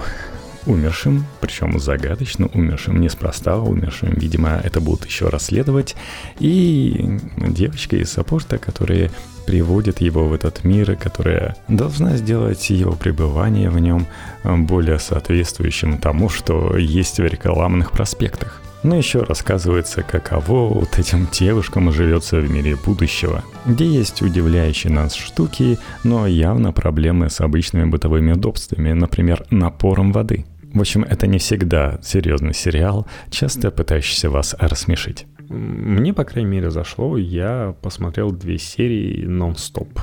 умершим, 0.66 1.26
причем 1.40 1.80
загадочно 1.80 2.48
умершим, 2.48 3.00
неспроста 3.02 3.58
умершим, 3.58 4.14
видимо, 4.14 4.60
это 4.64 4.80
будут 4.82 5.06
еще 5.06 5.30
расследовать, 5.30 5.96
и 6.40 7.20
девочкой 7.38 8.02
из 8.02 8.12
саппорта, 8.12 8.58
которая 8.58 9.12
приводит 9.46 10.02
его 10.02 10.28
в 10.28 10.34
этот 10.34 10.64
мир, 10.64 10.96
которая 10.96 11.56
должна 11.68 12.16
сделать 12.18 12.70
его 12.70 12.94
пребывание 12.94 13.70
в 13.70 13.80
нем 13.80 14.08
более 14.44 15.00
соответствующим 15.00 15.98
тому, 15.98 16.30
что 16.30 16.78
есть 16.78 17.20
в 17.20 17.26
рекламных 17.26 17.92
проспектах. 17.92 18.62
Но 18.84 18.96
еще 18.96 19.22
рассказывается, 19.22 20.02
каково 20.02 20.74
вот 20.74 20.98
этим 20.98 21.28
девушкам 21.32 21.92
живется 21.92 22.38
в 22.38 22.50
мире 22.50 22.76
будущего, 22.76 23.44
где 23.66 23.86
есть 23.86 24.24
удивляющие 24.24 24.92
нас 24.92 25.14
штуки, 25.14 25.78
но 26.04 26.26
явно 26.26 26.72
проблемы 26.72 27.30
с 27.30 27.42
обычными 27.42 27.86
бытовыми 27.86 28.32
удобствами, 28.32 28.92
например, 28.94 29.46
напором 29.52 30.12
воды. 30.12 30.46
В 30.74 30.80
общем, 30.80 31.04
это 31.04 31.28
не 31.28 31.38
всегда 31.38 32.00
серьезный 32.02 32.54
сериал, 32.54 33.06
часто 33.30 33.70
пытающийся 33.72 34.30
вас 34.30 34.56
рассмешить. 34.58 35.28
Мне, 35.50 36.14
по 36.14 36.24
крайней 36.24 36.50
мере, 36.50 36.72
зашло, 36.72 37.18
я 37.18 37.76
посмотрел 37.82 38.32
две 38.32 38.58
серии 38.58 39.26
нон-стоп. 39.26 40.00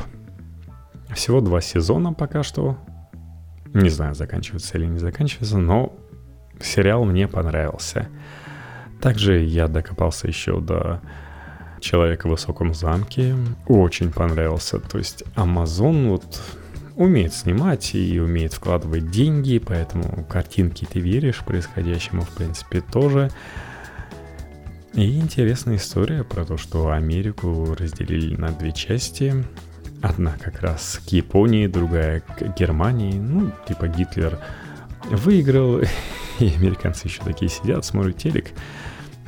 Всего 1.15 1.41
два 1.41 1.61
сезона 1.63 2.13
пока 2.13 2.43
что. 2.43 2.77
Не 3.73 3.89
знаю, 3.89 4.15
заканчивается 4.15 4.79
или 4.79 4.87
не 4.87 4.99
заканчивается, 4.99 5.59
но 5.59 5.97
сериал 6.61 7.05
мне 7.05 7.27
понравился. 7.29 8.09
Также 9.01 9.41
я 9.41 9.69
докопался 9.69 10.27
еще 10.27 10.61
до 10.61 11.01
Человека 11.81 12.27
в 12.27 12.31
высоком 12.31 12.75
замке. 12.75 13.37
Очень 13.67 14.13
понравился. 14.13 14.79
То 14.79 14.99
есть 14.99 15.23
Amazon 15.37 16.09
вот 16.09 16.43
умеет 16.97 17.33
снимать 17.33 17.95
и 17.95 18.19
умеет 18.19 18.53
вкладывать 18.53 19.11
деньги, 19.11 19.59
поэтому 19.59 20.25
картинки 20.29 20.85
ты 20.85 20.99
веришь 20.99 21.45
происходящему, 21.45 22.23
в 22.23 22.31
принципе, 22.31 22.81
тоже. 22.81 23.31
И 24.95 25.21
интересная 25.21 25.77
история 25.77 26.25
про 26.25 26.45
то, 26.45 26.57
что 26.57 26.91
Америку 26.91 27.77
разделили 27.79 28.35
на 28.35 28.49
две 28.49 28.73
части. 28.73 29.45
Одна 30.03 30.37
как 30.41 30.61
раз 30.61 31.01
к 31.07 31.13
Японии, 31.13 31.69
другая 31.69 32.21
к 32.21 32.59
Германии. 32.59 33.19
Ну, 33.19 33.53
типа 33.69 33.87
Гитлер 33.87 34.39
выиграл, 35.09 35.81
и 36.41 36.49
американцы 36.49 37.07
еще 37.07 37.23
такие 37.23 37.49
сидят, 37.49 37.85
смотрят 37.85 38.17
телек. 38.17 38.49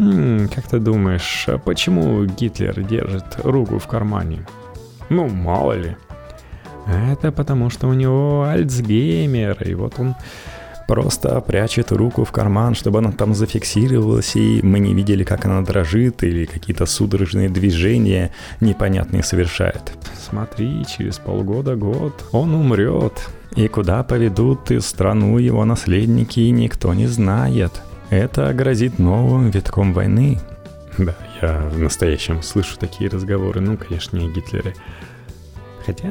М-м, 0.00 0.48
как 0.48 0.66
ты 0.66 0.78
думаешь, 0.78 1.44
а 1.46 1.58
почему 1.58 2.24
Гитлер 2.24 2.80
держит 2.82 3.24
руку 3.44 3.78
в 3.78 3.86
кармане? 3.86 4.46
Ну, 5.10 5.28
мало 5.28 5.74
ли. 5.74 5.96
Это 6.86 7.30
потому, 7.30 7.68
что 7.68 7.86
у 7.86 7.92
него 7.92 8.44
Альцгеймер, 8.44 9.62
и 9.62 9.74
вот 9.74 9.94
он 9.98 10.14
просто 10.88 11.40
прячет 11.42 11.92
руку 11.92 12.24
в 12.24 12.32
карман, 12.32 12.74
чтобы 12.74 13.00
она 13.00 13.12
там 13.12 13.34
зафиксировалась, 13.34 14.36
и 14.36 14.60
мы 14.62 14.78
не 14.78 14.94
видели, 14.94 15.22
как 15.22 15.44
она 15.44 15.60
дрожит, 15.60 16.24
или 16.24 16.46
какие-то 16.46 16.86
судорожные 16.86 17.50
движения 17.50 18.30
непонятные 18.60 19.22
совершает. 19.22 19.92
Смотри, 20.30 20.84
через 20.86 21.18
полгода-год 21.18 22.24
он 22.32 22.54
умрет. 22.54 23.28
И 23.54 23.68
куда 23.68 24.02
поведут 24.02 24.70
и 24.70 24.80
страну 24.80 25.36
его 25.38 25.64
наследники, 25.66 26.40
никто 26.40 26.94
не 26.94 27.06
знает. 27.06 27.82
Это 28.10 28.52
грозит 28.52 28.98
новым 28.98 29.50
витком 29.50 29.92
войны. 29.92 30.40
Да, 30.98 31.14
я 31.40 31.58
в 31.68 31.78
настоящем 31.78 32.42
слышу 32.42 32.76
такие 32.76 33.08
разговоры, 33.08 33.60
ну, 33.60 33.76
конечно, 33.76 34.16
не 34.16 34.26
о 34.26 34.32
Гитлере. 34.32 34.74
Хотя, 35.86 36.10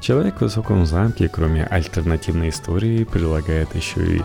человек 0.00 0.36
в 0.36 0.40
высоком 0.42 0.84
замке, 0.84 1.30
кроме 1.30 1.64
альтернативной 1.64 2.50
истории, 2.50 3.04
предлагает 3.04 3.74
еще 3.74 4.18
и 4.18 4.22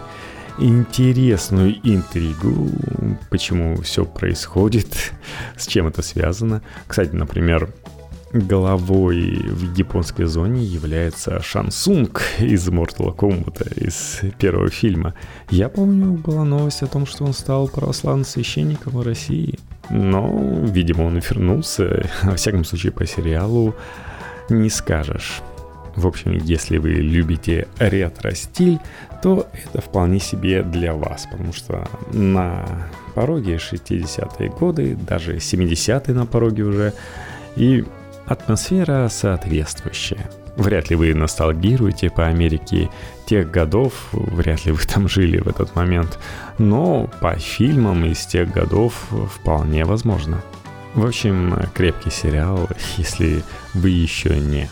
интересную 0.58 1.76
интригу, 1.82 2.70
почему 3.30 3.82
все 3.82 4.04
происходит, 4.04 5.14
с 5.58 5.68
чем 5.68 5.88
это 5.88 6.02
связано. 6.02 6.62
Кстати, 6.88 7.16
например, 7.16 7.70
головой 8.34 9.46
в 9.48 9.78
японской 9.78 10.26
зоне 10.26 10.64
является 10.64 11.42
Шансунг 11.42 12.22
из 12.40 12.68
Mortal 12.70 13.16
Kombat, 13.16 13.80
из 13.80 14.22
первого 14.38 14.70
фильма. 14.70 15.14
Я 15.50 15.70
помню, 15.70 16.14
была 16.14 16.44
новость 16.44 16.82
о 16.82 16.88
том, 16.88 17.06
что 17.06 17.24
он 17.24 17.34
стал 17.34 17.68
православным 17.68 18.26
священником 18.26 18.94
в 18.94 19.02
России. 19.02 19.60
Но, 19.90 20.62
видимо, 20.64 21.04
он 21.04 21.20
вернулся. 21.20 22.10
Во 22.24 22.36
всяком 22.36 22.66
случае, 22.66 22.92
по 22.92 23.06
сериалу 23.06 23.76
не 24.50 24.70
скажешь. 24.70 25.42
В 25.96 26.08
общем, 26.08 26.34
если 26.34 26.78
вы 26.78 26.90
любите 26.90 27.68
ретро-стиль, 27.80 28.80
то 29.22 29.48
это 29.54 29.82
вполне 29.82 30.20
себе 30.20 30.62
для 30.62 30.94
вас, 30.94 31.26
потому 31.32 31.54
что 31.54 31.88
на 32.12 32.66
пороге 33.14 33.56
60-е 33.56 34.50
годы, 34.50 34.96
даже 34.96 35.38
70-е 35.38 36.14
на 36.14 36.26
пороге 36.26 36.64
уже, 36.64 36.94
и 37.56 37.86
Атмосфера 38.28 39.08
соответствующая. 39.10 40.30
Вряд 40.58 40.90
ли 40.90 40.96
вы 40.96 41.14
ностальгируете 41.14 42.10
по 42.10 42.26
Америке 42.26 42.90
тех 43.26 43.52
годов, 43.52 44.08
вряд 44.14 44.66
ли 44.66 44.72
вы 44.72 44.80
там 44.84 45.08
жили 45.08 45.38
в 45.38 45.48
этот 45.48 45.76
момент, 45.76 46.18
но 46.58 47.10
по 47.20 47.36
фильмам 47.36 48.06
из 48.06 48.26
тех 48.26 48.52
годов 48.52 49.08
вполне 49.34 49.84
возможно. 49.86 50.42
В 50.94 51.06
общем, 51.06 51.54
крепкий 51.74 52.10
сериал, 52.10 52.70
если 52.98 53.44
вы 53.74 53.90
еще 53.90 54.40
не 54.40 54.70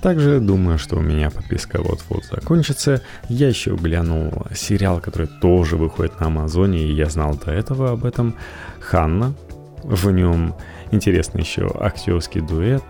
Также 0.00 0.40
думаю, 0.40 0.78
что 0.78 0.96
у 0.96 1.00
меня 1.00 1.28
подписка 1.30 1.82
вот-вот 1.82 2.24
закончится. 2.24 3.02
Я 3.28 3.48
еще 3.48 3.76
глянул 3.76 4.46
сериал, 4.54 5.00
который 5.00 5.28
тоже 5.42 5.76
выходит 5.76 6.18
на 6.18 6.26
Амазоне, 6.26 6.78
и 6.88 6.94
я 6.94 7.10
знал 7.10 7.34
до 7.34 7.50
этого 7.50 7.90
об 7.90 8.06
этом. 8.06 8.36
Ханна. 8.80 9.34
В 9.82 10.10
нем 10.10 10.54
интересный 10.90 11.42
еще 11.42 11.70
актерский 11.80 12.40
дуэт 12.40 12.84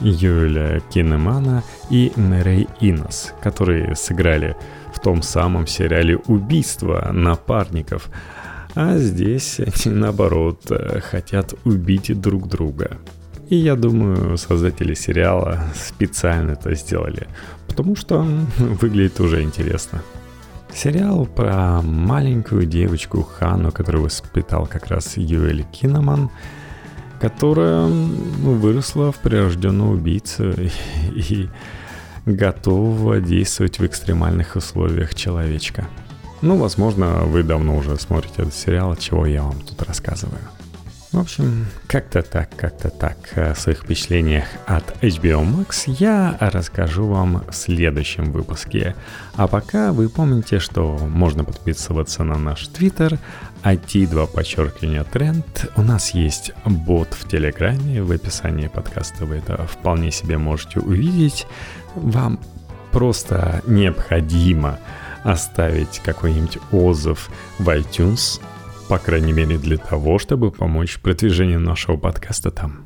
Юля 0.00 0.80
Кинемана 0.92 1.62
и 1.90 2.12
Мэрей 2.16 2.68
Инос, 2.80 3.34
которые 3.42 3.96
сыграли 3.96 4.56
в 4.94 5.00
том 5.00 5.22
самом 5.22 5.66
сериале 5.66 6.16
«Убийство 6.16 7.10
напарников», 7.12 8.08
а 8.74 8.98
здесь 8.98 9.58
они, 9.58 9.94
наоборот, 9.94 10.70
хотят 11.02 11.54
убить 11.64 12.20
друг 12.20 12.48
друга. 12.48 12.98
И 13.48 13.56
я 13.56 13.76
думаю, 13.76 14.36
создатели 14.36 14.94
сериала 14.94 15.64
специально 15.74 16.52
это 16.52 16.74
сделали, 16.74 17.26
потому 17.66 17.96
что 17.96 18.20
выглядит 18.58 19.18
уже 19.20 19.42
интересно. 19.42 20.02
Сериал 20.72 21.24
про 21.26 21.80
маленькую 21.82 22.66
девочку 22.66 23.22
Хану, 23.22 23.72
которую 23.72 24.04
воспитал 24.04 24.66
как 24.66 24.88
раз 24.88 25.16
Юэль 25.16 25.64
Киноман, 25.64 26.30
которая 27.20 27.86
выросла 27.86 29.12
в 29.12 29.16
прирожденного 29.18 29.92
убийцу 29.92 30.52
и 31.14 31.48
готова 32.26 33.20
действовать 33.20 33.78
в 33.78 33.86
экстремальных 33.86 34.56
условиях 34.56 35.14
человечка. 35.14 35.88
Ну, 36.40 36.56
возможно, 36.56 37.24
вы 37.24 37.42
давно 37.42 37.76
уже 37.76 37.96
смотрите 37.98 38.42
этот 38.42 38.54
сериал, 38.54 38.94
чего 38.96 39.26
я 39.26 39.42
вам 39.42 39.60
тут 39.60 39.82
рассказываю. 39.82 40.40
В 41.12 41.18
общем, 41.18 41.66
как-то 41.86 42.22
так, 42.22 42.54
как-то 42.54 42.90
так. 42.90 43.16
О 43.34 43.54
своих 43.54 43.78
впечатлениях 43.78 44.44
от 44.66 44.84
HBO 45.02 45.42
Max 45.42 45.84
я 45.86 46.36
расскажу 46.38 47.06
вам 47.06 47.44
в 47.48 47.54
следующем 47.54 48.30
выпуске. 48.30 48.94
А 49.34 49.46
пока 49.46 49.92
вы 49.92 50.10
помните, 50.10 50.58
что 50.58 50.98
можно 50.98 51.44
подписываться 51.44 52.24
на 52.24 52.36
наш 52.36 52.68
твиттер 52.68 53.18
IT2 53.62 54.26
подчеркивание 54.34 55.04
тренд. 55.04 55.70
У 55.76 55.82
нас 55.82 56.10
есть 56.10 56.52
бот 56.66 57.14
в 57.18 57.26
Телеграме, 57.26 58.02
в 58.02 58.12
описании 58.12 58.68
подкаста 58.68 59.24
вы 59.24 59.36
это 59.36 59.66
вполне 59.66 60.10
себе 60.10 60.36
можете 60.36 60.78
увидеть. 60.80 61.46
Вам 61.94 62.38
просто 62.92 63.62
необходимо 63.66 64.78
оставить 65.24 66.00
какой-нибудь 66.04 66.58
отзыв 66.70 67.30
в 67.58 67.66
iTunes– 67.70 68.42
по 68.88 68.98
крайней 68.98 69.32
мере 69.32 69.58
для 69.58 69.76
того, 69.76 70.18
чтобы 70.18 70.50
помочь 70.50 70.98
продвижению 70.98 71.60
нашего 71.60 71.96
подкаста 71.96 72.50
там. 72.50 72.84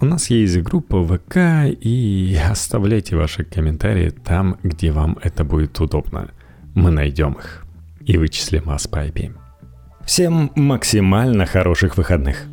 У 0.00 0.04
нас 0.06 0.30
есть 0.30 0.58
группа 0.58 1.04
ВК, 1.04 1.36
и 1.80 2.36
оставляйте 2.50 3.16
ваши 3.16 3.44
комментарии 3.44 4.10
там, 4.10 4.58
где 4.62 4.90
вам 4.90 5.18
это 5.22 5.44
будет 5.44 5.78
удобно. 5.78 6.30
Мы 6.74 6.90
найдем 6.90 7.34
их 7.34 7.64
и 8.04 8.16
вычислим 8.16 8.64
вас 8.64 8.88
по 8.88 9.06
IP. 9.06 9.32
Всем 10.04 10.50
максимально 10.56 11.46
хороших 11.46 11.96
выходных! 11.96 12.51